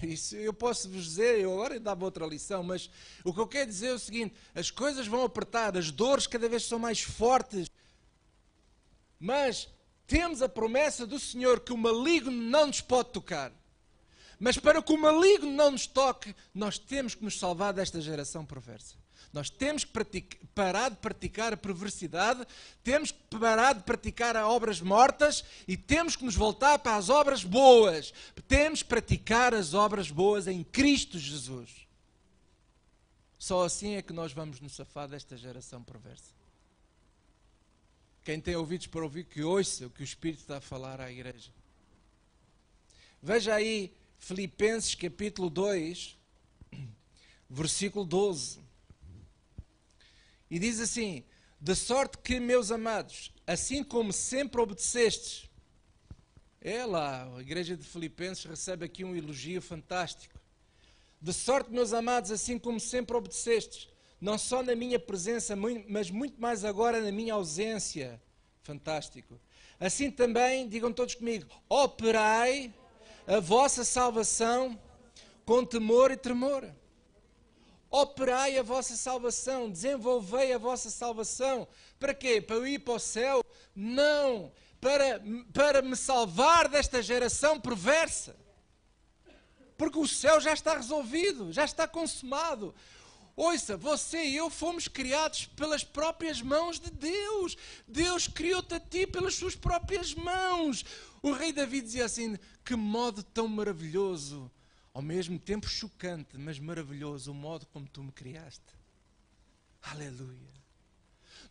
Isso 0.02 0.36
eu 0.36 0.52
posso 0.52 0.88
vos 0.88 1.04
dizer, 1.04 1.40
eu 1.40 1.52
agora 1.52 1.78
dava 1.78 2.04
outra 2.04 2.26
lição, 2.26 2.62
mas 2.62 2.90
o 3.24 3.32
que 3.32 3.40
eu 3.40 3.46
quero 3.46 3.70
dizer 3.70 3.88
é 3.88 3.92
o 3.92 3.98
seguinte: 3.98 4.34
as 4.54 4.70
coisas 4.70 5.06
vão 5.06 5.24
apertar, 5.24 5.76
as 5.76 5.90
dores 5.90 6.26
cada 6.26 6.48
vez 6.48 6.64
são 6.64 6.78
mais 6.78 7.00
fortes, 7.00 7.70
mas 9.18 9.68
temos 10.06 10.42
a 10.42 10.48
promessa 10.48 11.06
do 11.06 11.18
Senhor 11.18 11.60
que 11.60 11.72
o 11.72 11.78
maligno 11.78 12.30
não 12.30 12.66
nos 12.66 12.80
pode 12.80 13.10
tocar. 13.10 13.52
Mas 14.38 14.58
para 14.58 14.82
que 14.82 14.92
o 14.92 15.00
maligno 15.00 15.50
não 15.50 15.70
nos 15.70 15.86
toque, 15.86 16.34
nós 16.52 16.78
temos 16.78 17.14
que 17.14 17.24
nos 17.24 17.38
salvar 17.38 17.72
desta 17.72 18.00
geração 18.00 18.44
perversa. 18.44 19.03
Nós 19.34 19.50
temos 19.50 19.82
que 19.82 20.38
parar 20.54 20.90
de 20.90 20.96
praticar 20.98 21.52
a 21.52 21.56
perversidade, 21.56 22.46
temos 22.84 23.10
que 23.10 23.18
parar 23.36 23.72
de 23.72 23.82
praticar 23.82 24.36
as 24.36 24.44
obras 24.44 24.80
mortas 24.80 25.44
e 25.66 25.76
temos 25.76 26.14
que 26.14 26.24
nos 26.24 26.36
voltar 26.36 26.78
para 26.78 26.94
as 26.94 27.08
obras 27.08 27.42
boas. 27.42 28.14
Temos 28.46 28.84
que 28.84 28.88
praticar 28.88 29.52
as 29.52 29.74
obras 29.74 30.08
boas 30.08 30.46
em 30.46 30.62
Cristo 30.62 31.18
Jesus. 31.18 31.88
Só 33.36 33.64
assim 33.64 33.96
é 33.96 34.02
que 34.02 34.12
nós 34.12 34.32
vamos 34.32 34.60
nos 34.60 34.76
safar 34.76 35.08
desta 35.08 35.36
geração 35.36 35.82
perversa. 35.82 36.32
Quem 38.22 38.40
tem 38.40 38.54
ouvidos 38.54 38.86
para 38.86 39.02
ouvir, 39.02 39.24
que 39.24 39.42
ouça 39.42 39.88
o 39.88 39.90
que 39.90 40.02
o 40.02 40.04
Espírito 40.04 40.42
está 40.42 40.58
a 40.58 40.60
falar 40.60 41.00
à 41.00 41.10
igreja. 41.10 41.50
Veja 43.20 43.52
aí 43.52 43.92
Filipenses 44.16 44.94
capítulo 44.94 45.50
2, 45.50 46.16
versículo 47.50 48.04
12. 48.04 48.62
E 50.50 50.58
diz 50.58 50.80
assim: 50.80 51.24
De 51.60 51.74
sorte 51.74 52.18
que, 52.18 52.38
meus 52.38 52.70
amados, 52.70 53.32
assim 53.46 53.82
como 53.82 54.12
sempre 54.12 54.60
obedecestes. 54.60 55.48
É 56.60 56.86
lá, 56.86 57.30
a 57.36 57.40
igreja 57.40 57.76
de 57.76 57.84
Filipenses 57.84 58.44
recebe 58.44 58.86
aqui 58.86 59.04
um 59.04 59.14
elogio 59.14 59.60
fantástico. 59.60 60.40
De 61.20 61.32
sorte, 61.32 61.70
meus 61.70 61.92
amados, 61.92 62.30
assim 62.30 62.58
como 62.58 62.80
sempre 62.80 63.16
obedecestes, 63.16 63.88
não 64.20 64.38
só 64.38 64.62
na 64.62 64.74
minha 64.74 64.98
presença, 64.98 65.54
mas 65.88 66.10
muito 66.10 66.40
mais 66.40 66.64
agora 66.64 67.00
na 67.00 67.12
minha 67.12 67.34
ausência. 67.34 68.20
Fantástico. 68.62 69.38
Assim 69.78 70.10
também, 70.10 70.66
digam 70.66 70.90
todos 70.90 71.14
comigo, 71.14 71.46
operai 71.68 72.72
a 73.26 73.40
vossa 73.40 73.84
salvação 73.84 74.80
com 75.44 75.64
temor 75.64 76.10
e 76.10 76.16
tremor 76.16 76.70
operai 77.94 78.58
a 78.58 78.62
vossa 78.62 78.96
salvação, 78.96 79.70
desenvolvei 79.70 80.52
a 80.52 80.58
vossa 80.58 80.90
salvação. 80.90 81.68
Para 82.00 82.12
quê? 82.12 82.40
Para 82.40 82.56
eu 82.56 82.66
ir 82.66 82.80
para 82.80 82.94
o 82.94 82.98
céu? 82.98 83.40
Não, 83.72 84.50
para, 84.80 85.22
para 85.52 85.80
me 85.80 85.94
salvar 85.94 86.68
desta 86.68 87.00
geração 87.00 87.60
perversa. 87.60 88.34
Porque 89.78 89.96
o 89.96 90.08
céu 90.08 90.40
já 90.40 90.52
está 90.52 90.76
resolvido, 90.76 91.52
já 91.52 91.64
está 91.64 91.86
consumado. 91.86 92.74
Ouça, 93.36 93.76
você 93.76 94.24
e 94.24 94.36
eu 94.36 94.50
fomos 94.50 94.88
criados 94.88 95.46
pelas 95.46 95.84
próprias 95.84 96.42
mãos 96.42 96.80
de 96.80 96.90
Deus. 96.90 97.56
Deus 97.86 98.26
criou-te 98.26 98.74
a 98.74 98.80
ti 98.80 99.06
pelas 99.06 99.36
suas 99.36 99.54
próprias 99.54 100.12
mãos. 100.14 100.84
O 101.22 101.30
rei 101.30 101.52
Davi 101.52 101.80
dizia 101.80 102.06
assim: 102.06 102.36
Que 102.64 102.74
modo 102.74 103.22
tão 103.22 103.46
maravilhoso 103.46 104.50
ao 104.94 105.02
mesmo 105.02 105.40
tempo 105.40 105.68
chocante, 105.68 106.38
mas 106.38 106.60
maravilhoso 106.60 107.32
o 107.32 107.34
modo 107.34 107.66
como 107.66 107.88
tu 107.88 108.02
me 108.02 108.12
criaste. 108.12 108.62
Aleluia. 109.82 110.54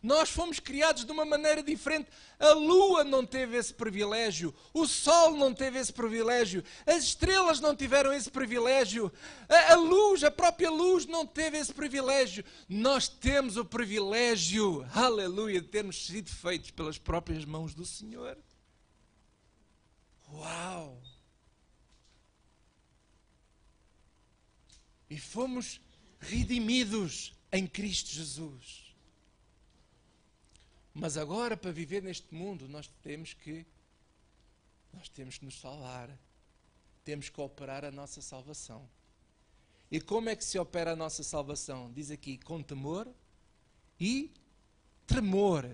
Nós 0.02 0.28
fomos 0.28 0.58
criados 0.58 1.04
de 1.04 1.12
uma 1.12 1.24
maneira 1.24 1.62
diferente. 1.62 2.10
A 2.38 2.52
lua 2.52 3.04
não 3.04 3.24
teve 3.24 3.56
esse 3.56 3.72
privilégio, 3.72 4.54
o 4.72 4.86
sol 4.86 5.36
não 5.36 5.54
teve 5.54 5.78
esse 5.78 5.92
privilégio, 5.92 6.64
as 6.86 7.04
estrelas 7.04 7.60
não 7.60 7.76
tiveram 7.76 8.12
esse 8.12 8.30
privilégio, 8.30 9.12
a, 9.48 9.72
a 9.72 9.76
luz, 9.76 10.24
a 10.24 10.30
própria 10.30 10.70
luz 10.70 11.06
não 11.06 11.26
teve 11.26 11.58
esse 11.58 11.72
privilégio. 11.72 12.44
Nós 12.68 13.08
temos 13.08 13.56
o 13.56 13.64
privilégio, 13.64 14.86
aleluia, 14.94 15.60
de 15.60 15.68
termos 15.68 16.06
sido 16.06 16.30
feitos 16.30 16.70
pelas 16.70 16.98
próprias 16.98 17.44
mãos 17.44 17.74
do 17.74 17.84
Senhor. 17.84 18.36
Uau! 20.32 21.13
E 25.14 25.18
fomos 25.20 25.80
redimidos 26.18 27.32
em 27.52 27.68
Cristo 27.68 28.10
Jesus. 28.10 28.96
Mas 30.92 31.16
agora, 31.16 31.56
para 31.56 31.70
viver 31.70 32.02
neste 32.02 32.34
mundo, 32.34 32.68
nós 32.68 32.90
temos 33.00 33.32
que 33.32 33.64
nós 34.92 35.08
temos 35.08 35.38
que 35.38 35.44
nos 35.44 35.60
salvar. 35.60 36.10
Temos 37.04 37.28
que 37.28 37.40
operar 37.40 37.84
a 37.84 37.92
nossa 37.92 38.20
salvação. 38.20 38.88
E 39.88 40.00
como 40.00 40.28
é 40.30 40.34
que 40.34 40.44
se 40.44 40.58
opera 40.58 40.94
a 40.94 40.96
nossa 40.96 41.22
salvação? 41.22 41.92
Diz 41.92 42.10
aqui, 42.10 42.36
com 42.36 42.60
temor 42.60 43.06
e 44.00 44.32
tremor. 45.06 45.70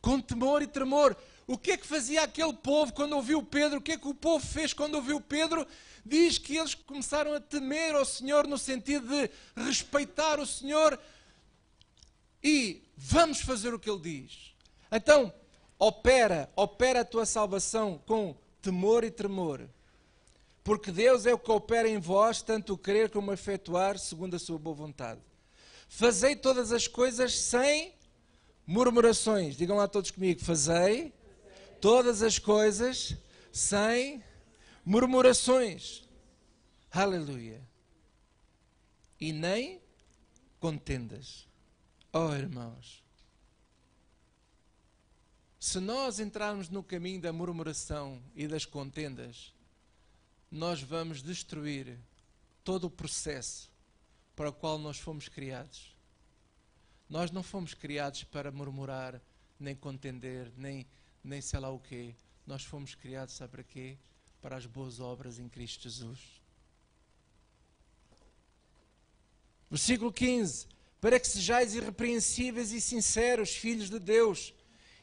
Com 0.00 0.20
temor 0.20 0.62
e 0.62 0.68
tremor. 0.68 1.16
O 1.46 1.58
que 1.58 1.72
é 1.72 1.76
que 1.76 1.86
fazia 1.86 2.22
aquele 2.22 2.54
povo 2.54 2.92
quando 2.92 3.14
ouviu 3.14 3.42
Pedro? 3.42 3.78
O 3.78 3.82
que 3.82 3.92
é 3.92 3.98
que 3.98 4.08
o 4.08 4.14
povo 4.14 4.44
fez 4.44 4.72
quando 4.72 4.94
ouviu 4.94 5.20
Pedro? 5.20 5.66
diz 6.04 6.36
que 6.38 6.56
eles 6.56 6.74
começaram 6.74 7.32
a 7.32 7.40
temer 7.40 7.94
ao 7.94 8.04
Senhor 8.04 8.46
no 8.46 8.58
sentido 8.58 9.08
de 9.08 9.30
respeitar 9.56 10.38
o 10.38 10.46
Senhor 10.46 10.98
e 12.42 12.82
vamos 12.96 13.40
fazer 13.40 13.72
o 13.72 13.78
que 13.78 13.88
Ele 13.88 14.00
diz. 14.00 14.54
Então, 14.92 15.32
opera, 15.78 16.50
opera 16.54 17.00
a 17.00 17.04
tua 17.04 17.24
salvação 17.24 18.00
com 18.06 18.36
temor 18.60 19.02
e 19.02 19.10
tremor. 19.10 19.66
Porque 20.62 20.92
Deus 20.92 21.26
é 21.26 21.32
o 21.32 21.38
que 21.38 21.50
opera 21.50 21.88
em 21.88 21.98
vós, 21.98 22.42
tanto 22.42 22.74
o 22.74 22.78
querer 22.78 23.10
como 23.10 23.30
o 23.30 23.34
efetuar, 23.34 23.98
segundo 23.98 24.36
a 24.36 24.38
sua 24.38 24.58
boa 24.58 24.76
vontade. 24.76 25.20
Fazei 25.88 26.36
todas 26.36 26.72
as 26.72 26.86
coisas 26.86 27.38
sem 27.38 27.94
murmurações. 28.66 29.56
Digam 29.56 29.76
lá 29.76 29.88
todos 29.88 30.10
comigo: 30.10 30.42
fazei 30.42 31.12
todas 31.84 32.22
as 32.22 32.38
coisas 32.38 33.14
sem 33.52 34.24
murmurações. 34.82 36.08
Aleluia. 36.90 37.62
E 39.20 39.34
nem 39.34 39.82
contendas. 40.58 41.46
Oh, 42.10 42.32
irmãos. 42.32 43.04
Se 45.60 45.78
nós 45.78 46.20
entrarmos 46.20 46.70
no 46.70 46.82
caminho 46.82 47.20
da 47.20 47.34
murmuração 47.34 48.22
e 48.34 48.48
das 48.48 48.64
contendas, 48.64 49.52
nós 50.50 50.80
vamos 50.80 51.22
destruir 51.22 51.98
todo 52.64 52.84
o 52.84 52.90
processo 52.90 53.70
para 54.34 54.48
o 54.48 54.54
qual 54.54 54.78
nós 54.78 54.98
fomos 54.98 55.28
criados. 55.28 55.94
Nós 57.10 57.30
não 57.30 57.42
fomos 57.42 57.74
criados 57.74 58.24
para 58.24 58.50
murmurar, 58.50 59.20
nem 59.60 59.76
contender, 59.76 60.50
nem, 60.56 60.86
nem 61.24 61.40
sei 61.40 61.58
lá 61.58 61.70
o 61.70 61.80
quê. 61.80 62.14
Nós 62.46 62.62
fomos 62.62 62.94
criados, 62.94 63.34
sabe 63.34 63.52
para 63.52 63.64
quê? 63.64 63.96
para 64.44 64.58
as 64.58 64.66
boas 64.66 65.00
obras 65.00 65.38
em 65.38 65.48
Cristo 65.48 65.84
Jesus. 65.84 66.20
Versículo 69.70 70.12
15: 70.12 70.66
Para 71.00 71.18
que 71.18 71.26
sejais 71.26 71.74
irrepreensíveis 71.74 72.70
e 72.70 72.78
sinceros, 72.78 73.56
filhos 73.56 73.88
de 73.88 73.98
Deus, 73.98 74.52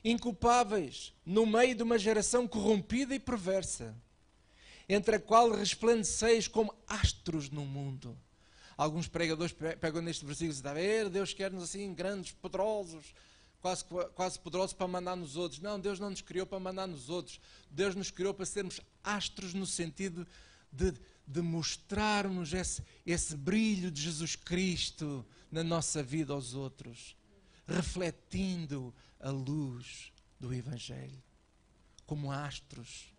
inculpáveis, 0.04 1.12
no 1.26 1.48
meio 1.48 1.74
de 1.74 1.82
uma 1.82 1.98
geração 1.98 2.48
corrompida 2.48 3.16
e 3.16 3.20
perversa, 3.20 3.96
entre 4.88 5.16
a 5.16 5.20
qual 5.20 5.50
resplandeceis 5.50 6.48
como 6.48 6.76
astros 6.88 7.50
no 7.50 7.66
mundo. 7.66 8.16
Alguns 8.78 9.08
pregadores 9.08 9.56
pegam 9.80 10.04
neste 10.04 10.24
versículo 10.24 10.54
e 10.54 10.62
dizem: 10.62 11.10
Deus 11.10 11.34
quer-nos 11.34 11.64
assim, 11.64 11.92
grandes, 11.96 12.32
poderosos, 12.32 13.12
quase, 13.62 13.86
quase 14.16 14.40
poderosos 14.40 14.74
para 14.74 14.88
mandar 14.88 15.16
nos 15.16 15.38
outros. 15.38 15.62
Não, 15.62 15.80
Deus 15.80 16.00
não 16.00 16.10
nos 16.10 16.22
criou 16.22 16.46
para 16.46 16.60
mandar 16.60 16.88
nos 16.88 17.10
outros. 17.10 17.40
Deus 17.70 17.96
nos 17.96 18.12
criou 18.12 18.34
para 18.34 18.46
sermos 18.46 18.82
astros 19.04 19.54
no 19.54 19.66
sentido 19.66 20.28
de, 20.72 20.94
de 21.28 21.42
mostrarmos 21.42 22.54
esse, 22.54 22.84
esse 23.06 23.36
brilho 23.38 23.92
de 23.92 24.02
Jesus 24.02 24.36
Cristo 24.36 25.26
na 25.52 25.64
nossa 25.64 26.02
vida 26.02 26.34
aos 26.34 26.54
outros, 26.54 27.16
refletindo 27.68 28.94
a 29.20 29.30
luz 29.30 30.12
do 30.40 30.54
Evangelho. 30.54 31.22
como 32.06 32.32
astros. 32.32 33.14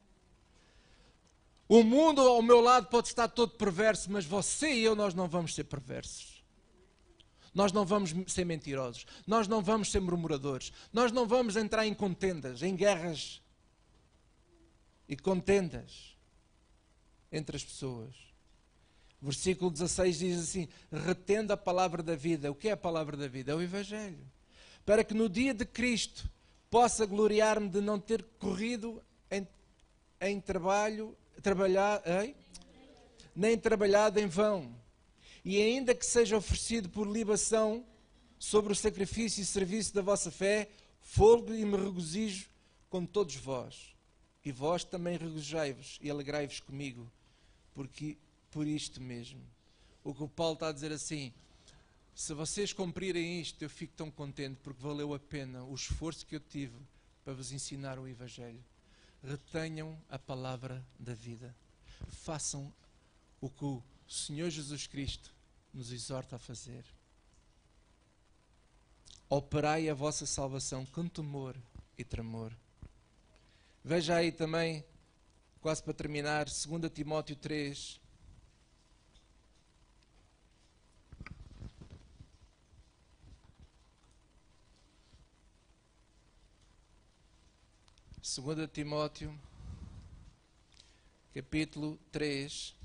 O 1.69 1.83
mundo 1.83 2.21
ao 2.21 2.43
meu 2.43 2.61
lado 2.61 2.89
pode 2.89 3.09
estar 3.09 3.29
todo 3.29 3.53
perverso, 3.57 4.11
mas 4.11 4.27
você 4.27 4.75
e 4.75 4.83
eu, 4.83 4.95
nós 4.95 5.15
não 5.15 5.27
vamos 5.29 5.55
ser 5.55 5.65
perversos. 5.65 6.32
Nós 7.55 7.73
não 7.73 7.85
vamos 7.85 8.15
ser 8.29 8.45
mentirosos. 8.45 9.07
Nós 9.27 9.47
não 9.47 9.63
vamos 9.63 9.91
ser 9.91 10.01
murmuradores. 10.01 10.73
Nós 10.93 11.13
não 11.13 11.27
vamos 11.27 11.57
entrar 11.57 11.87
em 11.87 11.95
contendas, 11.95 12.63
em 12.63 12.75
guerras 12.75 13.43
e 15.09 15.17
contendas 15.17 16.17
entre 17.31 17.57
as 17.57 17.65
pessoas. 17.65 18.15
Versículo 19.21 19.71
16 19.71 20.19
diz 20.19 20.41
assim: 20.41 20.69
retendo 20.91 21.53
a 21.53 21.57
palavra 21.57 22.03
da 22.03 22.17
vida. 22.17 22.51
O 22.51 22.55
que 22.55 22.69
é 22.69 22.73
a 22.73 22.77
palavra 22.77 23.17
da 23.17 23.29
vida? 23.29 23.53
É 23.53 23.55
o 23.55 23.63
Evangelho. 23.63 24.19
Para 24.85 25.05
que 25.05 25.15
no 25.15 25.29
dia 25.29 25.55
de 25.55 25.65
Cristo 25.65 26.29
possa 26.71 27.05
gloriar-me 27.07 27.69
de 27.69 27.81
não 27.81 28.01
ter 28.01 28.25
corrido 28.39 29.03
em, 29.31 29.47
em 30.21 30.41
trabalho, 30.41 31.17
trabalhar, 31.43 32.03
hein? 32.07 32.35
nem 33.37 33.57
trabalhado 33.57 34.19
em 34.19 34.27
vão. 34.27 34.75
E 35.45 35.61
ainda 35.61 35.95
que 35.95 36.07
seja 36.07 36.37
oferecido 36.37 36.89
por 36.89 37.07
libação 37.07 37.85
sobre 38.39 38.73
o 38.73 38.77
sacrifício 38.77 39.41
e 39.41 39.45
serviço 39.45 39.95
da 39.95 40.03
vossa 40.03 40.31
fé, 40.31 40.69
folgo 41.01 41.55
e 41.55 41.65
me 41.65 41.77
regozijo 41.77 42.49
com 42.89 43.05
todos 43.05 43.37
vós. 43.37 43.95
E 44.45 44.51
vós 44.51 44.85
também 44.85 45.17
regozijai-vos 45.17 45.99
e 46.01 46.11
alegrai-vos 46.11 46.61
comigo, 46.61 47.11
porque 47.75 48.17
por 48.51 48.67
isto 48.67 49.01
mesmo. 49.01 49.41
O 50.05 50.13
que 50.13 50.23
o 50.23 50.29
Paulo 50.29 50.55
está 50.55 50.69
a 50.69 50.73
dizer 50.73 50.93
assim, 50.93 51.33
se 52.15 52.35
vocês 52.35 52.73
cumprirem 52.73 53.41
isto, 53.41 53.63
eu 53.63 53.71
fico 53.71 53.95
tão 53.97 54.11
contente 54.11 54.59
porque 54.63 54.83
valeu 54.83 55.15
a 55.15 55.19
pena 55.19 55.65
o 55.65 55.75
esforço 55.75 56.27
que 56.27 56.37
eu 56.37 56.41
tive 56.41 56.77
para 57.25 57.33
vos 57.33 57.53
ensinar 57.53 57.99
o 57.99 58.07
Evangelho. 58.07 58.63
Retenham 59.25 59.97
a 60.11 60.19
palavra 60.19 60.85
da 60.99 61.15
vida. 61.15 61.55
Façam 62.09 62.73
o 63.41 63.49
que 63.49 63.65
o 63.65 63.83
Senhor 64.09 64.51
Jesus 64.51 64.87
Cristo 64.87 65.33
nos 65.73 65.93
exorta 65.93 66.37
a 66.37 66.39
fazer. 66.39 66.85
Operai 69.29 69.89
a 69.89 69.95
vossa 69.95 70.27
salvação 70.27 70.85
com 70.87 71.09
temor 71.09 71.57
e 71.97 72.05
tremor. 72.05 72.53
Veja 73.83 74.17
aí 74.17 74.31
também, 74.31 74.85
quase 75.61 75.83
para 75.83 75.95
terminar, 75.95 76.45
2 76.45 76.93
Timóteo 76.93 77.35
3, 77.37 78.01
2 88.23 88.71
Timóteo, 88.73 89.37
capítulo 91.35 91.99
3. 92.13 92.82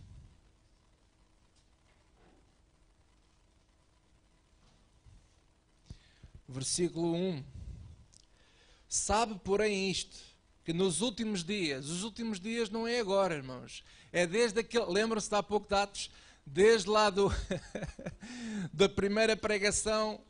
Versículo 6.48 7.14
1. 7.14 7.44
Sabe, 8.88 9.40
porém, 9.44 9.90
isto, 9.92 10.18
que 10.64 10.72
nos 10.72 11.02
últimos 11.02 11.44
dias, 11.44 11.88
os 11.88 12.04
últimos 12.04 12.40
dias 12.40 12.70
não 12.70 12.88
é 12.88 13.00
agora, 13.00 13.36
irmãos, 13.36 13.84
é 14.12 14.26
desde 14.26 14.62
aquele, 14.62 14.86
lembram-se 14.86 15.30
de 15.30 15.36
há 15.36 15.44
pouco 15.44 15.68
dados, 15.68 16.10
desde 16.46 16.90
lá 16.90 17.10
do, 17.10 17.30
da 18.72 18.88
primeira 18.88 19.36
pregação 19.36 20.22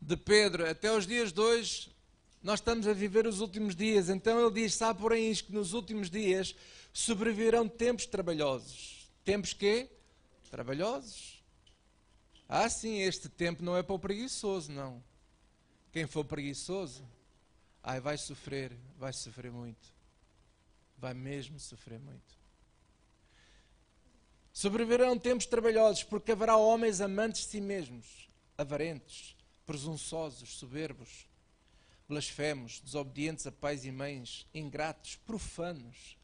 de 0.00 0.16
Pedro 0.16 0.68
até 0.68 0.92
os 0.92 1.06
dias 1.06 1.32
de 1.32 1.40
hoje, 1.40 1.90
nós 2.42 2.60
estamos 2.60 2.86
a 2.86 2.92
viver 2.92 3.26
os 3.26 3.40
últimos 3.40 3.74
dias, 3.74 4.08
então 4.08 4.40
ele 4.40 4.62
diz: 4.62 4.74
sabe 4.74 5.00
porém 5.00 5.30
isto 5.30 5.46
que 5.46 5.52
nos 5.52 5.72
últimos 5.72 6.10
dias 6.10 6.54
sobreviverão 6.92 7.68
tempos 7.68 8.06
trabalhosos. 8.06 9.08
Tempos 9.24 9.52
quê? 9.52 9.90
Trabalhosos. 10.50 11.42
Ah, 12.48 12.68
sim, 12.68 13.00
este 13.00 13.28
tempo 13.28 13.62
não 13.62 13.76
é 13.76 13.82
para 13.82 13.94
o 13.94 13.98
preguiçoso, 13.98 14.72
não. 14.72 15.02
Quem 15.92 16.06
for 16.06 16.24
preguiçoso, 16.24 17.06
ai, 17.82 18.00
vai 18.00 18.16
sofrer, 18.16 18.76
vai 18.98 19.12
sofrer 19.12 19.50
muito. 19.50 19.92
Vai 20.96 21.14
mesmo 21.14 21.58
sofrer 21.58 21.98
muito. 21.98 22.38
Sobreviverão 24.52 25.18
tempos 25.18 25.46
trabalhosos, 25.46 26.02
porque 26.02 26.32
haverá 26.32 26.56
homens 26.56 27.00
amantes 27.00 27.42
de 27.42 27.48
si 27.48 27.60
mesmos, 27.60 28.28
avarentos, 28.56 29.36
presunçosos, 29.64 30.56
soberbos 30.56 31.28
blasfemos, 32.08 32.80
desobedientes 32.80 33.46
a 33.46 33.52
pais 33.52 33.84
e 33.84 33.92
mães, 33.92 34.46
ingratos, 34.54 35.16
profanos, 35.26 36.16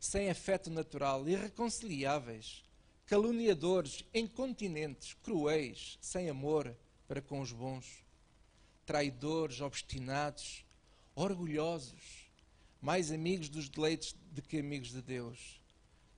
sem 0.00 0.28
afeto 0.28 0.68
natural, 0.68 1.28
irreconciliáveis, 1.28 2.64
caluniadores, 3.06 4.04
incontinentes, 4.12 5.14
cruéis, 5.22 5.96
sem 6.00 6.28
amor 6.28 6.76
para 7.06 7.22
com 7.22 7.40
os 7.40 7.52
bons, 7.52 8.01
traidores, 8.84 9.60
obstinados, 9.60 10.64
orgulhosos, 11.14 12.30
mais 12.80 13.10
amigos 13.10 13.48
dos 13.48 13.68
deleites 13.68 14.14
do 14.32 14.42
que 14.42 14.58
amigos 14.58 14.90
de 14.90 15.02
Deus, 15.02 15.60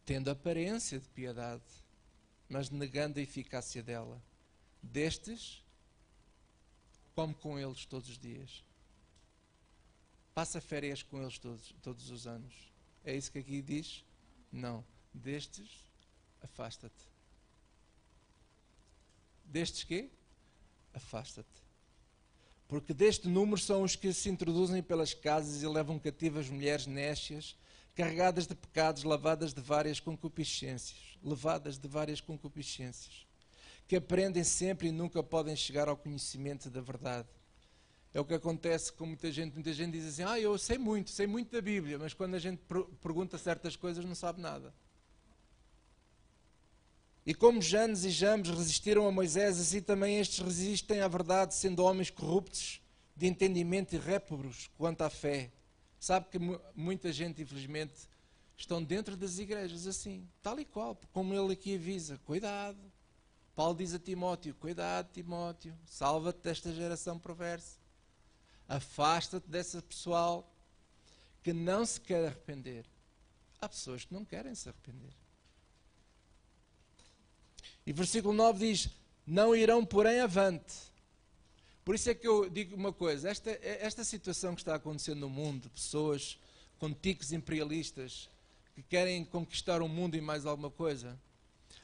tendo 0.05 0.31
aparência 0.31 0.99
de 0.99 1.09
piedade, 1.09 1.63
mas 2.49 2.71
negando 2.71 3.19
a 3.19 3.23
eficácia 3.23 3.83
dela. 3.83 4.23
Destes, 4.83 5.63
come 7.15 7.35
com 7.35 7.59
eles 7.59 7.87
todos 7.87 8.09
os 8.09 8.19
dias 8.19 8.65
Passa 10.35 10.61
férias 10.61 11.01
com 11.01 11.23
eles 11.23 11.39
todos, 11.39 11.73
todos 11.81 12.11
os 12.11 12.27
anos. 12.27 12.73
É 13.05 13.15
isso 13.15 13.31
que 13.31 13.39
aqui 13.39 13.63
diz? 13.63 14.05
Não. 14.51 14.85
Destes, 15.13 15.71
afasta-te. 16.43 17.09
Destes 19.45 19.85
quê? 19.85 20.11
Afasta-te. 20.93 21.64
Porque 22.75 22.93
deste 22.93 23.29
número 23.29 23.57
são 23.57 23.85
os 23.85 23.95
que 23.95 24.13
se 24.13 24.29
introduzem 24.29 24.83
pelas 24.83 25.15
casas 25.15 25.63
e 25.63 25.67
levam 25.69 25.97
cativas 25.97 26.49
mulheres 26.49 26.89
nécias, 26.89 27.57
carregadas 27.95 28.49
de 28.49 28.55
pecados, 28.57 29.05
lavadas 29.05 29.55
de 29.55 29.61
várias 29.61 30.01
concupiscências, 30.01 30.99
levadas 31.23 31.79
de 31.79 31.87
várias 31.87 32.21
concupiscências, 32.21 33.29
que 33.87 33.95
aprendem 33.95 34.43
sempre 34.43 34.89
e 34.89 34.91
nunca 34.91 35.23
podem 35.23 35.55
chegar 35.55 35.89
ao 35.89 35.97
conhecimento 35.97 36.69
da 36.69 36.81
verdade. 36.81 37.29
É 38.13 38.19
o 38.19 38.25
que 38.25 38.35
acontece 38.35 38.93
com 38.93 39.07
muita 39.07 39.31
gente. 39.31 39.55
Muita 39.55 39.73
gente 39.73 39.93
diz 39.93 40.07
assim: 40.07 40.25
Ah, 40.25 40.41
eu 40.41 40.59
sei 40.59 40.77
muito, 40.77 41.11
sei 41.11 41.29
muito 41.29 41.53
da 41.53 41.63
Bíblia, 41.63 41.97
mas 41.97 42.13
quando 42.13 42.35
a 42.35 42.41
gente 42.41 42.61
pergunta 43.01 43.39
certas 43.39 43.77
coisas 43.77 44.05
não 44.05 44.17
sabe 44.17 44.41
nada. 44.41 44.75
E 47.27 47.33
como 47.33 47.63
Janes 47.63 48.05
e 48.05 48.11
Jambes 48.11 48.51
resistiram 48.51 49.07
a 49.09 49.13
Moisés, 49.13 49.59
assim 49.59 49.81
também 49.81 50.19
estes 50.19 50.41
resistem 50.41 51.01
à 51.01 51.09
verdade, 51.09 51.55
sendo 51.55 51.83
homens 51.83 52.11
corruptos 52.11 52.83
de 53.17 53.27
entendimento 53.27 53.95
e 53.95 53.99
réprobos 53.99 54.71
quanto 54.77 55.03
à 55.03 55.09
fé. 55.09 55.51
Sabe 55.99 56.27
que 56.29 56.39
muita 56.75 57.11
gente, 57.13 57.41
infelizmente, 57.41 58.11
estão 58.57 58.83
dentro 58.83 59.17
das 59.17 59.39
igrejas 59.39 59.87
assim, 59.87 60.29
tal 60.43 60.61
e 60.61 60.67
qual, 60.67 60.99
como 61.13 61.33
ele 61.33 61.55
aqui 61.55 61.77
avisa: 61.77 62.19
cuidado. 62.27 62.79
Paulo 63.55 63.75
diz 63.79 63.95
a 63.95 63.99
Timóteo: 63.99 64.55
cuidado, 64.57 65.11
Timóteo, 65.11 65.75
salva-te 65.87 66.41
desta 66.41 66.75
geração 66.75 67.19
perversa. 67.19 67.79
Afasta-te 68.69 69.49
desse 69.49 69.81
pessoal 69.81 70.51
que 71.43 71.55
não 71.55 71.87
se 71.87 71.99
quer 72.01 72.27
arrepender. 72.27 72.85
Há 73.61 73.69
pessoas 73.69 74.05
que 74.05 74.13
não 74.13 74.27
querem 74.27 74.55
se 74.55 74.69
arrepender. 74.69 75.24
E 77.87 77.93
versículo 77.93 78.33
9 78.35 78.67
diz: 78.67 78.89
Não 79.27 79.55
irão, 79.55 79.85
porém, 79.85 80.21
avante. 80.21 80.75
Por 81.85 81.95
isso 81.95 82.09
é 82.09 82.15
que 82.15 82.27
eu 82.27 82.49
digo 82.49 82.75
uma 82.75 82.93
coisa: 82.93 83.29
esta, 83.29 83.51
esta 83.63 84.05
situação 84.05 84.55
que 84.55 84.63
está 84.63 84.75
acontecendo 84.75 85.21
no 85.21 85.29
mundo, 85.29 85.69
pessoas 85.71 86.39
com 86.79 86.93
tiques 86.93 87.33
imperialistas 87.33 88.29
que 88.75 88.83
querem 88.83 89.25
conquistar 89.25 89.83
o 89.83 89.89
mundo 89.89 90.17
e 90.17 90.21
mais 90.21 90.47
alguma 90.47 90.71
coisa. 90.71 91.19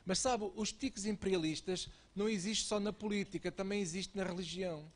Mas 0.05 0.19
sabe, 0.19 0.51
os 0.57 0.73
tiques 0.73 1.05
imperialistas 1.05 1.89
não 2.17 2.29
existem 2.29 2.67
só 2.67 2.81
na 2.81 2.93
política, 2.93 3.53
também 3.53 3.81
existe 3.81 4.17
na 4.17 4.25
religião. 4.25 4.91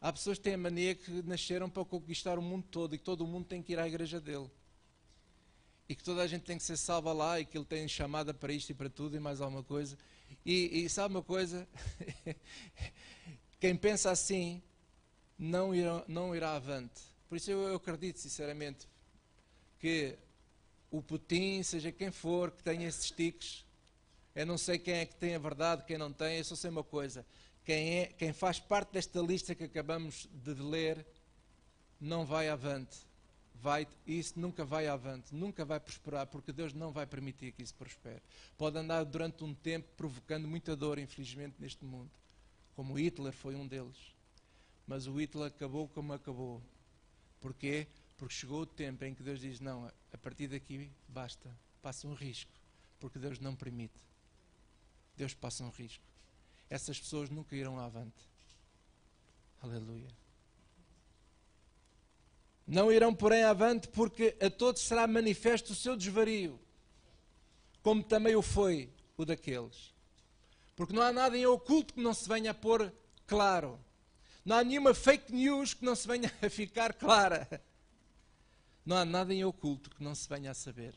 Há 0.00 0.12
pessoas 0.12 0.38
que 0.38 0.44
têm 0.44 0.54
a 0.54 0.58
mania 0.58 0.94
que 0.94 1.10
nasceram 1.22 1.68
para 1.68 1.84
conquistar 1.84 2.38
o 2.38 2.42
mundo 2.42 2.64
todo 2.70 2.94
e 2.94 2.98
que 2.98 3.04
todo 3.04 3.22
o 3.22 3.26
mundo 3.26 3.46
tem 3.46 3.62
que 3.62 3.72
ir 3.72 3.78
à 3.78 3.88
igreja 3.88 4.20
dele. 4.20 4.48
E 5.88 5.94
que 5.94 6.04
toda 6.04 6.22
a 6.22 6.26
gente 6.26 6.42
tem 6.42 6.58
que 6.58 6.62
ser 6.62 6.76
salva 6.76 7.12
lá 7.12 7.40
e 7.40 7.44
que 7.44 7.56
ele 7.56 7.64
tem 7.64 7.88
chamada 7.88 8.34
para 8.34 8.52
isto 8.52 8.70
e 8.70 8.74
para 8.74 8.90
tudo 8.90 9.16
e 9.16 9.20
mais 9.20 9.40
alguma 9.40 9.62
coisa. 9.62 9.96
E, 10.44 10.84
e 10.84 10.88
sabe 10.88 11.14
uma 11.14 11.22
coisa? 11.22 11.68
Quem 13.60 13.76
pensa 13.76 14.10
assim 14.10 14.62
não 15.38 15.74
irá, 15.74 16.04
não 16.06 16.34
irá 16.34 16.54
avante. 16.54 17.02
Por 17.28 17.36
isso 17.36 17.50
eu, 17.50 17.62
eu 17.68 17.76
acredito 17.76 18.18
sinceramente 18.18 18.88
que 19.78 20.16
o 20.90 21.02
Putin, 21.02 21.62
seja 21.62 21.90
quem 21.90 22.10
for, 22.10 22.50
que 22.50 22.62
tenha 22.62 22.86
esses 22.86 23.10
tiques, 23.10 23.64
eu 24.34 24.46
não 24.46 24.56
sei 24.56 24.78
quem 24.78 24.94
é 24.94 25.06
que 25.06 25.16
tem 25.16 25.34
a 25.34 25.38
verdade, 25.38 25.84
quem 25.84 25.98
não 25.98 26.12
tem, 26.12 26.38
eu 26.38 26.44
só 26.44 26.54
sei 26.54 26.70
uma 26.70 26.84
coisa 26.84 27.26
quem, 27.66 27.98
é, 27.98 28.06
quem 28.06 28.32
faz 28.32 28.60
parte 28.60 28.92
desta 28.92 29.20
lista 29.20 29.52
que 29.52 29.64
acabamos 29.64 30.28
de 30.32 30.54
ler 30.54 31.04
não 32.00 32.24
vai 32.24 32.48
avante. 32.48 32.96
Vai, 33.62 33.86
isso 34.06 34.38
nunca 34.38 34.64
vai 34.64 34.86
avante, 34.86 35.34
nunca 35.34 35.64
vai 35.64 35.80
prosperar, 35.80 36.26
porque 36.26 36.52
Deus 36.52 36.72
não 36.72 36.92
vai 36.92 37.06
permitir 37.06 37.52
que 37.52 37.62
isso 37.62 37.74
prospere. 37.74 38.22
Pode 38.56 38.78
andar 38.78 39.04
durante 39.04 39.44
um 39.44 39.54
tempo 39.54 39.88
provocando 39.96 40.46
muita 40.46 40.76
dor, 40.76 40.98
infelizmente, 40.98 41.54
neste 41.58 41.84
mundo, 41.84 42.10
como 42.74 42.98
Hitler 42.98 43.32
foi 43.32 43.54
um 43.54 43.66
deles. 43.66 44.14
Mas 44.86 45.06
o 45.06 45.18
Hitler 45.18 45.48
acabou 45.48 45.88
como 45.88 46.12
acabou. 46.12 46.62
Porquê? 47.40 47.86
Porque 48.16 48.34
chegou 48.34 48.62
o 48.62 48.66
tempo 48.66 49.04
em 49.04 49.14
que 49.14 49.22
Deus 49.22 49.40
diz: 49.40 49.60
Não, 49.60 49.90
a 50.12 50.18
partir 50.18 50.48
daqui 50.48 50.90
basta, 51.08 51.50
passa 51.82 52.06
um 52.06 52.14
risco, 52.14 52.52
porque 53.00 53.18
Deus 53.18 53.38
não 53.38 53.54
permite. 53.54 54.00
Deus 55.16 55.34
passa 55.34 55.64
um 55.64 55.70
risco. 55.70 56.04
Essas 56.68 56.98
pessoas 56.98 57.30
nunca 57.30 57.56
irão 57.56 57.78
avante. 57.78 58.28
Aleluia. 59.62 60.25
Não 62.66 62.90
irão, 62.90 63.14
porém, 63.14 63.44
avante, 63.44 63.86
porque 63.88 64.36
a 64.40 64.50
todos 64.50 64.82
será 64.82 65.06
manifesto 65.06 65.72
o 65.72 65.76
seu 65.76 65.96
desvario, 65.96 66.58
como 67.82 68.02
também 68.02 68.34
o 68.34 68.42
foi 68.42 68.90
o 69.16 69.24
daqueles. 69.24 69.94
Porque 70.74 70.92
não 70.92 71.02
há 71.02 71.12
nada 71.12 71.38
em 71.38 71.46
oculto 71.46 71.94
que 71.94 72.00
não 72.00 72.12
se 72.12 72.28
venha 72.28 72.50
a 72.50 72.54
pôr 72.54 72.92
claro. 73.26 73.78
Não 74.44 74.56
há 74.56 74.64
nenhuma 74.64 74.94
fake 74.94 75.32
news 75.32 75.74
que 75.74 75.84
não 75.84 75.94
se 75.94 76.06
venha 76.06 76.32
a 76.42 76.50
ficar 76.50 76.92
clara. 76.92 77.48
Não 78.84 78.96
há 78.96 79.04
nada 79.04 79.32
em 79.32 79.44
oculto 79.44 79.90
que 79.90 80.02
não 80.02 80.14
se 80.14 80.28
venha 80.28 80.50
a 80.50 80.54
saber. 80.54 80.94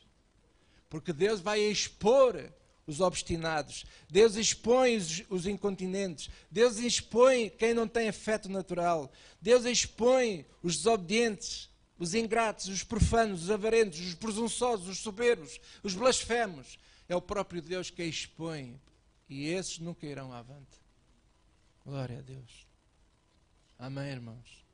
Porque 0.88 1.12
Deus 1.12 1.40
vai 1.40 1.60
expor 1.60 2.52
os 2.86 3.00
obstinados, 3.00 3.84
Deus 4.08 4.36
expõe 4.36 4.96
os, 4.96 5.22
os, 5.28 5.46
incontinentes, 5.46 6.28
Deus 6.50 6.78
expõe 6.78 7.50
quem 7.50 7.72
não 7.72 7.86
tem 7.86 8.08
afeto 8.08 8.48
natural, 8.48 9.10
Deus 9.40 9.64
expõe 9.64 10.44
os 10.62 10.76
desobedientes, 10.76 11.70
os 11.98 12.14
ingratos, 12.14 12.68
os 12.68 12.82
profanos, 12.82 13.44
os 13.44 13.50
avarentos, 13.50 14.00
os 14.00 14.14
presunçosos, 14.14 14.88
os 14.88 14.98
soberbos, 14.98 15.60
os 15.82 15.94
blasfemos. 15.94 16.78
É 17.06 17.14
o 17.14 17.20
próprio 17.20 17.60
Deus 17.60 17.90
que 17.90 18.02
expõe 18.02 18.80
e 19.28 19.46
esses 19.46 19.78
nunca 19.78 20.06
irão 20.06 20.32
avante. 20.32 20.80
Glória 21.84 22.18
a 22.18 22.22
Deus. 22.22 22.66
Amém, 23.78 24.10
irmãos. 24.10 24.64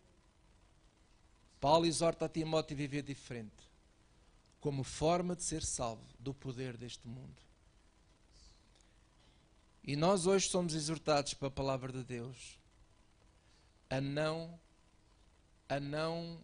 Paulo 1.60 1.86
exorta 1.86 2.26
a 2.26 2.28
Timóteo 2.28 2.74
a 2.74 2.78
viver 2.78 3.02
diferente, 3.02 3.70
como 4.60 4.84
forma 4.84 5.34
de 5.34 5.42
ser 5.42 5.64
salvo 5.64 6.06
do 6.18 6.32
poder 6.32 6.76
deste 6.76 7.08
mundo. 7.08 7.45
E 9.86 9.94
nós 9.94 10.26
hoje 10.26 10.48
somos 10.48 10.74
exortados 10.74 11.32
pela 11.34 11.50
palavra 11.50 11.92
de 11.92 12.02
Deus 12.02 12.58
a 13.88 14.00
não 14.00 14.58
a 15.68 15.78
não 15.78 16.40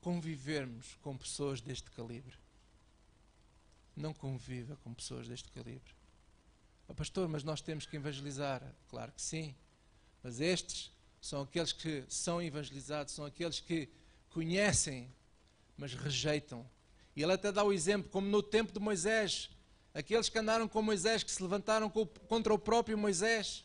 convivermos 0.00 0.94
com 1.02 1.16
pessoas 1.16 1.60
deste 1.60 1.90
calibre. 1.90 2.36
Não 3.96 4.14
conviva 4.14 4.76
com 4.84 4.94
pessoas 4.94 5.26
deste 5.26 5.50
calibre. 5.50 5.94
Oh, 6.86 6.94
pastor, 6.94 7.28
mas 7.28 7.42
nós 7.42 7.60
temos 7.60 7.86
que 7.86 7.96
evangelizar. 7.96 8.62
Claro 8.88 9.10
que 9.12 9.22
sim. 9.22 9.54
Mas 10.22 10.40
estes 10.40 10.92
são 11.20 11.42
aqueles 11.42 11.72
que 11.72 12.04
são 12.08 12.40
evangelizados, 12.40 13.14
são 13.14 13.24
aqueles 13.24 13.58
que 13.58 13.88
conhecem, 14.30 15.12
mas 15.76 15.92
rejeitam. 15.94 16.64
E 17.16 17.22
ele 17.22 17.32
até 17.32 17.50
dá 17.50 17.64
o 17.64 17.72
exemplo, 17.72 18.10
como 18.10 18.28
no 18.28 18.42
tempo 18.42 18.72
de 18.72 18.78
Moisés, 18.78 19.50
aqueles 19.96 20.28
que 20.28 20.38
andaram 20.38 20.68
com 20.68 20.82
Moisés, 20.82 21.22
que 21.22 21.30
se 21.32 21.42
levantaram 21.42 21.88
contra 22.28 22.52
o 22.52 22.58
próprio 22.58 22.98
Moisés, 22.98 23.64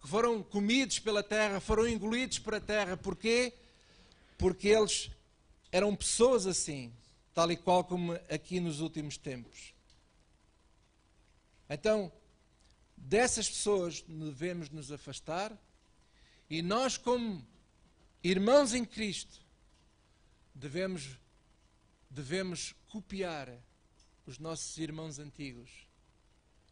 que 0.00 0.08
foram 0.08 0.42
comidos 0.42 0.98
pela 0.98 1.22
terra, 1.22 1.60
foram 1.60 1.86
engolidos 1.86 2.40
para 2.40 2.56
a 2.56 2.60
terra. 2.60 2.96
Porquê? 2.96 3.54
Porque 4.36 4.66
eles 4.66 5.08
eram 5.70 5.94
pessoas 5.94 6.48
assim, 6.48 6.92
tal 7.32 7.52
e 7.52 7.56
qual 7.56 7.84
como 7.84 8.12
aqui 8.28 8.58
nos 8.58 8.80
últimos 8.80 9.16
tempos. 9.16 9.72
Então, 11.70 12.10
dessas 12.96 13.48
pessoas 13.48 14.02
devemos 14.08 14.68
nos 14.68 14.90
afastar 14.90 15.56
e 16.50 16.60
nós, 16.60 16.98
como 16.98 17.46
irmãos 18.20 18.74
em 18.74 18.84
Cristo, 18.84 19.40
devemos, 20.52 21.08
devemos 22.10 22.74
copiar 22.88 23.48
os 24.26 24.38
nossos 24.38 24.76
irmãos 24.78 25.18
antigos, 25.18 25.70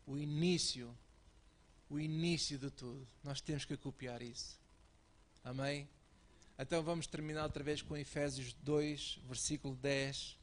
o 0.06 0.16
início, 0.16 0.96
o 1.88 1.98
início 1.98 2.58
de 2.58 2.70
tudo. 2.70 3.06
Nós 3.22 3.40
temos 3.40 3.64
que 3.64 3.76
copiar 3.76 4.22
isso. 4.22 4.58
Amém? 5.44 5.88
Então 6.58 6.82
vamos 6.82 7.06
terminar 7.06 7.44
outra 7.44 7.64
vez 7.64 7.80
com 7.82 7.96
Efésios 7.96 8.52
2, 8.62 9.20
versículo 9.26 9.74
10. 9.76 10.36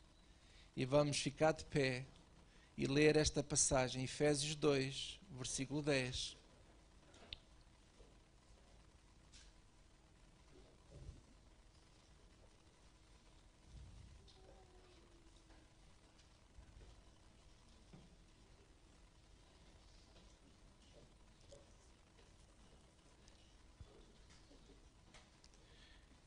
E 0.75 0.85
vamos 0.85 1.17
ficar 1.19 1.51
de 1.53 1.63
pé 1.65 2.05
e 2.77 2.85
ler 2.85 3.15
esta 3.15 3.43
passagem, 3.43 4.03
Efésios 4.03 4.55
2, 4.55 5.19
versículo 5.31 5.81
10. 5.81 6.37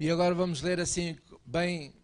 E 0.00 0.08
agora 0.08 0.34
vamos 0.34 0.62
ler 0.62 0.80
assim, 0.80 1.14
bem, 1.44 1.94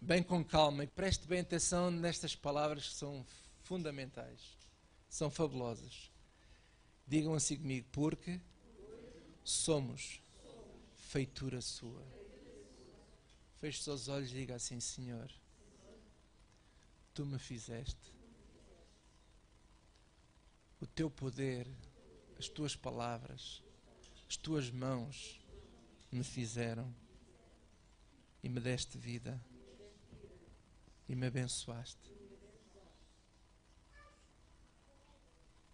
bem 0.00 0.22
com 0.22 0.42
calma, 0.42 0.84
e 0.84 0.86
preste 0.86 1.26
bem 1.26 1.40
atenção 1.40 1.90
nestas 1.90 2.34
palavras 2.34 2.88
que 2.88 2.94
são 2.94 3.26
fundamentais, 3.62 4.56
são 5.06 5.30
fabulosas. 5.30 6.10
Digam 7.06 7.34
assim 7.34 7.58
comigo, 7.58 7.86
porque 7.92 8.40
somos 9.44 10.22
feitura 10.96 11.60
sua. 11.60 12.02
Feche 13.60 13.80
os 13.80 13.84
seus 13.84 14.08
olhos 14.08 14.30
e 14.30 14.34
diga 14.34 14.54
assim, 14.54 14.80
Senhor, 14.80 15.30
tu 17.12 17.26
me 17.26 17.38
fizeste. 17.38 18.16
O 20.80 20.86
teu 20.86 21.10
poder, 21.10 21.68
as 22.38 22.48
tuas 22.48 22.74
palavras, 22.74 23.62
as 24.26 24.38
tuas 24.38 24.70
mãos 24.70 25.38
me 26.10 26.24
fizeram 26.24 27.01
e 28.42 28.48
me 28.48 28.60
deste 28.60 28.98
vida 28.98 29.40
e 31.08 31.14
me 31.14 31.26
abençoaste. 31.26 32.10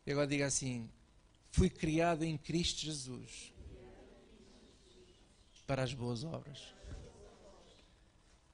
E 0.07 0.13
agora 0.13 0.27
diga 0.27 0.47
assim: 0.47 0.91
fui 1.51 1.71
criado 1.71 2.25
em 2.25 2.37
Cristo 2.37 2.81
Jesus 2.81 3.55
para 5.67 5.83
as 5.83 5.93
boas 5.93 6.25
obras, 6.25 6.75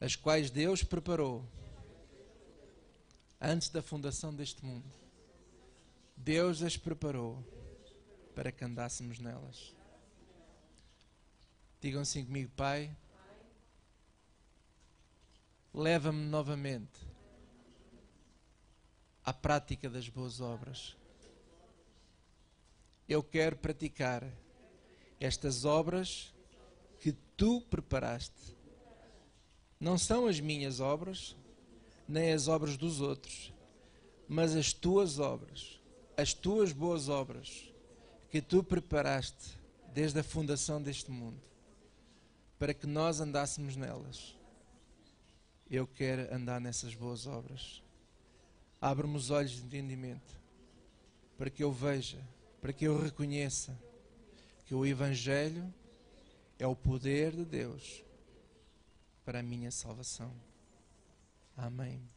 as 0.00 0.16
quais 0.16 0.50
Deus 0.50 0.82
preparou 0.82 1.48
antes 3.40 3.68
da 3.68 3.82
fundação 3.82 4.34
deste 4.34 4.64
mundo. 4.64 4.90
Deus 6.16 6.62
as 6.62 6.76
preparou 6.76 7.42
para 8.34 8.50
que 8.50 8.64
andássemos 8.64 9.18
nelas. 9.18 9.74
Digam 11.80 12.02
assim 12.02 12.24
comigo, 12.24 12.50
Pai 12.56 12.96
leva-me 15.74 16.24
novamente 16.26 17.00
à 19.24 19.32
prática 19.32 19.90
das 19.90 20.08
boas 20.08 20.40
obras. 20.40 20.96
Eu 23.08 23.24
quero 23.24 23.56
praticar 23.56 24.24
estas 25.18 25.64
obras 25.64 26.32
que 27.00 27.12
tu 27.36 27.60
preparaste. 27.62 28.56
Não 29.80 29.98
são 29.98 30.26
as 30.26 30.38
minhas 30.38 30.78
obras, 30.78 31.36
nem 32.06 32.32
as 32.32 32.46
obras 32.46 32.76
dos 32.76 33.00
outros, 33.00 33.52
mas 34.28 34.54
as 34.54 34.72
tuas 34.72 35.18
obras, 35.18 35.80
as 36.16 36.32
tuas 36.32 36.72
boas 36.72 37.08
obras 37.08 37.72
que 38.30 38.40
tu 38.40 38.62
preparaste 38.62 39.58
desde 39.92 40.20
a 40.20 40.24
fundação 40.24 40.80
deste 40.80 41.10
mundo, 41.10 41.40
para 42.58 42.72
que 42.72 42.86
nós 42.86 43.20
andássemos 43.20 43.74
nelas 43.76 44.36
eu 45.70 45.86
quero 45.86 46.32
andar 46.34 46.60
nessas 46.60 46.94
boas 46.94 47.26
obras. 47.26 47.82
Abre-me 48.80 49.16
os 49.16 49.30
olhos 49.30 49.52
de 49.52 49.64
entendimento 49.64 50.38
para 51.36 51.50
que 51.50 51.64
eu 51.64 51.72
veja, 51.72 52.18
para 52.60 52.72
que 52.72 52.84
eu 52.84 53.00
reconheça 53.00 53.78
que 54.66 54.74
o 54.74 54.86
Evangelho 54.86 55.72
é 56.58 56.66
o 56.66 56.76
poder 56.76 57.32
de 57.32 57.44
Deus 57.44 58.02
para 59.24 59.40
a 59.40 59.42
minha 59.42 59.70
salvação. 59.70 60.32
Amém. 61.56 62.13